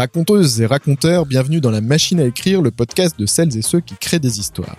[0.00, 3.80] Raconteuses et raconteurs, bienvenue dans la machine à écrire, le podcast de celles et ceux
[3.80, 4.78] qui créent des histoires.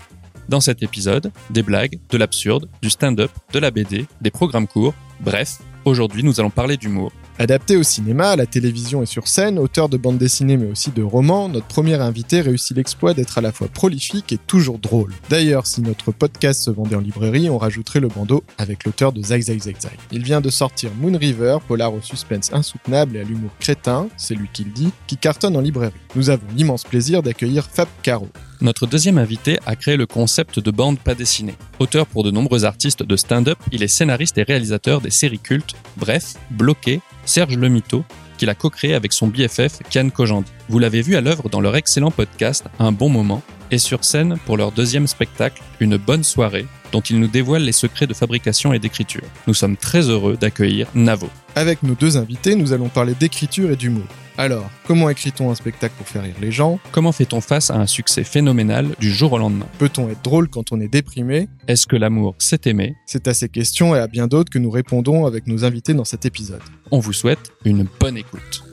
[0.50, 4.96] Dans cet épisode, des blagues, de l'absurde, du stand-up, de la BD, des programmes courts,
[5.20, 7.12] bref, aujourd'hui nous allons parler d'humour.
[7.40, 10.92] Adapté au cinéma, à la télévision et sur scène, auteur de bandes dessinées mais aussi
[10.92, 15.14] de romans, notre premier invité réussit l'exploit d'être à la fois prolifique et toujours drôle.
[15.30, 19.24] D'ailleurs, si notre podcast se vendait en librairie, on rajouterait le bandeau avec l'auteur de
[19.24, 19.98] Zag Zag Zag Zag.
[20.12, 24.36] Il vient de sortir Moon River, polar au suspense insoutenable et à l'humour crétin, c'est
[24.36, 25.94] lui qui le dit, qui cartonne en librairie.
[26.16, 28.28] Nous avons l'immense plaisir d'accueillir Fab Caro.
[28.62, 31.56] Notre deuxième invité a créé le concept de bande pas dessinée.
[31.80, 35.74] Auteur pour de nombreux artistes de stand-up, il est scénariste et réalisateur des séries cultes,
[35.98, 38.04] bref, Bloqué, Serge Le Mito,
[38.38, 40.52] qu'il a co-créé avec son BFF Kian Kojandi.
[40.70, 44.38] Vous l'avez vu à l'œuvre dans leur excellent podcast Un bon moment et sur scène
[44.46, 48.74] pour leur deuxième spectacle Une bonne soirée dont il nous dévoile les secrets de fabrication
[48.74, 49.24] et d'écriture.
[49.48, 51.30] Nous sommes très heureux d'accueillir Navo.
[51.56, 54.06] Avec nos deux invités, nous allons parler d'écriture et d'humour.
[54.38, 56.80] Alors, comment écrit-on un spectacle pour faire rire les gens?
[56.92, 59.68] Comment fait-on face à un succès phénoménal du jour au lendemain?
[59.78, 61.48] Peut-on être drôle quand on est déprimé?
[61.68, 62.96] Est-ce que l'amour, c'est aimer?
[63.06, 66.06] C'est à ces questions et à bien d'autres que nous répondons avec nos invités dans
[66.06, 66.62] cet épisode.
[66.92, 68.64] On vous souhaite une bonne écoute.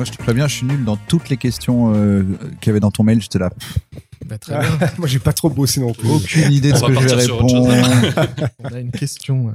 [0.00, 2.22] Moi, je te préviens, je suis nul dans toutes les questions euh,
[2.62, 3.20] qu'il y avait dans ton mail.
[3.20, 3.50] J'étais là.
[3.50, 3.78] pff,
[4.24, 4.70] Bah, très bien.
[4.98, 6.08] Moi, j'ai pas trop bossé non plus.
[6.08, 7.68] Aucune idée de On ce que je vais répondre.
[8.64, 9.52] On a une question euh,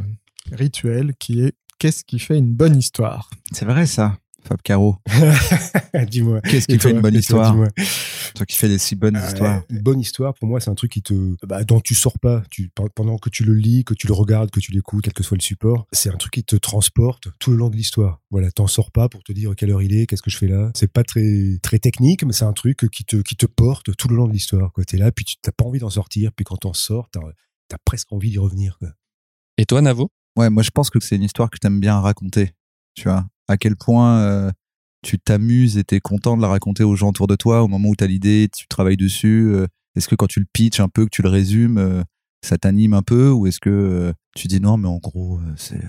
[0.52, 3.32] rituelle qui est qu'est-ce qui fait une bonne histoire?
[3.54, 4.98] C'est vrai, ça, Fab Caro.
[6.10, 6.42] dis-moi.
[6.42, 7.56] Qu'est-ce qui fait une bonne toi, histoire.
[8.36, 9.64] Toi qui fais des si bonnes Euh, histoires.
[9.70, 12.44] Une bonne histoire, pour moi, c'est un truc qui te, bah, dont tu sors pas.
[12.52, 15.24] Tu, pendant que tu le lis, que tu le regardes, que tu l'écoutes, quel que
[15.24, 18.22] soit le support, c'est un truc qui te transporte tout le long de l'histoire.
[18.30, 20.48] Voilà, t'en sors pas pour te dire quelle heure il est, qu'est-ce que je fais
[20.48, 20.72] là.
[20.76, 24.08] C'est pas très, très technique, mais c'est un truc qui te, qui te porte tout
[24.10, 24.72] le long de l'histoire.
[24.74, 27.22] Quoi, t'es là, puis tu t'as pas envie d'en sortir, puis quand t'en sors, t'as,
[27.68, 28.78] t'as presque envie d'y revenir.
[28.80, 28.90] Quoi.
[29.58, 30.10] Et toi, Navo?
[30.38, 32.52] Ouais, moi, je pense que c'est une histoire que t'aimes bien raconter.
[32.94, 34.52] Tu vois, à quel point euh,
[35.04, 37.90] tu t'amuses et t'es content de la raconter aux gens autour de toi au moment
[37.90, 39.52] où t'as l'idée, tu travailles dessus.
[39.54, 42.04] euh, est-ce que quand tu le pitches un peu, que tu le résumes, euh,
[42.44, 45.82] ça t'anime un peu ou est-ce que tu dis non, mais en gros, c'est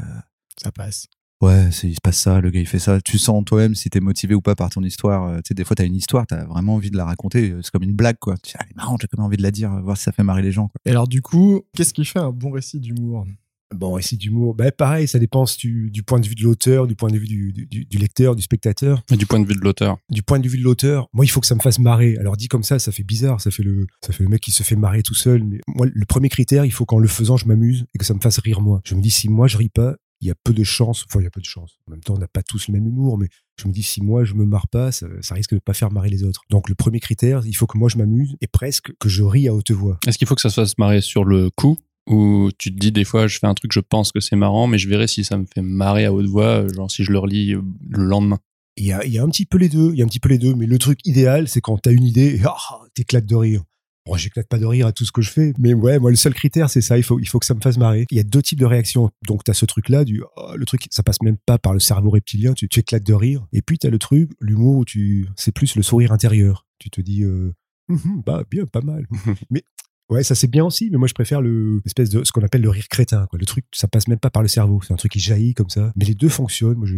[0.62, 1.06] Ça passe.
[1.42, 2.98] Ouais, c'est, il se passe ça, le gars il fait ça.
[3.02, 5.36] Tu sens toi-même si t'es motivé ou pas par ton histoire.
[5.36, 7.54] Tu sais, des fois t'as une histoire, t'as vraiment envie de la raconter.
[7.62, 8.36] C'est comme une blague, quoi.
[8.38, 10.04] Tu dis, ah, elle est marrante, j'ai quand même envie de la dire, voir si
[10.04, 10.80] ça fait marrer les gens, quoi.
[10.86, 13.26] Et alors du coup, qu'est-ce qui fait un bon récit d'humour?
[13.74, 16.94] Bon, récit d'humour, bah, pareil, ça dépend du, du point de vue de l'auteur, du
[16.94, 19.02] point de vue du, du, du lecteur, du spectateur.
[19.10, 21.28] Et du point de vue de l'auteur du point de vue de l'auteur, moi, il
[21.28, 22.16] faut que ça me fasse marrer.
[22.18, 23.40] Alors, dit comme ça, ça fait bizarre.
[23.40, 25.44] Ça fait le, ça fait le mec qui se fait marrer tout seul.
[25.44, 28.14] Mais moi, le premier critère, il faut qu'en le faisant, je m'amuse et que ça
[28.14, 28.80] me fasse rire moi.
[28.84, 31.04] Je me dis, si moi, je ris pas, il y a peu de chance.
[31.06, 31.78] Enfin, il y a peu de chance.
[31.86, 33.28] En même temps, on n'a pas tous le même humour, mais
[33.60, 35.92] je me dis, si moi, je me marre pas, ça, ça risque de pas faire
[35.92, 36.42] marrer les autres.
[36.50, 39.48] Donc, le premier critère, il faut que moi, je m'amuse et presque que je ris
[39.48, 39.98] à haute voix.
[40.06, 42.92] Est-ce qu'il faut que ça se fasse marrer sur le coup ou tu te dis
[42.92, 45.24] des fois je fais un truc je pense que c'est marrant mais je verrai si
[45.24, 48.38] ça me fait marrer à haute voix genre si je le relis euh, le lendemain
[48.76, 49.90] Il y a, il y a un petit peu les deux.
[49.92, 50.54] Il y a un petit peu les deux.
[50.54, 52.56] Mais le truc idéal, c'est quand t'as une idée et ah,
[52.94, 53.62] t'éclates de rire.
[54.06, 56.16] Bon, j'éclate pas de rire à tout ce que je fais, mais ouais, moi le
[56.16, 58.06] seul critère c'est ça, il faut il faut que ça me fasse marrer.
[58.12, 59.10] Il y a deux types de réactions.
[59.26, 61.80] Donc t'as ce truc là du oh, le truc ça passe même pas par le
[61.80, 63.44] cerveau reptilien, tu, tu éclates de rire.
[63.52, 66.66] Et puis t'as le truc, l'humour où tu c'est plus le sourire intérieur.
[66.78, 67.52] Tu te dis euh,
[67.88, 69.06] Hum, hum, bah bien, pas mal.
[69.50, 69.62] mais
[70.10, 72.70] ouais, ça c'est bien aussi, mais moi je préfère le de ce qu'on appelle le
[72.70, 73.38] rire crétin quoi.
[73.38, 75.70] Le truc ça passe même pas par le cerveau, c'est un truc qui jaillit comme
[75.70, 75.92] ça.
[75.96, 76.78] Mais les deux fonctionnent.
[76.78, 76.96] Moi je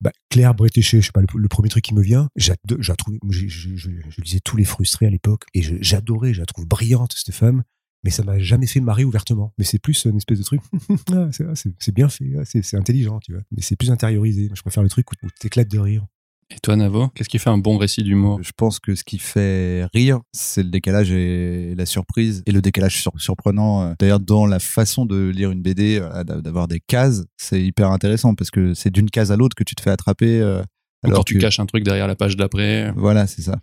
[0.00, 2.92] bah, Claire Bretéché, je sais pas, le, premier truc qui me vient, j'ado- je
[3.22, 6.66] moi, je, je, je lisais tous les frustrés à l'époque et j'adorais, je la trouve
[6.66, 7.62] brillante cette femme,
[8.02, 9.54] mais ça m'a jamais fait marrer ouvertement.
[9.56, 10.60] Mais c'est plus une espèce de truc,
[11.12, 13.42] ah, c'est ah, c'est- bien fait, ah, c'est intelligent, tu vois.
[13.50, 14.50] Mais c'est plus intériorisé.
[14.52, 16.06] Je préfère le truc où t'éclates de rire.
[16.54, 18.38] Et toi Navo qu'est-ce qui fait un bon récit d'humour?
[18.42, 22.42] Je pense que ce qui fait rire, c'est le décalage et la surprise.
[22.46, 26.24] Et le décalage sur- surprenant, euh, d'ailleurs, dans la façon de lire une BD, euh,
[26.24, 29.64] d'a- d'avoir des cases, c'est hyper intéressant parce que c'est d'une case à l'autre que
[29.64, 30.40] tu te fais attraper.
[30.40, 30.62] euh, Ou
[31.02, 33.56] quand alors tu que- caches un truc derrière la page d'après Voilà, c'est ça.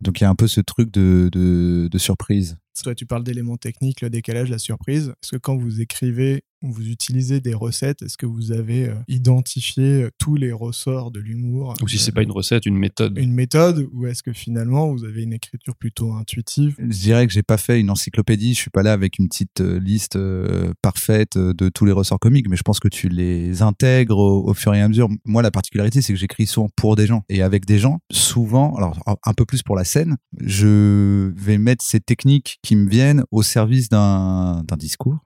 [0.00, 2.56] Donc il y a un peu ce truc de, de, de surprise.
[2.82, 5.12] Toi, tu parles d'éléments techniques, le décalage, la surprise.
[5.22, 8.94] Est-ce que quand vous écrivez ou vous utilisez des recettes, est-ce que vous avez euh,
[9.08, 12.76] identifié euh, tous les ressorts de l'humour ou si c'est Euh, pas une recette une
[12.76, 13.16] méthode?
[13.18, 16.76] une méthode ou est-ce que finalement vous avez une écriture plutôt intuitive?
[16.78, 19.60] Je dirais que j'ai pas fait une encyclopédie, je suis pas là avec une petite
[19.62, 23.62] euh, liste euh, parfaite de tous les ressorts comiques, mais je pense que tu les
[23.62, 25.08] intègres au, au fur et à mesure.
[25.24, 28.00] Moi, la particularité, c'est que j'écris souvent pour des gens et avec des gens.
[28.12, 32.88] Souvent, alors un peu plus pour la scène, je vais mettre ces techniques qui me
[32.88, 35.18] viennent au service d'un discours.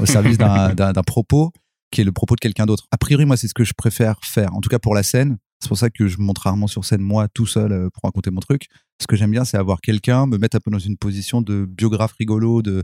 [0.00, 1.52] au service d'un propos
[1.90, 2.86] qui est le propos de quelqu'un d'autre.
[2.90, 4.54] A priori, moi, c'est ce que je préfère faire.
[4.54, 5.38] En tout cas, pour la scène.
[5.60, 8.30] C'est pour ça que je monte rarement sur scène, moi, tout seul, euh, pour raconter
[8.30, 8.66] mon truc.
[9.00, 11.64] Ce que j'aime bien, c'est avoir quelqu'un, me mettre un peu dans une position de
[11.64, 12.82] biographe rigolo, de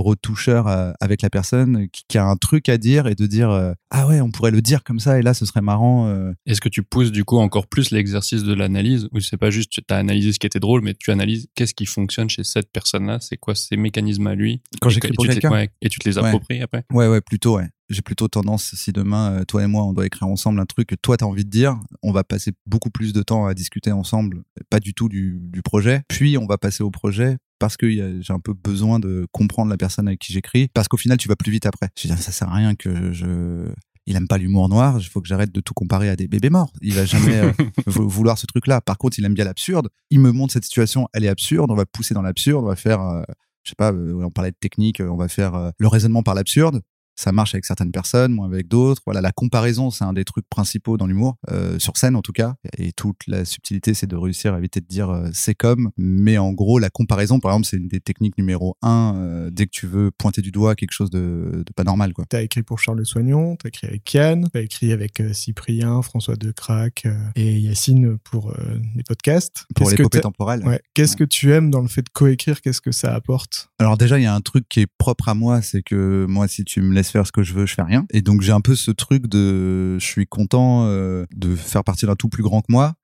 [0.00, 3.50] retoucheur euh, avec la personne qui, qui a un truc à dire et de dire
[3.50, 6.32] euh, ah ouais on pourrait le dire comme ça et là ce serait marrant euh.
[6.46, 9.70] Est-ce que tu pousses du coup encore plus l'exercice de l'analyse ou c'est pas juste
[9.72, 12.70] tu as analysé ce qui était drôle mais tu analyses qu'est-ce qui fonctionne chez cette
[12.72, 14.60] personne-là, c'est quoi ses mécanismes à lui?
[14.80, 16.26] Quand Et j'écris pour et tu te- quelqu'un ouais, et tu te les Ouais.
[16.26, 16.84] appropries après?
[16.92, 17.68] Ouais, ouais, plutôt, ouais.
[17.90, 20.88] J'ai plutôt tendance, si demain, euh, toi et moi, on doit écrire ensemble un truc
[20.88, 23.92] que toi, t'as envie de dire, on va passer beaucoup plus de temps à discuter
[23.92, 26.02] ensemble, pas du tout du, du projet.
[26.08, 29.76] Puis, on va passer au projet parce que j'ai un peu besoin de comprendre la
[29.76, 31.88] personne avec qui j'écris, parce qu'au final, tu vas plus vite après.
[31.98, 33.68] Je dire, ça sert à rien que je...
[34.06, 36.50] Il aime pas l'humour noir, il faut que j'arrête de tout comparer à des bébés
[36.50, 36.70] morts.
[36.82, 37.52] Il va jamais euh,
[37.86, 38.82] vou- vouloir ce truc-là.
[38.82, 39.88] Par contre, il aime bien l'absurde.
[40.10, 42.76] Il me montre cette situation, elle est absurde, on va pousser dans l'absurde, on va
[42.76, 43.00] faire...
[43.00, 43.22] euh,
[43.62, 46.82] je sais pas, euh, on parlait de technique, on va faire le raisonnement par l'absurde.
[47.16, 49.02] Ça marche avec certaines personnes, moins avec d'autres.
[49.06, 52.32] Voilà, la comparaison, c'est un des trucs principaux dans l'humour, euh, sur scène en tout
[52.32, 52.54] cas.
[52.78, 55.90] Et toute la subtilité, c'est de réussir à éviter de dire euh, c'est comme.
[55.96, 59.14] Mais en gros, la comparaison, par exemple, c'est une des techniques numéro un.
[59.16, 62.24] euh, dès que tu veux pointer du doigt quelque chose de, de pas normal, quoi.
[62.28, 67.04] T'as écrit pour Charles Soignon, t'as écrit avec Yann, t'as écrit avec Cyprien, François Decrac
[67.06, 68.52] euh, et Yacine pour
[68.96, 69.66] les podcasts.
[69.74, 70.66] Pour l'épopée temporelle.
[70.66, 70.80] Ouais.
[70.94, 72.60] Qu'est-ce que tu aimes dans le fait de coécrire?
[72.60, 73.68] Qu'est-ce que ça apporte?
[73.78, 76.48] Alors déjà, il y a un truc qui est propre à moi, c'est que moi,
[76.48, 78.06] si tu me laisses faire ce que je veux, je fais rien.
[78.10, 82.06] Et donc j'ai un peu ce truc de, je suis content euh, de faire partie
[82.06, 82.94] d'un tout plus grand que moi,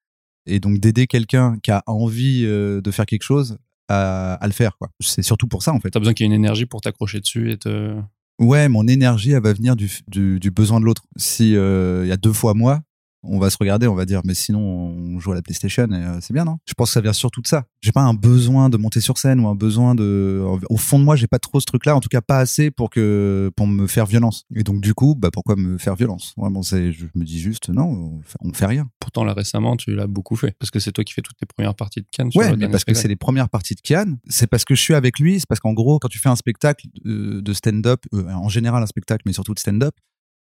[0.46, 3.58] et donc d'aider quelqu'un qui a envie euh, de faire quelque chose
[3.88, 4.76] à, à le faire.
[4.78, 4.90] quoi.
[5.00, 5.90] C'est surtout pour ça en fait.
[5.90, 7.94] T'as besoin qu'il y ait une énergie pour t'accrocher dessus et te...
[8.38, 11.02] Ouais, mon énergie, elle va venir du, du, du besoin de l'autre.
[11.16, 12.80] Si euh, il y a deux fois moi,
[13.22, 15.94] on va se regarder, on va dire, mais sinon on joue à la PlayStation et
[15.94, 16.58] euh, c'est bien, non?
[16.66, 17.64] Je pense que ça vient surtout de ça.
[17.82, 20.42] J'ai pas un besoin de monter sur scène ou un besoin de.
[20.68, 22.90] Au fond de moi, j'ai pas trop ce truc-là, en tout cas pas assez pour
[22.90, 24.44] que pour me faire violence.
[24.54, 26.34] Et donc du coup, bah pourquoi me faire violence?
[26.36, 28.88] Vraiment, c'est, je me dis juste, non, on fait, rien.
[29.00, 31.46] Pourtant là récemment tu l'as beaucoup fait parce que c'est toi qui fais toutes tes
[31.46, 32.30] premières parties de Cannes.
[32.30, 34.16] sur Ouais, le mais parce que c'est les premières parties de Kian.
[34.28, 35.40] C'est parce que je suis avec lui.
[35.40, 38.82] C'est parce qu'en gros, quand tu fais un spectacle euh, de stand-up, euh, en général
[38.82, 39.94] un spectacle, mais surtout de stand-up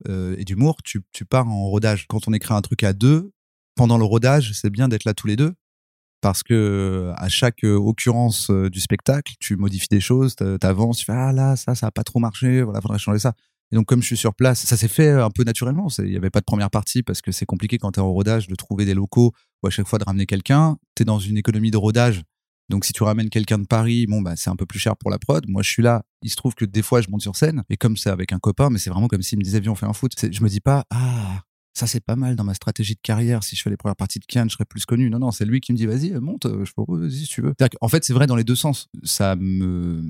[0.06, 2.06] euh, et d'humour, tu, pars en rodage.
[2.08, 3.32] Quand on écrit un truc à deux,
[3.74, 5.54] pendant le rodage, c'est bien d'être là tous les deux.
[6.20, 11.04] Parce que à chaque euh, occurrence euh, du spectacle, tu modifies des choses, t'avances, tu
[11.04, 13.34] fais ah là ça ça a pas trop marché, voilà faudrait changer ça.
[13.70, 15.86] Et donc comme je suis sur place, ça s'est fait un peu naturellement.
[15.98, 18.48] Il y avait pas de première partie parce que c'est compliqué quand t'es en rodage
[18.48, 20.76] de trouver des locaux ou à chaque fois de ramener quelqu'un.
[20.96, 22.22] T'es dans une économie de rodage,
[22.68, 25.10] donc si tu ramènes quelqu'un de Paris, bon bah c'est un peu plus cher pour
[25.10, 25.44] la prod.
[25.48, 26.02] Moi je suis là.
[26.22, 28.38] Il se trouve que des fois je monte sur scène et comme c'est avec un
[28.38, 30.12] copain, mais c'est vraiment comme s'il me disait viens on fait un foot.
[30.30, 31.42] Je me dis pas ah
[31.74, 33.44] ça c'est pas mal dans ma stratégie de carrière.
[33.44, 35.08] Si je fais les premières parties de Kian, je serais plus connu.
[35.10, 36.46] Non non c'est lui qui me dit vas-y euh, monte.
[36.46, 37.54] euh, Je oh, vas-y si tu veux.
[37.80, 38.88] Qu'en fait c'est vrai dans les deux sens.
[39.04, 40.02] Ça me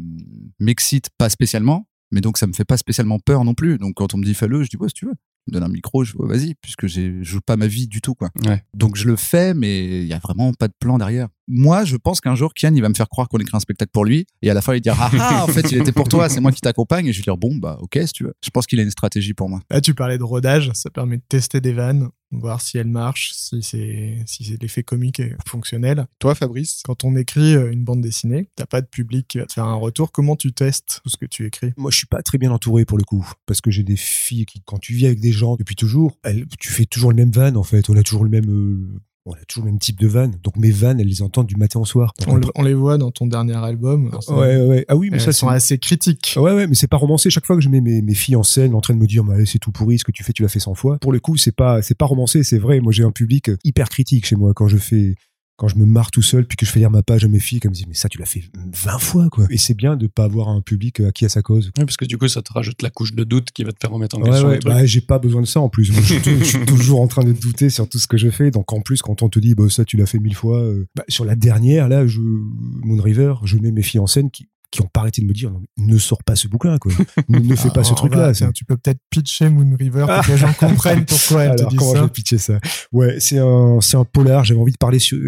[0.58, 3.78] m'excite pas spécialement, mais donc ça me fait pas spécialement peur non plus.
[3.78, 5.14] Donc quand on me dit fais-le, je dis ouais si tu veux.
[5.46, 8.28] Me donnes un micro, je vas-y puisque je joue pas ma vie du tout quoi.
[8.46, 8.62] Ouais.
[8.74, 11.28] Donc je le fais, mais il y a vraiment pas de plan derrière.
[11.46, 13.90] Moi, je pense qu'un jour, Kian, il va me faire croire qu'on écrit un spectacle
[13.90, 16.08] pour lui, et à la fin, il dira ah, ah en fait, il était pour
[16.08, 18.34] toi, c'est moi qui t'accompagne, et je vais dire bon bah ok si tu veux.
[18.44, 19.60] Je pense qu'il a une stratégie pour moi.
[19.70, 23.32] Là, tu parlais de rodage, ça permet de tester des vannes, voir si elles marchent,
[23.32, 26.06] si c'est si c'est l'effet comique est fonctionnel.
[26.18, 29.46] Toi, Fabrice, quand on écrit euh, une bande dessinée, t'as pas de public qui va
[29.46, 30.12] te faire un retour.
[30.12, 31.72] Comment tu testes tout ce que tu écris?
[31.76, 34.46] Moi, je suis pas très bien entouré pour le coup, parce que j'ai des filles
[34.46, 37.30] qui, quand tu vis avec des gens depuis toujours, elles, tu fais toujours le même
[37.30, 37.88] van en fait.
[37.90, 40.28] On a toujours le même, euh, on a toujours le même type de van.
[40.42, 42.12] Donc mes vannes, elles les entendent du matin au soir.
[42.20, 44.10] Donc, on, le- on les voit dans ton dernier album.
[44.28, 44.84] Ouais, ouais.
[44.88, 46.34] Ah oui, mais elles ça, sont assez critiques.
[46.36, 47.30] Ouais, ouais, mais c'est pas romancé.
[47.30, 49.24] Chaque fois que je mets mes, mes filles en scène, en train de me dire,
[49.24, 50.98] mais allez, c'est tout pourri, ce que tu fais, tu l'as fait 100 fois.
[50.98, 52.80] Pour le coup, c'est pas, c'est pas romancé, c'est vrai.
[52.80, 55.14] Moi, j'ai un public hyper critique chez moi quand je fais,
[55.58, 57.40] quand je me marre tout seul, puis que je fais lire ma page à mes
[57.40, 59.44] filles, comme me disent, mais ça, tu l'as fait 20 fois, quoi.
[59.50, 61.66] Et c'est bien de pas avoir un public acquis à sa cause.
[61.76, 63.78] Ouais, parce que du coup ça te rajoute la couche de doute qui va te
[63.80, 64.48] faire remettre en Ouais, question.
[64.48, 65.86] ouais, bah, j'ai pas besoin de ça en plus.
[65.86, 68.50] Suis je suis toujours en train de douter sur tout ce que je fais.
[68.50, 70.86] Donc, en plus, quand on te dit, bah, ça, tu l'as fait mille fois, euh,
[70.94, 74.48] bah, sur la dernière, là, je, Moon River, je mets mes filles en scène qui,
[74.70, 76.92] qui ont pas arrêté de me dire, non, ne sors pas ce bouquin, quoi.
[77.28, 78.18] ne, ne fais pas ce truc-là.
[78.18, 81.44] va, c'est- tiens, tu peux peut-être pitcher Moon River pour que les gens comprennent pourquoi
[81.44, 82.02] elle te Alors, dit comment je ça.
[82.04, 82.60] vais pitcher ça?
[82.92, 84.44] Ouais, c'est un, c'est un polar.
[84.44, 85.18] J'avais envie de parler sur,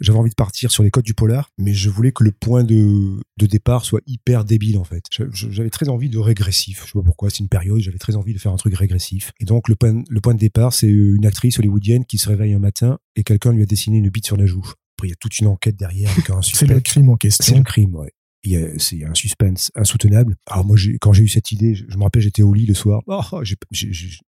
[0.00, 2.64] j'avais envie de partir sur les codes du polar, mais je voulais que le point
[2.64, 5.02] de, de départ soit hyper débile, en fait.
[5.12, 6.80] Je- je- J'avais très envie de régressif.
[6.86, 9.32] Je sais pas pourquoi, c'est une période, j'avais très envie de faire un truc régressif.
[9.40, 12.54] Et donc, le point, le point de départ, c'est une actrice hollywoodienne qui se réveille
[12.54, 14.64] un matin et quelqu'un lui a dessiné une bite sur la joue.
[14.98, 17.28] Après, il y a toute une enquête derrière avec un C'est le crime en C'est
[17.28, 17.58] question.
[17.58, 18.10] le crime, ouais.
[18.46, 20.36] Il y C'est un suspense insoutenable.
[20.48, 23.02] Alors moi, quand j'ai eu cette idée, je, me rappelle, j'étais au lit le soir.
[23.08, 23.56] Oh, j'ai-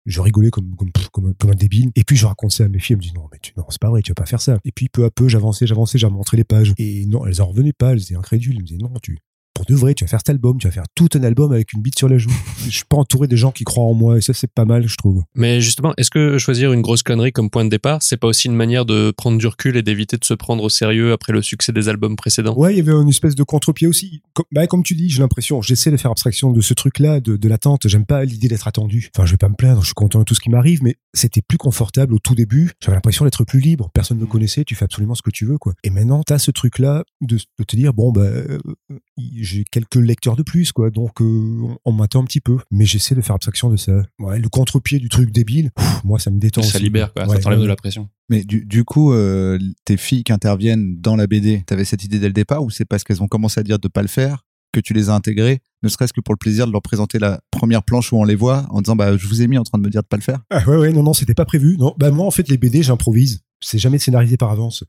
[0.06, 1.90] je rigolais comme, comme, comme, un- débile.
[1.94, 2.94] Et puis je racontais à mes filles.
[2.94, 4.58] Elles me disaient non, mais tu, non, c'est pas vrai, tu vas pas faire ça.
[4.64, 6.72] Et puis peu à peu, j'avançais, j'avançais, j'ai montré les pages.
[6.78, 7.92] Et non, elles en revenaient pas.
[7.92, 8.54] Elles étaient incrédules.
[8.56, 9.18] Elles me disaient non, tu
[9.58, 11.72] pour de vrai, tu vas faire cet album, tu vas faire tout un album avec
[11.72, 12.30] une bite sur la joue.
[12.64, 14.86] je suis pas entouré des gens qui croient en moi et ça c'est pas mal,
[14.86, 15.24] je trouve.
[15.34, 18.46] Mais justement, est-ce que choisir une grosse connerie comme point de départ, c'est pas aussi
[18.46, 21.42] une manière de prendre du recul et d'éviter de se prendre au sérieux après le
[21.42, 22.56] succès des albums précédents?
[22.56, 24.22] Ouais, il y avait une espèce de contre-pied aussi.
[24.32, 27.36] Comme, bah, comme tu dis, j'ai l'impression, j'essaie de faire abstraction de ce truc-là, de,
[27.36, 27.88] de l'attente.
[27.88, 29.10] J'aime pas l'idée d'être attendu.
[29.16, 30.98] Enfin, je vais pas me plaindre, je suis content de tout ce qui m'arrive, mais
[31.14, 32.70] c'était plus confortable au tout début.
[32.80, 33.90] J'avais l'impression d'être plus libre.
[33.92, 35.74] Personne ne me connaissait, tu fais absolument ce que tu veux, quoi.
[35.82, 38.60] Et maintenant, t'as ce truc-là de, de te dire, bon, bah, euh,
[39.48, 40.90] j'ai quelques lecteurs de plus, quoi.
[40.90, 42.58] Donc, euh, on m'attend un petit peu.
[42.70, 43.92] Mais j'essaie de faire abstraction de ça.
[44.18, 46.62] Ouais, le contre-pied du truc débile, pff, moi, ça me détend.
[46.62, 47.26] Ça aussi, libère, quoi.
[47.26, 47.64] Ouais, ça t'enlève ouais.
[47.64, 48.08] de la pression.
[48.28, 52.18] Mais du, du coup, euh, tes filles qui interviennent dans la BD, t'avais cette idée
[52.18, 54.44] dès le départ ou c'est parce qu'elles ont commencé à dire de pas le faire
[54.72, 57.40] que tu les as intégrées, ne serait-ce que pour le plaisir de leur présenter la
[57.50, 59.78] première planche où on les voit en disant bah je vous ai mis en train
[59.78, 60.40] de me dire de pas le faire?
[60.50, 61.76] Ah ouais, ouais, non, non, c'était pas prévu.
[61.78, 63.40] Non, bah moi, en fait, les BD, j'improvise.
[63.60, 64.84] C'est jamais scénarisé par avance.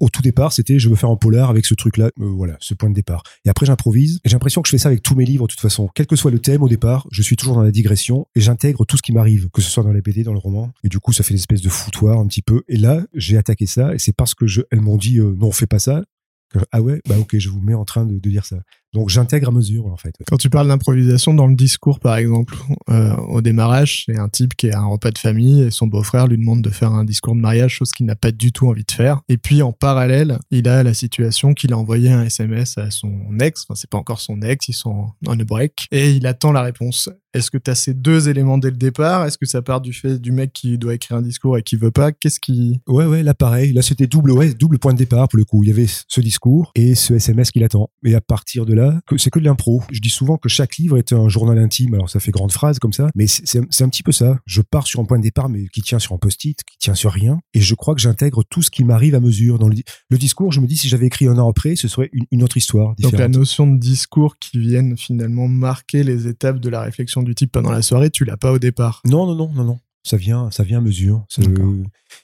[0.00, 2.10] Au tout départ, c'était je veux faire un polar avec ce truc-là.
[2.20, 3.22] Euh, voilà, ce point de départ.
[3.44, 4.16] Et après, j'improvise.
[4.24, 5.88] Et j'ai l'impression que je fais ça avec tous mes livres, de toute façon.
[5.94, 8.84] Quel que soit le thème au départ, je suis toujours dans la digression et j'intègre
[8.84, 10.72] tout ce qui m'arrive, que ce soit dans les BD, dans le roman.
[10.84, 12.62] Et du coup, ça fait espèces de foutoir un petit peu.
[12.68, 15.66] Et là, j'ai attaqué ça et c'est parce que elles m'ont dit euh, non, fais
[15.66, 16.02] pas ça.
[16.50, 18.58] que, ah ouais, bah ok, je vous mets en train de dire ça.
[18.94, 20.14] Donc j'intègre à mesure, en fait.
[20.26, 22.56] Quand tu parles d'improvisation dans le discours, par exemple,
[22.88, 26.26] euh, au démarrage, c'est un type qui à un repas de famille et son beau-frère
[26.26, 28.84] lui demande de faire un discours de mariage, chose qu'il n'a pas du tout envie
[28.84, 29.20] de faire.
[29.28, 33.38] Et puis en parallèle, il a la situation qu'il a envoyé un SMS à son
[33.40, 36.52] ex, enfin c'est pas encore son ex, ils sont en a break, et il attend
[36.52, 37.10] la réponse.
[37.34, 39.26] Est-ce que tu as ces deux éléments dès le départ?
[39.26, 41.76] Est-ce que ça part du fait du mec qui doit écrire un discours et qui
[41.76, 42.10] veut pas?
[42.10, 42.80] Qu'est-ce qui...
[42.88, 43.72] Ouais, ouais, là pareil.
[43.72, 45.62] Là, c'était double, ouais, double point de départ pour le coup.
[45.62, 47.90] Il y avait ce discours et ce SMS qu'il attend.
[48.02, 49.82] Et à partir de là, que- c'est que de l'impro.
[49.92, 51.94] Je dis souvent que chaque livre est un journal intime.
[51.94, 54.38] Alors, ça fait grande phrase comme ça, mais c'est un petit peu ça.
[54.46, 56.94] Je pars sur un point de départ, mais qui tient sur un post-it, qui tient
[56.94, 57.38] sur rien.
[57.54, 59.58] Et je crois que j'intègre tout ce qui m'arrive à mesure.
[59.58, 61.88] Dans le, di- le discours, je me dis, si j'avais écrit un an après, ce
[61.88, 66.26] serait une, une autre histoire Donc la notion de discours qui viennent finalement marquer les
[66.26, 69.00] étapes de la réflexion du type pendant la soirée, tu l'as pas au départ.
[69.04, 69.78] Non, non, non, non, non.
[70.04, 71.26] Ça vient, ça vient à mesure.
[71.50, 71.66] D'accord.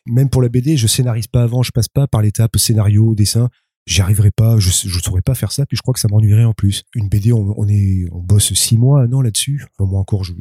[0.06, 3.50] Même pour la BD, je scénarise pas avant, je passe pas par l'étape scénario, dessin.
[3.86, 6.44] J'y arriverai pas, je, je saurais pas faire ça, puis je crois que ça m'ennuierait
[6.44, 6.84] en plus.
[6.94, 9.66] Une BD, on, est, on bosse six mois, un an là-dessus.
[9.78, 10.32] Enfin, moi encore, je,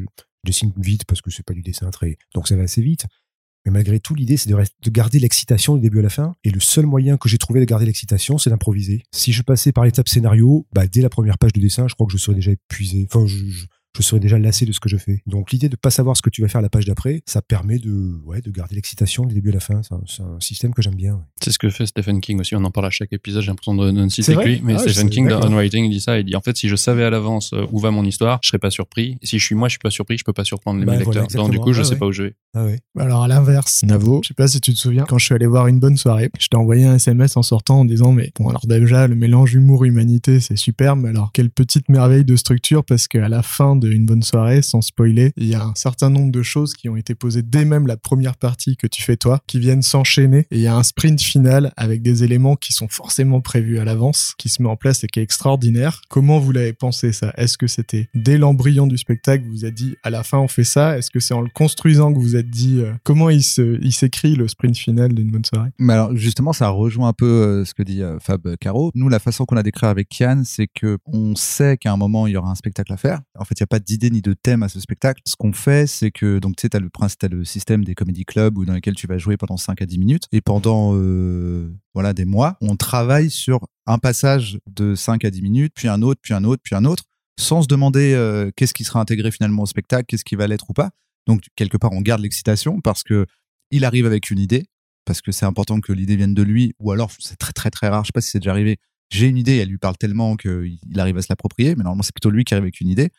[0.45, 3.05] dessine vite parce que c'est pas du dessin très, donc ça va assez vite.
[3.65, 6.35] Mais malgré tout, l'idée, c'est de garder l'excitation du début à la fin.
[6.43, 9.03] Et le seul moyen que j'ai trouvé de garder l'excitation, c'est d'improviser.
[9.13, 12.05] Si je passais par l'étape scénario, bah, dès la première page de dessin, je crois
[12.05, 13.07] que je serais déjà épuisé.
[13.09, 13.65] Enfin, je, je,
[13.97, 15.21] je serais déjà lassé de ce que je fais.
[15.27, 17.77] Donc, l'idée de pas savoir ce que tu vas faire la page d'après, ça permet
[17.79, 19.81] de, ouais, de garder l'excitation du début à la fin.
[19.83, 21.13] C'est un, c'est un système que j'aime bien.
[21.13, 21.19] ouais.
[21.43, 22.55] C'est ce que fait Stephen King aussi.
[22.55, 23.41] On en parle à chaque épisode.
[23.43, 24.61] J'ai l'impression de, de ne citer C'est que vrai lui.
[24.63, 25.41] Mais Ah, Stephen King, dans.
[25.45, 26.17] On Writing, il dit ça.
[26.19, 28.47] Il dit en fait, si je savais à l'avance euh, où va mon histoire, je
[28.49, 29.17] serais pas surpris.
[29.21, 30.97] Et si je suis moi, je suis pas surpris, je peux pas surprendre les Bah,
[30.97, 31.43] mes voilà, lecteurs.
[31.43, 31.99] Donc du coup, je Ah, sais ouais.
[31.99, 32.35] pas où je vais.
[32.55, 32.79] Ah ouais.
[32.97, 35.47] Alors à l'inverse, Navo, je sais pas si tu te souviens, quand je suis allé
[35.47, 38.47] voir une bonne soirée, je t'ai envoyé un SMS en sortant en disant mais bon
[38.49, 42.83] alors déjà le mélange humour humanité c'est superbe, mais alors quelle petite merveille de structure
[42.85, 46.31] parce qu'à la fin d'une bonne soirée, sans spoiler, il y a un certain nombre
[46.31, 49.41] de choses qui ont été posées dès même la première partie que tu fais toi,
[49.47, 52.87] qui viennent s'enchaîner et il y a un sprint final avec des éléments qui sont
[52.87, 56.01] forcément prévus à l'avance, qui se met en place et qui est extraordinaire.
[56.09, 57.33] Comment vous l'avez pensé ça?
[57.37, 60.63] Est-ce que c'était dès l'embryon du spectacle vous avez dit à la fin on fait
[60.63, 60.97] ça?
[60.97, 64.35] Est-ce que c'est en le construisant que vous êtes dit euh, comment il se s'écrit
[64.35, 65.69] le sprint final d'une bonne soirée?
[65.79, 68.91] Mais alors justement, ça rejoint un peu euh, ce que dit euh, Fab Caro.
[68.95, 72.27] Nous, la façon qu'on a décrit avec Kian, c'est que on sait qu'à un moment
[72.27, 73.21] il y aura un spectacle à faire.
[73.37, 75.19] En fait, il y a pas d'idée ni de thème à ce spectacle.
[75.25, 77.95] Ce qu'on fait, c'est que donc tu sais, t'as le prince, t'as le système des
[77.95, 80.91] comedy clubs où dans lesquels tu vas jouer pendant 5 à 10 minutes et pendant
[80.93, 85.87] euh, voilà des mois, on travaille sur un passage de 5 à 10 minutes, puis
[85.87, 87.05] un autre, puis un autre, puis un autre,
[87.39, 90.69] sans se demander euh, qu'est-ce qui sera intégré finalement au spectacle, qu'est-ce qui va l'être
[90.69, 90.91] ou pas.
[91.25, 93.25] Donc quelque part, on garde l'excitation parce que
[93.71, 94.65] il arrive avec une idée,
[95.03, 97.87] parce que c'est important que l'idée vienne de lui, ou alors c'est très très très
[97.87, 98.77] rare, je sais pas si c'est déjà arrivé,
[99.09, 102.13] j'ai une idée, elle lui parle tellement qu'il arrive à se l'approprier, mais normalement c'est
[102.13, 103.09] plutôt lui qui arrive avec une idée.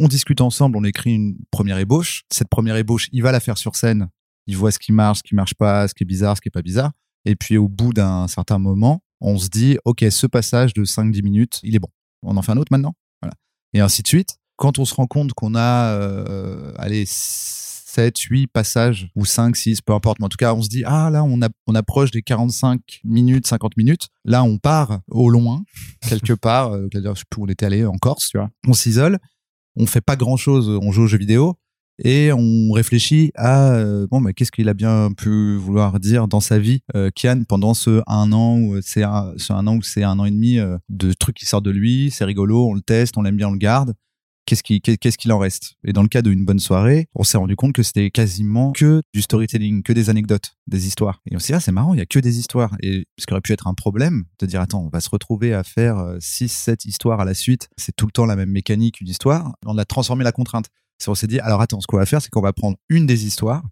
[0.00, 2.22] On discute ensemble, on écrit une première ébauche.
[2.30, 4.08] Cette première ébauche, il va la faire sur scène,
[4.46, 6.48] il voit ce qui marche, ce qui marche pas, ce qui est bizarre, ce qui
[6.48, 6.92] est pas bizarre.
[7.24, 11.22] Et puis au bout d'un certain moment, on se dit, ok, ce passage de 5-10
[11.24, 11.88] minutes, il est bon.
[12.22, 13.34] On en fait un autre maintenant Voilà.
[13.74, 14.36] Et ainsi de suite.
[14.56, 19.80] Quand on se rend compte qu'on a, euh, allez, 7, 8 passages, ou 5, 6,
[19.82, 22.10] peu importe, mais en tout cas, on se dit, ah là, on, a, on approche
[22.12, 24.08] des 45 minutes, 50 minutes.
[24.24, 25.64] Là, on part au loin,
[26.08, 28.50] quelque part, euh, je sais plus où on était allé, en Corse, tu vois.
[28.66, 29.18] On s'isole,
[29.78, 31.56] on fait pas grand chose, on joue aux jeux vidéo,
[32.02, 36.40] et on réfléchit à euh, bon bah, qu'est-ce qu'il a bien pu vouloir dire dans
[36.40, 39.82] sa vie euh, Kian pendant ce un an ou c'est un, ce un an ou
[39.82, 42.74] c'est un an et demi euh, de trucs qui sortent de lui c'est rigolo on
[42.74, 43.94] le teste on l'aime bien on le garde
[44.48, 45.74] qu'est-ce qui qu'est-ce qu'il en reste?
[45.84, 49.02] Et dans le cas d'une bonne soirée, on s'est rendu compte que c'était quasiment que
[49.12, 51.20] du storytelling, que des anecdotes, des histoires.
[51.30, 52.74] Et on s'est dit ah, c'est marrant, il y a que des histoires.
[52.82, 55.52] Et ce qui aurait pu être un problème de dire attends, on va se retrouver
[55.52, 59.00] à faire 6 7 histoires à la suite, c'est tout le temps la même mécanique
[59.02, 59.52] une histoire.
[59.66, 60.66] On a transformé la contrainte.
[61.06, 63.26] On s'est dit alors attends, ce qu'on va faire c'est qu'on va prendre une des
[63.26, 63.62] histoires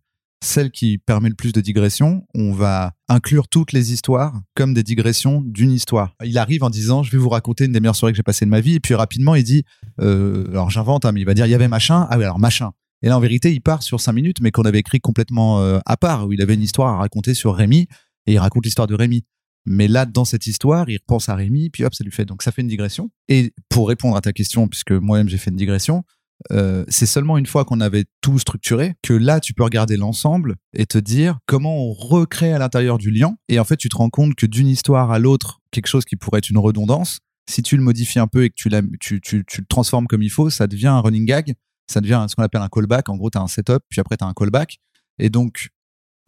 [0.46, 4.82] celle qui permet le plus de digression, on va inclure toutes les histoires comme des
[4.82, 6.14] digressions d'une histoire.
[6.24, 8.44] Il arrive en disant, je vais vous raconter une des meilleures soirées que j'ai passées
[8.44, 9.64] de ma vie, et puis rapidement il dit,
[10.00, 12.38] euh, alors j'invente, hein, mais il va dire, il y avait machin, ah oui alors
[12.38, 12.72] machin.
[13.02, 15.78] Et là en vérité il part sur cinq minutes, mais qu'on avait écrit complètement euh,
[15.84, 17.88] à part, où il avait une histoire à raconter sur Rémi,
[18.26, 19.24] et il raconte l'histoire de Rémi.
[19.68, 22.24] Mais là, dans cette histoire, il repense à Rémi, puis hop, ça lui fait.
[22.24, 23.10] Donc ça fait une digression.
[23.28, 26.04] Et pour répondre à ta question, puisque moi-même j'ai fait une digression,
[26.52, 30.56] euh, c'est seulement une fois qu'on avait tout structuré que là tu peux regarder l'ensemble
[30.74, 33.36] et te dire comment on recrée à l'intérieur du lien.
[33.48, 36.16] Et en fait tu te rends compte que d'une histoire à l'autre quelque chose qui
[36.16, 40.06] pourrait être une redondance si tu le modifies un peu et que tu, le transformes
[40.06, 41.54] comme il faut ça devient un running gag
[41.88, 43.08] ça devient ce qu'on appelle un callback.
[43.08, 44.78] En gros tu as un setup puis après tu as un callback.
[45.18, 45.70] Et donc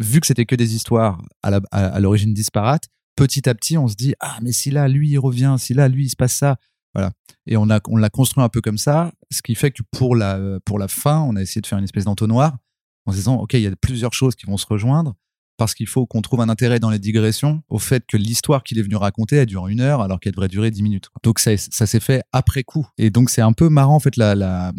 [0.00, 4.14] vu que c'était que des histoires à l'origine disparates petit à petit on se dit
[4.20, 6.56] ah mais si là lui il revient si là lui il se passe ça
[6.99, 7.12] voilà.
[7.47, 10.78] Et on l'a construit un peu comme ça, ce qui fait que pour la pour
[10.78, 12.57] la fin, on a essayé de faire une espèce d'entonnoir
[13.07, 15.14] en se disant ok, il y a plusieurs choses qui vont se rejoindre
[15.57, 18.78] parce qu'il faut qu'on trouve un intérêt dans les digressions au fait que l'histoire qu'il
[18.78, 21.09] est venu raconter elle dure une heure alors qu'elle devrait durer dix minutes.
[21.23, 22.87] Donc ça, s'est fait après coup.
[22.99, 24.73] Et donc c'est un peu marrant en fait la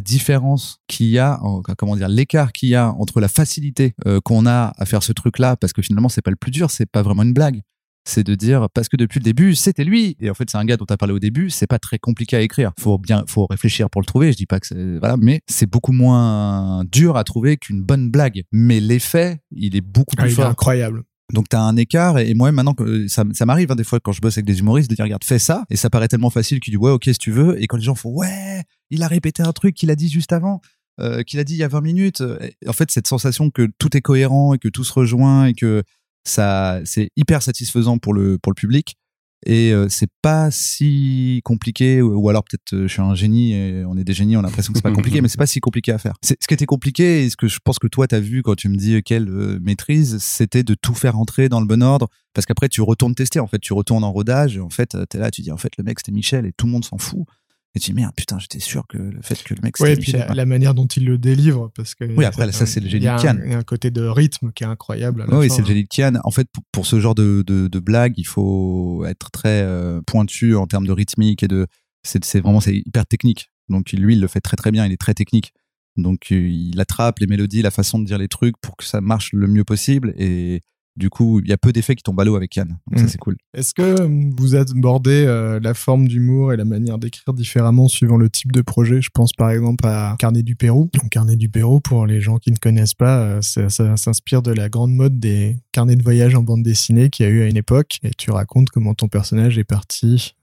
[0.00, 1.40] différence qu'il y a,
[1.78, 5.12] comment dire, l'écart qu'il y a entre la facilité euh, qu'on a à faire ce
[5.12, 7.62] truc là parce que finalement c'est pas le plus dur, c'est pas vraiment une blague
[8.04, 10.16] c'est de dire parce que depuis le début c'était lui.
[10.20, 11.98] Et en fait c'est un gars dont tu as parlé au début c'est pas très
[11.98, 12.72] compliqué à écrire.
[12.78, 14.32] Faut bien faut réfléchir pour le trouver.
[14.32, 18.10] Je dis pas que c'est voilà mais c'est beaucoup moins dur à trouver qu'une bonne
[18.10, 18.42] blague.
[18.52, 20.46] Mais l'effet il est beaucoup plus ah, fort.
[20.46, 21.02] incroyable.
[21.32, 22.18] Donc t'as un écart.
[22.18, 24.58] Et, moi maintenant que ça, ça m'arrive hein, des fois quand je bosse avec des
[24.58, 25.64] humoristes de dire regarde fais ça.
[25.70, 27.60] Et ça paraît tellement facile qu'il dit ouais ok si tu veux.
[27.62, 30.32] Et quand les gens font ouais il a répété un truc qu'il a dit juste
[30.32, 30.60] avant
[31.00, 32.22] euh, qu'il a dit il y a 20 minutes.
[32.66, 35.84] En fait cette sensation que tout est cohérent et que tout se rejoint et que
[36.24, 38.96] ça c'est hyper satisfaisant pour le pour le public
[39.44, 43.84] et euh, c'est pas si compliqué ou, alors peut-être euh, je suis un génie et
[43.84, 45.58] on est des génies on a l'impression que c'est pas compliqué mais c'est pas si
[45.58, 46.14] compliqué à faire.
[46.22, 48.68] Ce qui était compliqué et ce que je pense que toi t'as vu quand tu
[48.68, 52.46] me dis quelle euh, maîtrise c'était de tout faire entrer dans le bon ordre parce
[52.46, 55.30] qu'après tu retournes tester en fait tu retournes en rodage et en fait t'es là
[55.32, 57.26] tu dis en fait le mec c'était Michel et tout le monde s'en fout
[57.74, 59.96] et tu dis merde putain j'étais sûr que le fait que le mec ouais, et
[59.96, 63.06] puis la, manière dont il le délivre parce que oui après ça c'est le génie
[63.06, 63.38] de Kian.
[63.44, 65.88] il y a un côté de rythme qui est incroyable oui c'est le génie de
[65.88, 66.20] Kian.
[66.24, 70.54] En fait pour, ce genre de, de, de blague il faut être très euh, pointu
[70.56, 71.66] en termes de rythmique et de
[72.04, 73.50] c'est vraiment c'est hyper technique.
[73.68, 74.86] Donc lui il le fait très très bien.
[74.86, 75.52] Il est très technique.
[75.96, 79.32] Donc il attrape les mélodies la façon de dire les trucs pour que ça marche
[79.32, 80.14] le mieux possible.
[80.16, 80.60] Et
[80.96, 82.68] du coup, il y a peu d'effets qui tombent à l'eau avec Yann.
[82.68, 83.08] Donc ça, mm.
[83.08, 83.36] c'est cool.
[83.54, 88.16] Est-ce que euh, vous abordez euh, la forme d'humour et la manière d'écrire différemment suivant
[88.16, 89.00] le type de projet?
[89.00, 90.90] Je pense par exemple à Carnet du Pérou.
[90.94, 94.52] Donc, Carnet du Pérou, pour les gens qui ne connaissent pas, euh, ça, s'inspire de
[94.52, 97.46] la grande mode des carnets de voyage en bande dessinée qu'il y a eu à
[97.46, 97.98] une époque.
[98.02, 100.34] Et tu racontes comment ton personnage est parti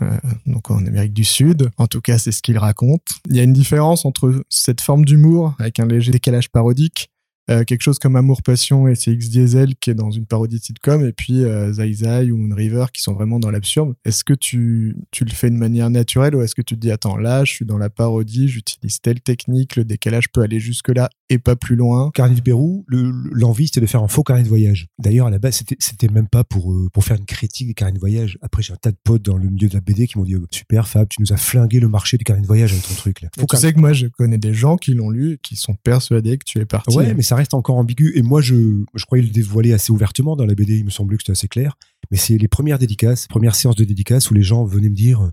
[0.46, 1.70] donc en Amérique du Sud.
[1.78, 3.02] En tout cas, c'est ce qu'il raconte.
[3.30, 7.10] Il y a une différence entre cette forme d'humour avec un léger décalage parodique
[7.50, 10.58] euh, quelque chose comme Amour Passion et c'est X Diesel qui est dans une parodie
[10.58, 13.96] de sitcom et puis euh, Zai Zai ou Moon River qui sont vraiment dans l'absurde.
[14.06, 16.92] Est-ce que tu, tu le fais de manière naturelle ou est-ce que tu te dis
[16.92, 20.90] attends là je suis dans la parodie, j'utilise telle technique, le décalage peut aller jusque
[20.90, 22.12] là et pas plus loin?
[22.14, 24.88] Carnet du Pérou, l'envie c'était de faire un faux carnet de voyage.
[25.00, 27.94] D'ailleurs à la base c'était même pas pour euh, pour faire une critique des carnets
[27.94, 28.38] de voyage.
[28.44, 30.36] Après j'ai un tas de potes dans le milieu de la BD qui m'ont dit
[30.52, 33.22] super Fab, tu nous as flingué le marché du carnet de voyage avec ton truc
[33.22, 33.30] là.
[33.40, 36.38] Faut tu sais que moi je connais des gens qui l'ont lu qui sont persuadés
[36.38, 36.96] que tu es parti.
[36.96, 38.12] Ouais, mais ça reste encore ambigu.
[38.16, 40.78] Et moi, je, je croyais le dévoiler assez ouvertement dans la BD.
[40.78, 41.76] Il me semblait que c'était assez clair.
[42.12, 45.32] Mais c'est les premières dédicaces, premières séances de dédicaces où les gens venaient me dire,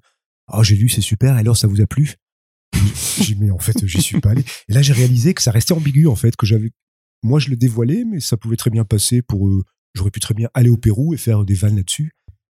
[0.49, 1.35] ah, j'ai lu, c'est super.
[1.35, 2.17] Alors, ça vous a plu?
[3.21, 4.45] j'ai mais en fait, j'y suis pas allé.
[4.69, 6.71] Et là, j'ai réalisé que ça restait ambigu, en fait, que j'avais,
[7.23, 9.65] moi, je le dévoilais, mais ça pouvait très bien passer pour, euh,
[9.95, 12.13] j'aurais pu très bien aller au Pérou et faire des vannes là-dessus.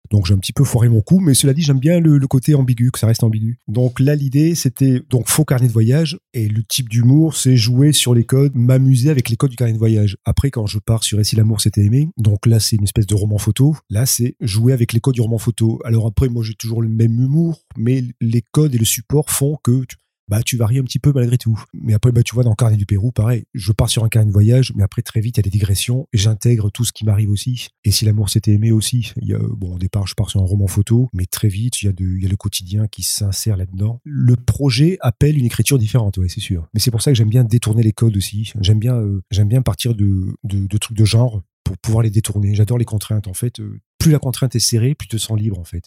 [0.10, 2.56] Donc j'ai un petit peu foiré mon coup, mais cela dit, j'aime bien le, côté
[2.56, 3.60] ambigu, que ça reste ambigu.
[3.68, 7.94] Donc là, l'idée, c'était donc faux carnet de voyage, et le type d'humour, c'est jouer
[7.94, 10.18] sur les codes, m'amuser avec les codes du carnet de voyage.
[10.26, 13.08] Après, quand je pars sur Et si l'amour s'était aimé, donc là, c'est une espèce
[13.08, 13.76] de roman photo.
[13.90, 15.80] Là, c'est jouer avec les codes du roman photo.
[15.86, 19.58] Alors après, moi, j'ai toujours le même humour, mais les codes et le support font
[19.64, 19.86] que
[20.28, 21.62] bah tu varies un petit peu malgré tout.
[21.74, 24.28] Mais après, bah tu vois, dans Carnet du Pérou, pareil, je pars sur un carnet
[24.28, 26.92] de voyage, mais après très vite, il y a des digressions et j'intègre tout ce
[26.92, 27.70] qui m'arrive aussi.
[27.84, 30.42] Et si l'amour s'était aimé aussi, il y a, bon, au départ, je pars sur
[30.42, 33.58] un roman photo, mais très vite, il y a, y a le quotidien qui s'insère
[33.58, 34.02] là-dedans.
[34.04, 36.68] Le projet appelle une écriture différente, ouais, c'est sûr.
[36.74, 38.52] Mais c'est pour ça que j'aime bien détourner les codes aussi.
[38.62, 42.10] J'aime bien, euh, j'aime bien partir de, de, de trucs de genre pour pouvoir les
[42.10, 42.56] détourner.
[42.56, 43.28] J'adore les contraintes.
[43.28, 45.84] En fait, euh, plus la contrainte est serrée, plus tu te sens libre, en fait.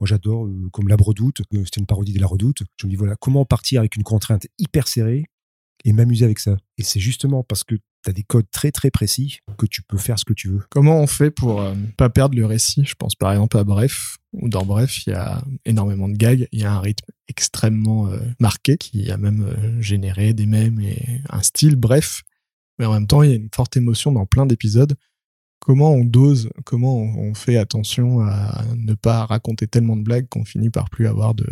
[0.00, 2.62] Moi, j'adore, euh, comme La Redoute, euh, c'était une parodie de La Redoute.
[2.76, 5.24] Je me dis, voilà, comment partir avec une contrainte hyper serrée
[5.84, 6.56] et m'amuser avec ça?
[6.76, 9.98] Et c'est justement parce que tu as des codes très très précis que tu peux
[9.98, 10.62] faire ce que tu veux.
[10.70, 12.84] Comment on fait pour euh, pas perdre le récit?
[12.84, 16.46] Je pense par exemple à Bref, où dans Bref, il y a énormément de gags,
[16.52, 21.22] il y a un rythme extrêmement euh, marqué qui a même généré des mèmes et
[21.30, 22.22] un style bref.
[22.78, 24.94] Mais en même temps, il y a une forte émotion dans plein d'épisodes.
[25.60, 30.44] Comment on dose, comment on fait attention à ne pas raconter tellement de blagues qu'on
[30.44, 31.46] finit par plus avoir de,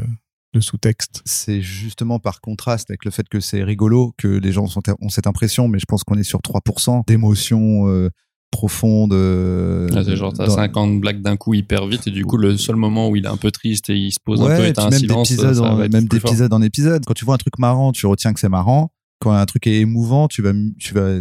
[0.53, 4.67] de sous-texte C'est justement par contraste avec le fait que c'est rigolo que les gens
[4.67, 8.09] sont, ont cette impression, mais je pense qu'on est sur 3% d'émotions euh,
[8.53, 9.13] profondes.
[9.15, 12.37] euh, Ah, c'est genre, t'as dans- 50 blagues d'un coup hyper vite, et du coup,
[12.37, 14.53] le seul moment où il est un peu triste et il se pose un peu
[14.53, 17.05] Ouais, et t'as un même silence, en, même d'épisode en épisode.
[17.05, 18.93] Quand tu vois un truc marrant, tu retiens que c'est marrant.
[19.19, 21.19] Quand un truc est émouvant, tu vas, tu vas,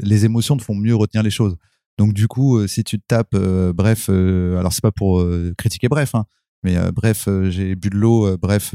[0.00, 1.56] les émotions te font mieux retenir les choses.
[1.98, 5.24] Donc du coup, euh, si tu te tapes, euh, bref, euh, alors c'est pas pour
[5.58, 6.24] critiquer bref, hein,
[6.62, 8.74] mais bref, j'ai bu de l'eau, bref,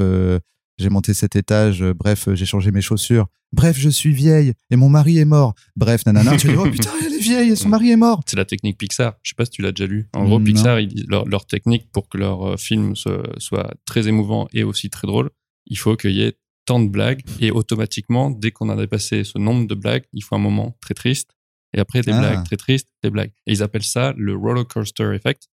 [0.78, 4.88] j'ai monté cet étage, bref, j'ai changé mes chaussures, bref, je suis vieille et mon
[4.88, 7.90] mari est mort, bref, nanana, tu dis oh putain, elle est vieille et son mari
[7.90, 8.22] est mort.
[8.26, 9.14] C'est la technique Pixar.
[9.22, 10.08] Je sais pas si tu l'as déjà lu.
[10.12, 10.44] En gros, Non.
[10.44, 14.90] Pixar, ils leur, leur technique pour que leur film soit, soit très émouvant et aussi
[14.90, 15.30] très drôle,
[15.66, 19.38] il faut qu'il y ait tant de blagues et automatiquement, dès qu'on a dépassé ce
[19.38, 21.30] nombre de blagues, il faut un moment très triste
[21.74, 22.18] et après des Ah.
[22.20, 23.32] blagues très tristes, des blagues.
[23.46, 25.48] Et ils appellent ça le roller coaster effect.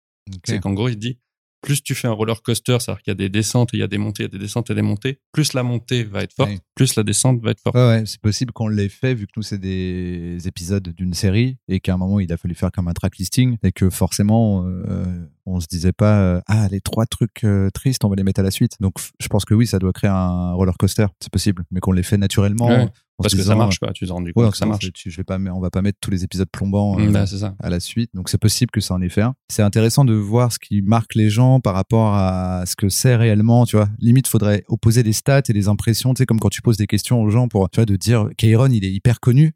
[0.44, 1.18] C'est qu'en gros, il dit
[1.61, 3.88] plus tu fais un roller coaster, c'est-à-dire qu'il y a des descentes il y a
[3.88, 6.33] des montées, il y a des descentes et des montées, plus la montée va être
[6.33, 6.61] forte, Ouais.
[6.76, 7.74] plus la descente va être forte.
[7.74, 11.57] Ouais, ouais, c'est possible qu'on l'ait fait vu que nous c'est des épisodes d'une série
[11.66, 14.64] et qu'à un moment il a fallu faire comme un track listing et que forcément
[14.68, 18.24] euh, on se disait pas euh, ah les trois trucs euh, tristes on va les
[18.24, 18.72] mettre à la suite.
[18.80, 21.92] Donc je pense que oui ça doit créer un roller coaster, c'est possible, mais qu'on
[21.92, 22.68] l'ait fait naturellement.
[22.68, 22.88] Ouais,
[23.20, 23.92] Parce que ça marche, quoi.
[23.92, 24.92] Tu t'es rendu Ouais, compte que ça marche.
[24.92, 27.00] tu- je vais pas, on va pas mettre tous les épisodes plombants.
[27.00, 27.54] euh, Bah, c'est ça.
[27.61, 28.11] à la suite.
[28.14, 29.34] Donc c'est possible que ça en ait fait un.
[29.50, 33.16] C'est intéressant de voir ce qui marque les gens par rapport à ce que c'est
[33.16, 33.88] réellement, tu vois.
[33.98, 36.87] Limite, faudrait opposer des stats et des impressions, tu sais, comme quand tu poses des
[36.87, 39.52] questions aux gens pour, tu vois, de dire Kairon, il est hyper connu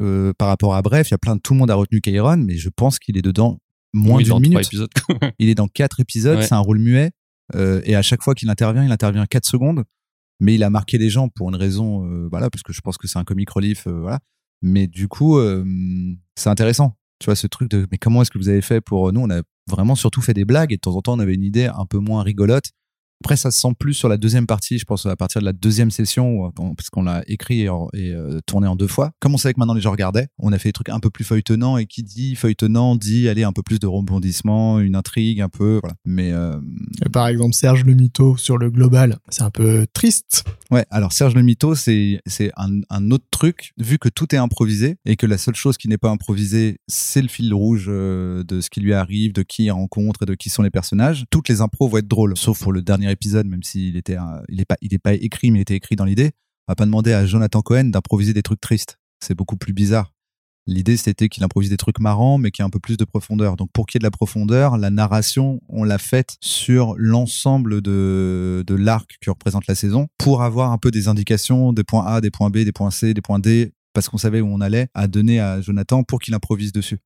[0.00, 1.08] euh, par rapport à Bref.
[1.10, 3.18] Il y a plein de, tout le monde a retenu Kairon, mais je pense qu'il
[3.18, 3.58] est dedans
[3.94, 4.68] moins Oui, d'une minute.
[5.38, 6.46] Il est dans quatre épisodes, Ouais.
[6.46, 7.12] c'est un rôle muet.
[7.54, 9.84] euh, et à chaque fois qu'il intervient, il intervient quatre secondes.
[10.40, 12.98] Mais il a marqué les gens pour une raison, euh, voilà, parce que je pense
[12.98, 14.18] que c'est un comic relief, euh, voilà.
[14.62, 15.64] Mais du coup, euh,
[16.36, 16.96] c'est intéressant.
[17.20, 19.30] Tu vois, ce truc de, mais comment est-ce que vous avez fait pour, nous, on
[19.30, 21.66] a vraiment surtout fait des blagues et de temps en temps, on avait une idée
[21.66, 22.64] un peu moins rigolote.
[23.22, 25.52] Après, ça se sent plus sur la deuxième partie, je pense à partir de la
[25.52, 29.12] deuxième session, quand- parce qu'on l'a écrit et, en- et, euh, tourné en deux fois.
[29.20, 31.10] Comme on savait que maintenant les gens regardaient, on a fait des trucs un peu
[31.10, 35.40] plus feuilletonnants et qui dit feuilletonnant dit aller un peu plus de rebondissement, une intrigue
[35.40, 35.94] un peu, voilà.
[36.04, 36.58] Mais euh,
[37.12, 40.44] Par exemple, Serge le Mito sur le global, c'est un peu triste.
[40.70, 42.20] Ouais, alors Serge le Mito, c'est
[42.56, 45.88] un, un autre truc, vu que tout est improvisé et que la seule chose qui
[45.88, 49.64] n'est pas improvisée, c'est le fil rouge euh, de ce qui lui arrive, de qui
[49.64, 51.24] il rencontre et de qui sont les personnages.
[51.30, 54.16] Toutes les impros vont être drôles, sauf pour le dernier épisode, même s'il était,
[54.48, 56.32] il est pas, il est pas écrit, mais il était écrit dans l'idée.
[56.66, 58.98] On va pas demander à Jonathan Cohen d'improviser des trucs tristes.
[59.20, 60.12] C'est beaucoup plus bizarre.
[60.66, 63.04] L'idée, c'était qu'il improvise des trucs marrants, mais qu'il y ait un peu plus de
[63.04, 63.56] profondeur.
[63.56, 67.82] Donc, pour qu'il y ait de la profondeur, la narration, on l'a faite sur l'ensemble
[67.82, 72.06] de, de l'arc que représente la saison, pour avoir un peu des indications des points
[72.06, 74.62] A, des points B, des points C, des points D, parce qu'on savait où on
[74.62, 76.98] allait, à donner à Jonathan pour qu'il improvise dessus.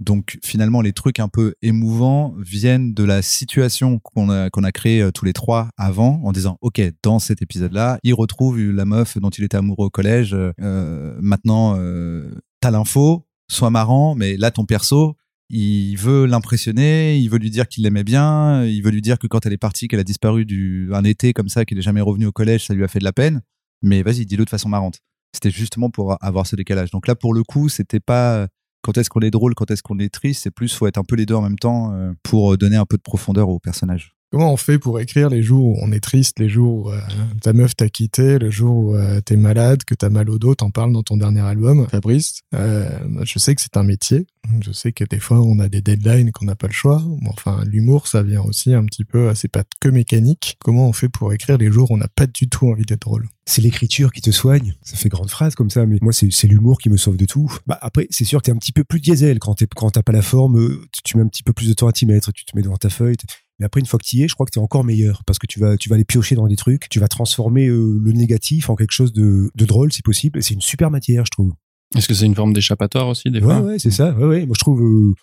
[0.00, 4.72] Donc, finalement, les trucs un peu émouvants viennent de la situation qu'on a, qu'on a
[4.72, 8.86] créée euh, tous les trois avant, en disant, OK, dans cet épisode-là, il retrouve la
[8.86, 10.34] meuf dont il était amoureux au collège.
[10.34, 15.16] euh, maintenant, euh, t'as l'info, sois marrant, mais là, ton perso,
[15.50, 19.26] il veut l'impressionner, il veut lui dire qu'il l'aimait bien, il veut lui dire que
[19.26, 22.00] quand elle est partie, qu'elle a disparu du, un été comme ça, qu'il est jamais
[22.00, 23.42] revenu au collège, ça lui a fait de la peine.
[23.82, 25.00] Mais vas-y, dis-le de façon marrante.
[25.34, 26.90] C'était justement pour avoir ce décalage.
[26.90, 28.48] Donc là, pour le coup, c'était pas
[28.82, 31.04] quand est-ce qu'on est drôle, quand est-ce qu'on est triste, c'est plus faut être un
[31.04, 34.14] peu les deux en même temps euh, pour donner un peu de profondeur au personnage.
[34.32, 37.00] Comment on fait pour écrire les jours où on est triste, les jours où euh,
[37.42, 40.54] ta meuf t'a quitté, le jour où euh, t'es malade, que t'as mal au dos,
[40.54, 42.42] t'en parles dans ton dernier album, Fabrice?
[42.54, 42.88] Euh,
[43.24, 44.26] Je sais que c'est un métier.
[44.62, 47.02] Je sais que des fois on a des deadlines qu'on n'a pas le choix.
[47.04, 50.56] Bon, enfin, l'humour, ça vient aussi un petit peu, c'est pas que mécanique.
[50.60, 53.02] Comment on fait pour écrire les jours où on n'a pas du tout envie d'être
[53.02, 53.26] drôle?
[53.46, 54.76] C'est l'écriture qui te soigne.
[54.82, 57.52] Ça fait grande phrase comme ça, mais moi, c'est l'humour qui me sauve de tout.
[57.66, 60.02] Bah, après, c'est sûr que t'es un petit peu plus diesel quand t'es- quand t'as
[60.04, 60.78] pas la forme.
[61.02, 62.30] tu mets un petit peu plus de temps à t'y mettre.
[62.32, 63.16] Tu te mets devant ta feuille.
[63.60, 65.38] Mais après, une fois que tu y es, je crois que t'es encore meilleur parce
[65.38, 66.88] que tu vas, tu vas aller piocher dans des trucs.
[66.88, 70.38] Tu vas transformer euh, le négatif en quelque chose de, de drôle, si possible.
[70.38, 71.52] Et c'est une super matière, je trouve.
[71.94, 74.14] Est-ce que c'est une forme d'échappatoire aussi, des Ouais, fois ouais, c'est ça.
[74.14, 74.46] Ouais, ouais.
[74.46, 75.14] Moi, je trouve, euh,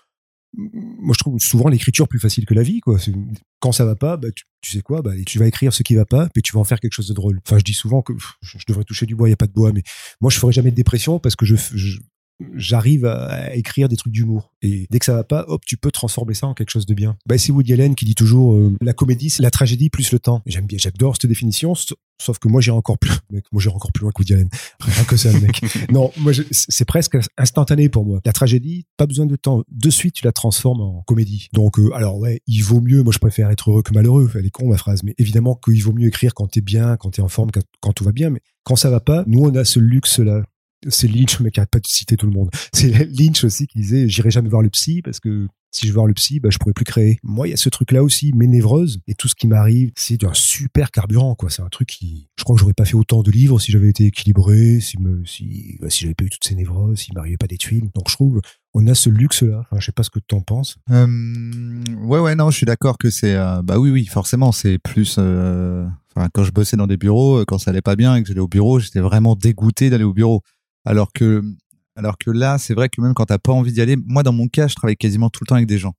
[0.54, 2.98] moi, je trouve souvent l'écriture plus facile que la vie, quoi.
[3.60, 5.96] Quand ça va pas, bah, tu, tu sais quoi, bah, tu vas écrire ce qui
[5.96, 7.40] va pas, puis tu vas en faire quelque chose de drôle.
[7.46, 9.48] Enfin, je dis souvent que pff, je, devrais toucher du bois, il y a pas
[9.48, 9.84] de bois, mais
[10.22, 12.00] moi, je ferai jamais de dépression parce que je, je,
[12.56, 14.54] j'arrive à écrire des trucs d'humour.
[14.62, 16.94] Et dès que ça va pas, hop, tu peux transformer ça en quelque chose de
[16.94, 17.18] bien.
[17.26, 20.20] Bah, c'est Woody Allen qui dit toujours euh, la comédie, c'est la tragédie plus le
[20.20, 20.42] temps.
[20.46, 21.74] J'aime bien, j'adore cette définition.
[22.20, 24.50] Sauf que moi, j'irai encore plus, mec, moi, j'irai encore plus loin que Woody Allen.
[24.80, 25.62] Rien que ça, mec.
[25.92, 28.22] non, moi, c'est presque instantané pour moi.
[28.26, 29.64] La tragédie, pas besoin de temps.
[29.72, 31.50] De suite, tu la transformes en comédie.
[31.54, 34.32] Donc, euh, alors, ouais, il vaut mieux, moi, je préfère être heureux que malheureux.
[34.36, 35.04] Elle est con, ma phrase.
[35.04, 37.94] Mais évidemment qu'il vaut mieux écrire quand t'es bien, quand t'es en forme, quand, quand
[37.94, 38.30] tout va bien.
[38.30, 40.44] Mais quand ça va pas, nous, on a ce luxe-là
[40.88, 42.50] c'est Lynch, mais qui arrête pas de citer tout le monde.
[42.74, 45.96] C'est Lynch aussi qui disait j'irai jamais voir le psy parce que si je vais
[45.96, 47.20] voir le psy, bah, je pourrais plus créer.
[47.24, 50.24] Moi, il y a ce truc-là aussi, mes névreuses et tout ce qui m'arrive, c'est
[50.24, 51.50] un super carburant, quoi.
[51.50, 53.90] C'est un truc qui, je crois que j'aurais pas fait autant de livres si j'avais
[53.90, 57.48] été équilibré, si me, si, bah, j'avais pas eu toutes ces névroses, s'il m'arrivait pas
[57.48, 57.90] des tuiles.
[57.94, 58.42] Donc, je trouve,
[58.74, 59.60] on a ce luxe-là.
[59.60, 60.78] Enfin, je sais pas ce que tu en penses.
[60.90, 61.06] Euh,
[62.04, 65.18] ouais, ouais, non, je suis d'accord que c'est, euh, bah oui, oui, forcément, c'est plus,
[65.20, 65.86] euh,
[66.34, 68.48] quand je bossais dans des bureaux, quand ça allait pas bien et que j'allais au
[68.48, 70.42] bureau, j'étais vraiment dégoûté d'aller au bureau.
[70.88, 71.44] Alors que,
[71.98, 74.32] alors que là, c'est vrai que même quand t'as pas envie d'y aller, moi dans
[74.32, 75.94] mon cas, je travaille quasiment tout le temps avec des gens.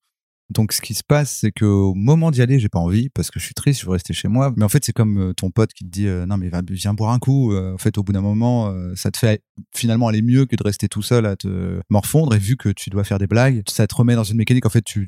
[0.48, 3.38] Donc ce qui se passe, c'est qu'au moment d'y aller, j'ai pas envie parce que
[3.38, 4.50] je suis triste, je veux rester chez moi.
[4.56, 6.94] Mais en fait, c'est comme euh, ton pote qui te dit euh, non mais viens
[6.94, 7.52] boire un coup.
[7.52, 9.42] Euh, en fait, au bout d'un moment, ça te fait
[9.76, 12.34] finalement aller mieux que de rester tout seul à te morfondre.
[12.34, 14.64] Et vu que tu dois faire des blagues, ça te remet dans une mécanique.
[14.64, 15.06] En fait, tu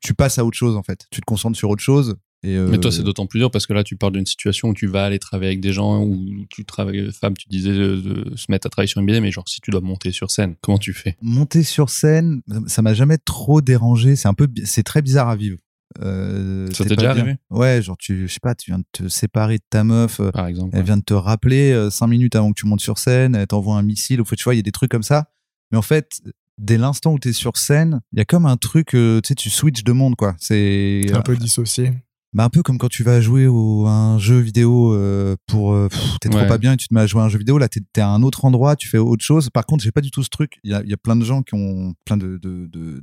[0.00, 0.74] tu, passes à autre chose.
[0.74, 3.50] En fait, tu te concentres sur autre chose mais toi, c'est euh, d'autant plus dur
[3.50, 6.02] parce que là, tu parles d'une situation où tu vas aller travailler avec des gens,
[6.02, 9.30] où tu travailles, femme, tu disais de, se mettre à travailler sur une BD, mais
[9.30, 11.16] genre, si tu dois monter sur scène, comment tu fais?
[11.20, 14.16] Monter sur scène, ça m'a jamais trop dérangé.
[14.16, 15.58] C'est un peu, c'est très bizarre à vivre.
[16.00, 17.36] Euh, ça t'est déjà arrivé?
[17.50, 20.30] Ouais, genre tu, je sais pas, tu viens de te séparer de ta meuf, euh,
[20.30, 20.76] par exemple.
[20.76, 23.46] Elle vient de te rappeler euh, cinq minutes avant que tu montes sur scène, elle
[23.46, 24.20] t'envoie un missile.
[24.20, 25.30] Au fait, tu vois, il y a des trucs comme ça.
[25.72, 26.20] Mais en fait,
[26.58, 29.34] dès l'instant où tu es sur scène, il y a comme un truc, tu sais,
[29.34, 30.36] tu switches de monde, quoi.
[30.38, 31.92] C'est un peu dissocié
[32.32, 35.88] bah un peu comme quand tu vas jouer au, un jeu vidéo euh, pour euh,
[36.20, 37.68] t'es trop pas bien et tu te mets à jouer à un jeu vidéo là
[37.68, 39.50] t'es es à un autre endroit tu fais autre chose.
[39.50, 40.58] Par contre j'ai pas du tout ce truc.
[40.62, 42.38] Il y a, y a plein de gens qui ont plein de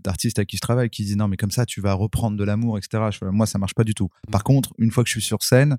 [0.01, 2.37] d'artistes de, avec qui je travaille qui disent non mais comme ça tu vas reprendre
[2.37, 4.09] de l'amour etc moi ça marche pas du tout.
[4.31, 5.77] Par contre une fois que je suis sur scène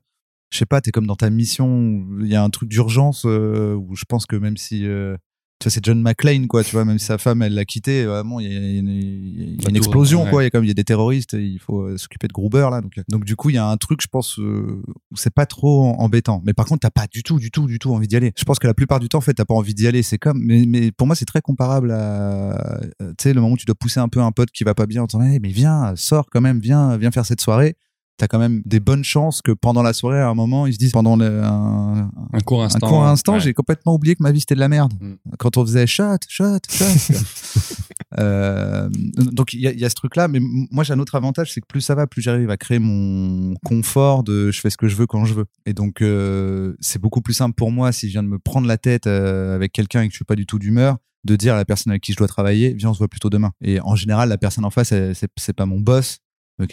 [0.50, 3.74] je sais pas t'es comme dans ta mission il y a un truc d'urgence euh,
[3.74, 5.16] où je pense que même si euh,
[5.58, 8.04] tu vois, c'est John McClane, quoi, tu vois, même si sa femme, elle l'a quitté,
[8.04, 10.84] vraiment, il y a, une, explosion, quoi, il y a comme, il y a des
[10.84, 13.58] terroristes, il faut euh, s'occuper de Gruber, là, donc, euh, donc, du coup, il y
[13.58, 16.42] a un truc, je pense, euh, où c'est pas trop embêtant.
[16.44, 18.32] Mais par contre, t'as pas du tout, du tout, du tout envie d'y aller.
[18.36, 20.04] Je pense que la plupart du temps, en fait, t'as pas envie d'y aller.
[20.04, 23.58] C'est comme, mais, mais pour moi, c'est très comparable à, tu sais, le moment où
[23.58, 25.50] tu dois pousser un peu un pote qui va pas bien en disant, hey, mais
[25.50, 27.76] viens, sors quand même, viens, viens faire cette soirée
[28.18, 30.78] t'as quand même des bonnes chances que pendant la soirée, à un moment, ils se
[30.78, 34.40] disent pendant un, un court instant, un court instant j'ai complètement oublié que ma vie
[34.40, 34.92] c'était de la merde.
[35.00, 35.14] Mm.
[35.38, 37.14] Quand on faisait shot, shot, shot.
[38.18, 41.52] euh, donc il y a, y a, ce truc-là, mais moi j'ai un autre avantage,
[41.52, 44.76] c'est que plus ça va, plus j'arrive à créer mon confort de je fais ce
[44.76, 45.46] que je veux quand je veux.
[45.64, 48.66] Et donc euh, c'est beaucoup plus simple pour moi si je viens de me prendre
[48.66, 51.54] la tête euh, avec quelqu'un et que je suis pas du tout d'humeur de dire
[51.54, 53.50] à la personne avec qui je dois travailler, viens, on se voit plutôt demain.
[53.60, 54.94] Et en général, la personne en face,
[55.36, 56.20] c'est pas mon boss,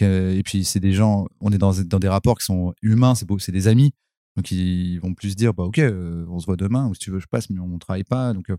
[0.02, 3.52] euh, et puis c'est des gens, on est dans, des rapports qui sont humains, c'est
[3.52, 3.92] des amis,
[4.36, 7.10] donc ils vont plus dire bah ok, euh, on se voit demain ou si tu
[7.10, 8.32] veux je passe, mais on travaille pas.
[8.32, 8.56] Donc euh,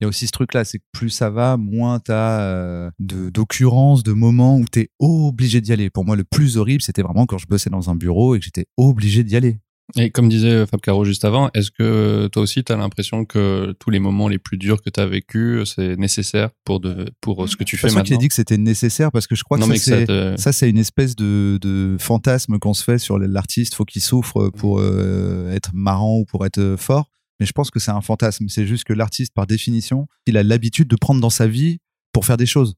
[0.00, 2.90] il y a aussi ce truc là, c'est que plus ça va, moins tu as
[2.98, 5.90] de d'occurrences, de moments où tu es obligé d'y aller.
[5.90, 8.44] Pour moi, le plus horrible, c'était vraiment quand je bossais dans un bureau et que
[8.44, 9.58] j'étais obligé d'y aller.
[9.96, 13.74] Et comme disait Fab Caro juste avant, est-ce que toi aussi tu as l'impression que
[13.78, 17.48] tous les moments les plus durs que tu as vécu, c'est nécessaire pour de pour
[17.48, 20.36] ce que tu fais maintenant a dit que c'était nécessaire parce que je crois que
[20.36, 24.50] ça, c'est une espèce de, de fantasme qu'on se fait sur l'artiste, faut qu'il souffre
[24.50, 27.10] pour euh, être marrant ou pour être fort.
[27.38, 28.48] Mais je pense que c'est un fantasme.
[28.48, 31.78] C'est juste que l'artiste, par définition, il a l'habitude de prendre dans sa vie
[32.12, 32.74] pour faire des choses.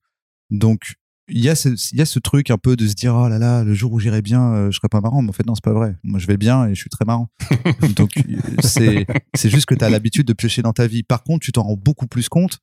[0.50, 0.94] Donc,
[1.28, 3.28] il y a ce, il y a ce truc un peu de se dire oh
[3.28, 5.22] là là le jour où j'irai bien euh, je serai pas marrant.
[5.22, 5.96] Mais en fait non c'est pas vrai.
[6.02, 7.28] Moi je vais bien et je suis très marrant.
[7.96, 8.10] Donc
[8.62, 11.02] c'est c'est juste que tu as l'habitude de piocher dans ta vie.
[11.02, 12.58] Par contre tu t'en rends beaucoup plus compte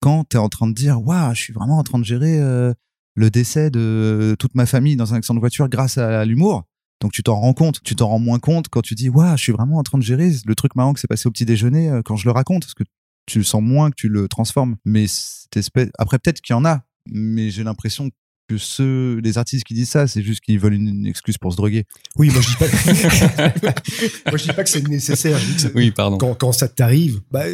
[0.00, 2.38] quand tu es en train de dire waouh je suis vraiment en train de gérer
[2.38, 2.72] euh,
[3.14, 6.64] le décès de toute ma famille dans un accident de voiture grâce à, l'humour.
[7.00, 9.42] Donc tu t'en rends compte, tu t'en rends moins compte quand tu dis waouh, je
[9.42, 11.90] suis vraiment en train de gérer le truc marrant qui s'est passé au petit déjeuner
[11.90, 12.62] euh, quand je le raconte.
[12.62, 12.84] Parce que
[13.26, 14.76] tu le sens moins que tu le transformes.
[14.84, 18.10] Mais cette espèce après peut-être qu'il y en a mais j'ai l'impression
[18.48, 21.56] que ceux, les artistes qui disent ça, c'est juste qu'ils veulent une, excuse pour se
[21.56, 21.84] droguer.
[22.16, 22.66] Oui, moi je dis pas.
[24.30, 25.38] moi je dis pas que c'est nécessaire.
[25.74, 26.18] oui, pardon.
[26.18, 27.44] Quand, quand ça t'arrive, bah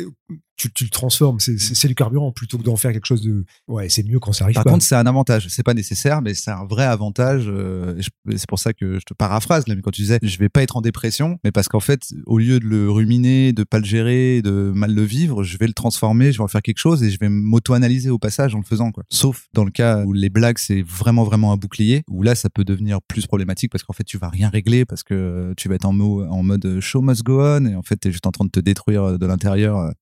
[0.62, 1.38] tu, tu, le transformes.
[1.40, 3.44] C'est du carburant plutôt que d'en faire quelque chose de.
[3.68, 4.54] Ouais, c'est mieux quand ça arrive.
[4.54, 5.48] Par contre, c'est un avantage.
[5.48, 7.44] C'est pas nécessaire, mais c'est un vrai avantage.
[7.48, 8.00] Euh,
[8.36, 10.62] c'est pour ça que je te paraphrase là, mais quand tu disais, je vais pas
[10.62, 13.84] être en dépression, mais parce qu'en fait, au lieu de le ruminer, de pas le
[13.84, 17.02] gérer, de mal le vivre, je vais le transformer, je vais en faire quelque chose
[17.02, 18.92] et je vais m'auto-analyser au passage en le faisant.
[18.92, 19.04] Quoi.
[19.08, 22.48] Sauf dans le cas où les blagues c'est vraiment vraiment un bouclier, où là ça
[22.50, 25.74] peut devenir plus problématique parce qu'en fait tu vas rien régler parce que tu vas
[25.76, 28.44] être en, mode show must go on et en fait tu es juste en train
[28.44, 29.92] de te détruire de l'intérieur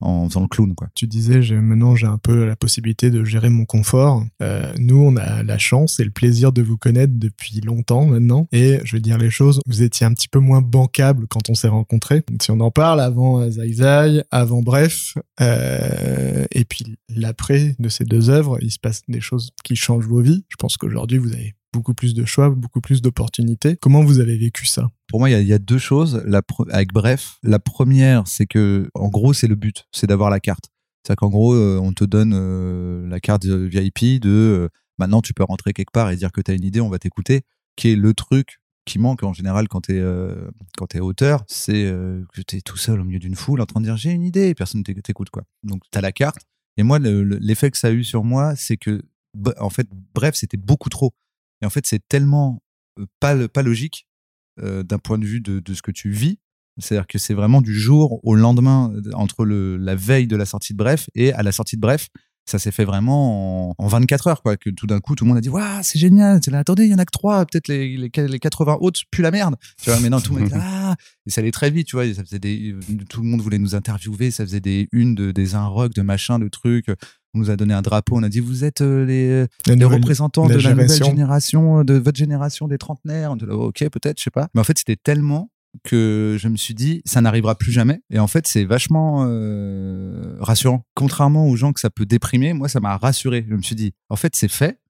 [0.00, 0.88] en faisant le clown, quoi.
[0.94, 4.24] Tu disais, j'ai, maintenant j'ai un peu la possibilité de gérer mon confort.
[4.42, 8.46] Euh, nous, on a la chance et le plaisir de vous connaître depuis longtemps maintenant.
[8.52, 11.54] Et je vais dire les choses, vous étiez un petit peu moins bancable quand on
[11.54, 12.22] s'est rencontrés.
[12.40, 17.88] Si on en parle avant euh, Zai Zai, avant Bref, euh, et puis l'après de
[17.88, 20.44] ces deux œuvres, il se passe des choses qui changent vos vies.
[20.48, 23.76] Je pense qu'aujourd'hui, vous avez beaucoup plus de choix, beaucoup plus d'opportunités.
[23.80, 24.88] Comment vous avez vécu ça?
[25.08, 26.22] Pour moi, il y a, deux choses.
[26.70, 30.66] Avec Bref, la première, c'est que, en gros, c'est le but, c'est d'avoir la carte.
[31.04, 35.32] C'est-à-dire qu'en gros, euh, on te donne euh, la carte VIP de euh, maintenant tu
[35.32, 37.42] peux rentrer quelque part et dire que tu as une idée, on va t'écouter,
[37.76, 41.84] qui est le truc qui manque en général quand tu es, auteur, c'est
[42.34, 44.24] que tu es tout seul au milieu d'une foule en train de dire j'ai une
[44.24, 45.30] idée et personne t'éc- t'écoute.
[45.30, 45.44] quoi.
[45.62, 46.40] Donc tu as la carte.
[46.76, 49.02] Et moi, le- le- l'effet que ça a eu sur moi, c'est que,
[49.36, 51.12] b- en fait, bref, c'était beaucoup trop.
[51.62, 52.62] Et en fait, c'est tellement
[53.20, 54.06] pas, le- pas logique
[54.60, 56.38] euh, d'un point de vue de, de ce que tu vis.
[56.78, 60.72] C'est-à-dire que c'est vraiment du jour au lendemain, entre le, la veille de la sortie
[60.72, 62.08] de Bref et à la sortie de Bref.
[62.46, 64.56] Ça s'est fait vraiment en, en 24 heures, quoi.
[64.56, 66.40] Que tout d'un coup, tout le monde a dit, waouh, c'est génial.
[66.48, 67.44] Là, attendez, il y en a que trois.
[67.44, 69.56] Peut-être les, les, les 80 autres puent la merde.
[69.80, 70.96] Tu vois, mais non, tout le monde dit, ah,
[71.26, 72.12] et ça allait très vite, tu vois.
[72.14, 72.74] Ça faisait des,
[73.10, 74.30] tout le monde voulait nous interviewer.
[74.30, 76.88] Ça faisait des unes de, des inrocks, de machin, de trucs.
[77.34, 78.16] On nous a donné un drapeau.
[78.16, 81.84] On a dit, vous êtes euh, les, nouvelle- représentants de la nouvelle génération.
[81.84, 83.30] de votre génération des trentenaires.
[83.32, 84.48] On était là, ok, peut-être, je sais pas.
[84.54, 85.50] Mais en fait, c'était tellement
[85.84, 88.00] que je me suis dit, ça n'arrivera plus jamais.
[88.10, 90.84] Et en fait, c'est vachement euh, rassurant.
[90.94, 93.46] Contrairement aux gens que ça peut déprimer, moi, ça m'a rassuré.
[93.48, 94.80] Je me suis dit, en fait, c'est fait.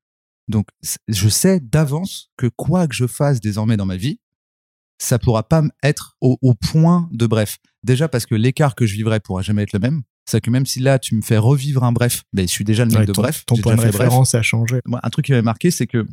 [0.48, 0.66] Donc,
[1.08, 4.18] je sais d'avance que quoi que je fasse désormais dans ma vie,
[4.98, 7.58] ça pourra pas être au, au point de bref.
[7.84, 10.02] Déjà parce que l'écart que je vivrai pourra jamais être le même.
[10.30, 12.84] C'est que même si là, tu me fais revivre un bref, ben, je suis déjà
[12.84, 13.44] le mec Ouais, de ton, bref.
[13.46, 14.80] ton point de fait Bref référence a changé.
[14.86, 16.06] moi, un truc qui m'avait marqué, c'est que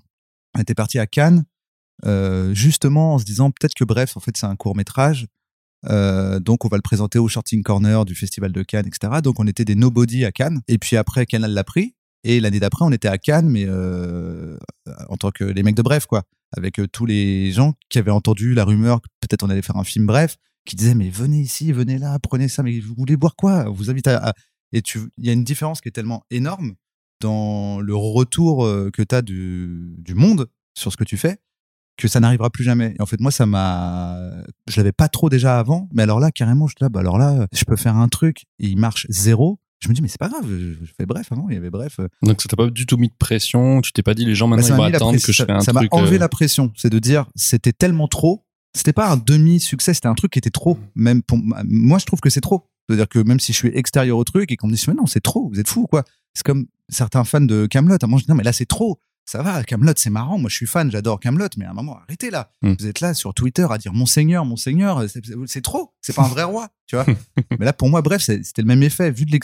[0.56, 1.43] on était parti à Cannes,
[2.06, 5.27] euh, justement en se disant peut-être que bref, en fait, c'est un court métrage.
[5.88, 9.21] Euh, donc on va le présenter au Shorting Corner du Festival de Cannes, etc.
[9.23, 10.62] Donc on était des nobody à Cannes.
[10.67, 11.93] Et puis après, Canal l'a pris.
[12.23, 14.58] Et l'année d'après, on était à Cannes, mais euh,
[15.10, 16.23] en tant que les mecs de Bref, quoi,
[16.56, 19.84] avec tous les gens qui avaient entendu la rumeur que peut-être on allait faire un
[19.84, 23.36] film Bref, qui disaient mais venez ici, venez là, prenez ça, mais vous voulez boire
[23.36, 23.63] quoi?
[23.69, 24.34] Vous invite à, à-
[24.73, 26.73] et tu, il y a une différence qui est tellement énorme
[27.21, 31.38] dans le retour euh, que tu as du, du monde sur ce que tu fais
[31.97, 32.93] que ça n'arrivera plus jamais.
[32.99, 34.30] Et en fait, moi, ça m'a,
[34.67, 37.47] je l'avais pas trop déjà avant, mais alors là, carrément, je là, bah alors là,
[37.51, 39.60] je peux faire un truc et il marche zéro.
[39.80, 41.99] Je me dis, mais c'est pas grave, je, fais bref avant, il y avait bref.
[41.99, 44.36] euh, Donc ça t'a pas du tout mis de pression, tu t'es pas dit les
[44.36, 45.93] gens bah, maintenant ça ils vont m'a attendre que je fais un ça m'a truc.
[45.95, 46.71] enlevé euh, la pression.
[46.75, 48.43] C'est de dire, c'était tellement trop.
[48.77, 50.77] C'était pas un demi-succès, c'était un truc qui était trop.
[50.95, 52.67] Même pour, moi, je trouve que c'est trop.
[52.87, 55.07] C'est-à-dire que même si je suis extérieur au truc et qu'on me dit, mais non,
[55.07, 56.03] c'est trop, vous êtes fou, quoi?
[56.35, 57.95] C'est comme certains fans de Camelot.
[57.95, 58.99] À un moment, je dis, non, mais là, c'est trop.
[59.25, 60.37] Ça va, Camelot, c'est marrant.
[60.37, 62.51] Moi, je suis fan, j'adore Camelot, mais à un moment, arrêtez là.
[62.61, 62.75] Hmm.
[62.79, 65.91] Vous êtes là sur Twitter à dire Monseigneur, Monseigneur, c'est- trop.
[65.99, 67.05] C'est pas un vrai roi, tu vois.
[67.59, 69.11] mais là, pour moi, bref, c'était le même effet.
[69.11, 69.37] Vu de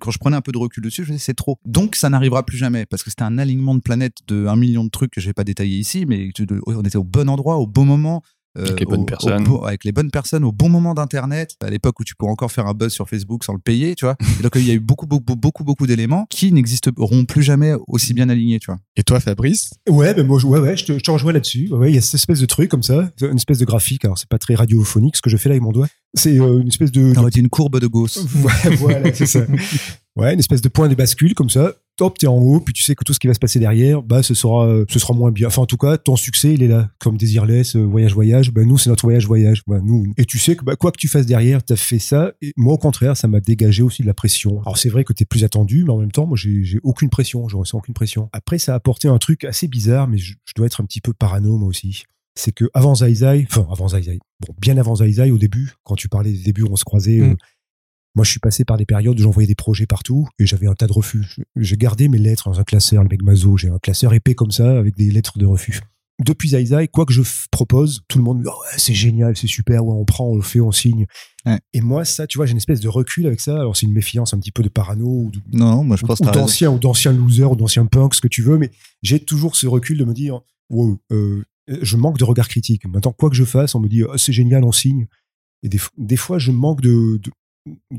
[0.00, 1.56] quand je prenais un peu de recul dessus, je me c'est trop.
[1.64, 4.82] Donc, ça n'arrivera plus jamais parce que c'était un alignement de planètes de un million
[4.82, 6.30] de trucs que je vais pas détailler ici, mais
[6.66, 8.24] on était au bon endroit, au bon moment.
[8.58, 9.44] Euh, Avec les bonnes au- au personnes.
[9.44, 12.52] bon- avec les bonnes personnes, au bon moment d'internet, à l'époque où tu pourrais encore
[12.52, 14.16] faire un buzz sur Facebook sans le payer, tu vois.
[14.38, 17.72] Et donc il y a eu beaucoup, beaucoup, beaucoup, beaucoup d'éléments qui n'existeront plus jamais
[17.88, 18.78] aussi bien alignés, tu vois.
[18.96, 19.70] Et toi, Fabrice?
[19.88, 21.68] Ouais, ben moi, je- ouais, ouais, je te, je te rejoins là-dessus.
[21.72, 24.04] Ouais, il y a cette espèce de truc comme ça, une espèce de graphique.
[24.04, 25.88] Alors, c'est pas très radiophonique ce que je fais là avec mon doigt.
[26.14, 27.16] C'est euh, une espèce de.
[27.16, 28.26] Aurait dit une courbe de Gauss.
[28.42, 29.40] Ouais, voilà, c'est ça.
[30.14, 31.72] Ouais, une espèce de point de bascule comme ça.
[31.96, 34.02] Top, t'es en haut, puis tu sais que tout ce qui va se passer derrière,
[34.02, 35.46] bah, ce sera, euh, ce sera moins bien.
[35.46, 36.90] Enfin, en tout cas, ton succès, il est là.
[36.98, 38.50] Comme Désirless, euh, voyage, voyage.
[38.50, 39.62] Bah, nous, c'est notre voyage, voyage.
[39.66, 40.12] Bah, nous.
[40.18, 42.32] Et tu sais que, bah, quoi que tu fasses derrière, t'as fait ça.
[42.42, 44.60] Et moi, au contraire, ça m'a dégagé aussi de la pression.
[44.62, 47.08] Alors, c'est vrai que t'es plus attendu, mais en même temps, moi, j'ai, j'ai aucune
[47.08, 47.48] pression.
[47.48, 48.28] Je ressens aucune pression.
[48.32, 51.00] Après, ça a apporté un truc assez bizarre, mais je, je dois être un petit
[51.00, 52.04] peu parano, moi aussi.
[52.34, 55.38] C'est que avant Zai Zai, enfin, avant Zai Zai, bon, bien avant Zai Zai, au
[55.38, 57.32] début, quand tu parlais des débuts on se croisait, Mm.
[57.32, 57.36] euh,
[58.14, 60.74] moi, je suis passé par des périodes où j'envoyais des projets partout et j'avais un
[60.74, 61.24] tas de refus.
[61.56, 63.56] J'ai gardé mes lettres dans un classeur, le mec Mazo.
[63.56, 65.80] J'ai un classeur épais comme ça avec des lettres de refus.
[66.22, 68.92] Depuis Zai Zai, quoi que je propose, tout le monde me dit oh, ouais, c'est
[68.92, 71.06] génial, c'est super, ouais, on prend, on le fait, on signe.
[71.46, 71.58] Ouais.
[71.72, 73.54] Et moi, ça, tu vois, j'ai une espèce de recul avec ça.
[73.54, 76.20] Alors, c'est une méfiance un petit peu de parano ou de- Non, moi je pense
[76.20, 78.70] ou d'anciens ou d'anciens losers ou d'anciens punks, ce que tu veux, mais
[79.02, 82.84] j'ai toujours ce recul de me dire, wow, euh, je manque de regard critique.
[82.86, 85.06] Maintenant, quoi que je fasse, on me dit, oh, c'est génial, on signe.
[85.62, 87.30] Et des, fois, je manque de, de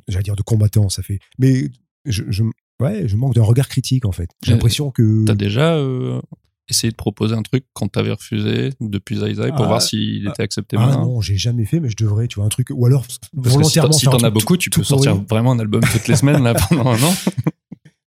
[0.09, 1.69] j'allais dire de combattants, ça fait, mais
[2.05, 2.43] je, je,
[2.81, 4.29] ouais, je manque d'un regard critique en fait.
[4.43, 6.19] J'ai Euh, l'impression que T'as déjà euh,
[6.67, 10.27] essayé de proposer un truc quand t'avais refusé depuis Zai Zai pour Ah, voir s'il
[10.27, 12.67] était accepté ah maintenant non, j'ai jamais fait, mais je devrais, tu vois, un truc,
[12.73, 13.05] ou alors
[13.41, 16.09] Parce que si t'en- si as beaucoup, tu tout peux sortir vraiment un album toutes
[16.09, 17.13] les semaines là pendant un an.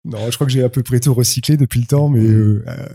[0.05, 2.62] Non, je crois que j'ai à peu près tout recyclé depuis le temps, mais euh,
[2.68, 2.87] euh,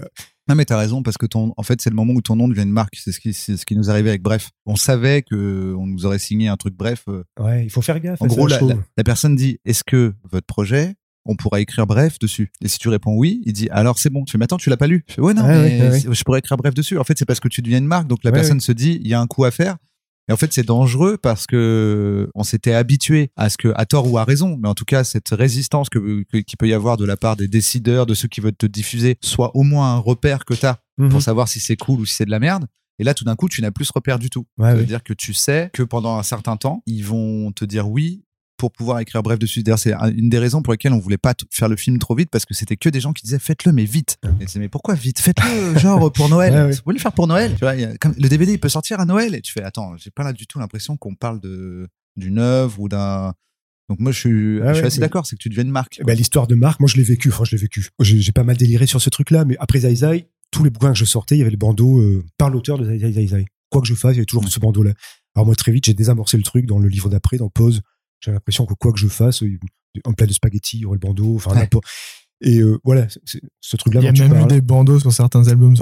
[0.49, 2.47] Non mais t'as raison parce que ton, en fait c'est le moment où ton nom
[2.47, 2.95] devient une marque.
[2.95, 4.49] C'est ce qui, c'est ce qui nous arrivait avec Bref.
[4.65, 7.03] On savait que on nous aurait signé un truc Bref.
[7.07, 8.21] euh, Ouais, il faut faire gaffe.
[8.21, 8.69] En gros, la, trouve.
[8.71, 12.51] la- la personne dit Est-ce que votre projet, on pourra écrire bref dessus?
[12.63, 14.23] Et si tu réponds oui, il dit Alors c'est bon.
[14.25, 16.39] Tu fais Mais attends, tu l'as pas lu Je fais Ouais, non, mais je pourrais
[16.39, 16.97] écrire bref dessus.
[16.97, 18.07] En fait, c'est parce que tu deviens une marque.
[18.07, 19.77] Donc la personne se dit Il y a un coup à faire.
[20.29, 24.09] Et en fait, c'est dangereux parce que on s'était habitué à ce que, à tort
[24.11, 26.97] ou à raison, mais en tout cas, cette résistance que, que- qu'il peut y avoir
[26.97, 29.97] de la part des décideurs, de ceux qui veulent te diffuser, soit au moins un
[29.97, 31.09] repère que tu as Mhm.
[31.09, 32.65] pour savoir si c'est cool ou si c'est de la merde.
[32.99, 34.45] Et là, tout d'un coup, tu n'as plus ce repère du tout.
[34.59, 34.85] Ouais, Ça veut ouais.
[34.85, 38.23] dire que tu sais que pendant un certain temps, ils vont te dire oui
[38.61, 39.63] pour pouvoir écrire bref dessus.
[39.63, 42.13] D'ailleurs, c'est un- une des raisons pour lesquelles on voulait pas faire le film trop
[42.15, 44.17] vite parce que c'était que des gens qui disaient faites-le mais vite.
[44.39, 45.19] Et disais mais pourquoi vite?
[45.19, 46.53] Faites-le genre pour Noël.
[46.53, 46.71] Ouais, ouais.
[46.71, 47.51] Vous voulez le faire pour Noël?
[47.53, 49.97] Tu vois, a- comme le DVD il peut sortir à Noël et tu fais attends,
[49.97, 53.33] j'ai pas là du tout l'impression qu'on parle de d'une œuvre ou d'un
[53.89, 55.97] donc moi je suis, je suis ouais, assez d'accord, c'est que tu deviens une marque.
[55.99, 57.89] Eh ben, l'histoire de Marc, moi je l'ai vécu, enfin je l'ai vécu.
[57.99, 60.97] J'ai pas mal déliré sur ce truc-là, mais après Zai Zai, tous les bouquins que
[60.99, 63.45] je sortais, il y avait le bandeau euh, par l'auteur de Zai Zai Zai Zai.
[63.69, 64.91] Quoi que je fasse, il y avait toujours ce bandeau-là.
[65.35, 67.81] Alors moi très vite, j'ai désamorcé le truc dans le livre d'après, dans Pause.
[68.21, 69.57] J'ai l'impression que quoi que je fasse, euh,
[70.05, 71.59] un plat de spaghettis, il y aurait le bandeau, enfin Ouais.
[71.61, 71.85] n'importe.
[72.43, 74.47] Et euh, voilà, c'est- c'est ce truc-là Il y a même eu parles.
[74.47, 75.75] des bandeaux sur certains albums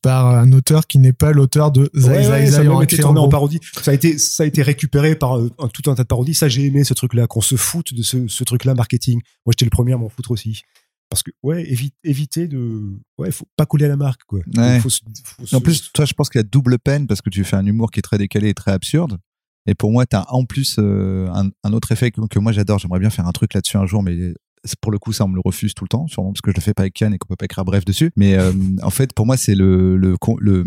[0.00, 2.70] par un auteur qui n'est pas l'auteur de Zai Ouais, Zai ouais, ça Zai a
[2.70, 3.30] en même été écrit en tourné en gros.
[3.30, 3.60] parodie.
[3.82, 6.34] Ça a été, ça a été récupéré par euh, un, tout un tas de parodies.
[6.34, 9.16] Ça, j'ai aimé ce truc-là, qu'on se foute de ce, ce truc-là marketing.
[9.44, 10.62] Moi, j'étais le premier à m'en foutre aussi.
[11.10, 12.84] Parce que, ouais, évi- éviter de,
[13.18, 14.40] ouais, faut pas couler à la marque, quoi.
[14.56, 14.80] Ouais.
[14.80, 15.00] Faut se-
[15.36, 17.44] faut se- En plus, toi, je pense qu'il y a double peine parce que tu
[17.44, 19.18] fais un humour qui est très décalé et très absurde.
[19.66, 22.78] Et pour moi, tu as en plus euh, un, autre effet que, moi j'adore.
[22.78, 24.34] J'aimerais bien faire un truc là-dessus un jour, mais
[24.80, 26.56] pour le coup, ça, on me le refuse tout le temps, sûrement parce que je
[26.56, 28.10] le fais pas avec Cannes et qu'on peut pas écrire bref dessus.
[28.16, 28.52] Mais euh,
[28.82, 30.64] en fait, pour moi, c'est le, le, le,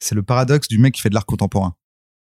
[0.00, 1.74] c'est le paradoxe du mec qui fait de l'art contemporain.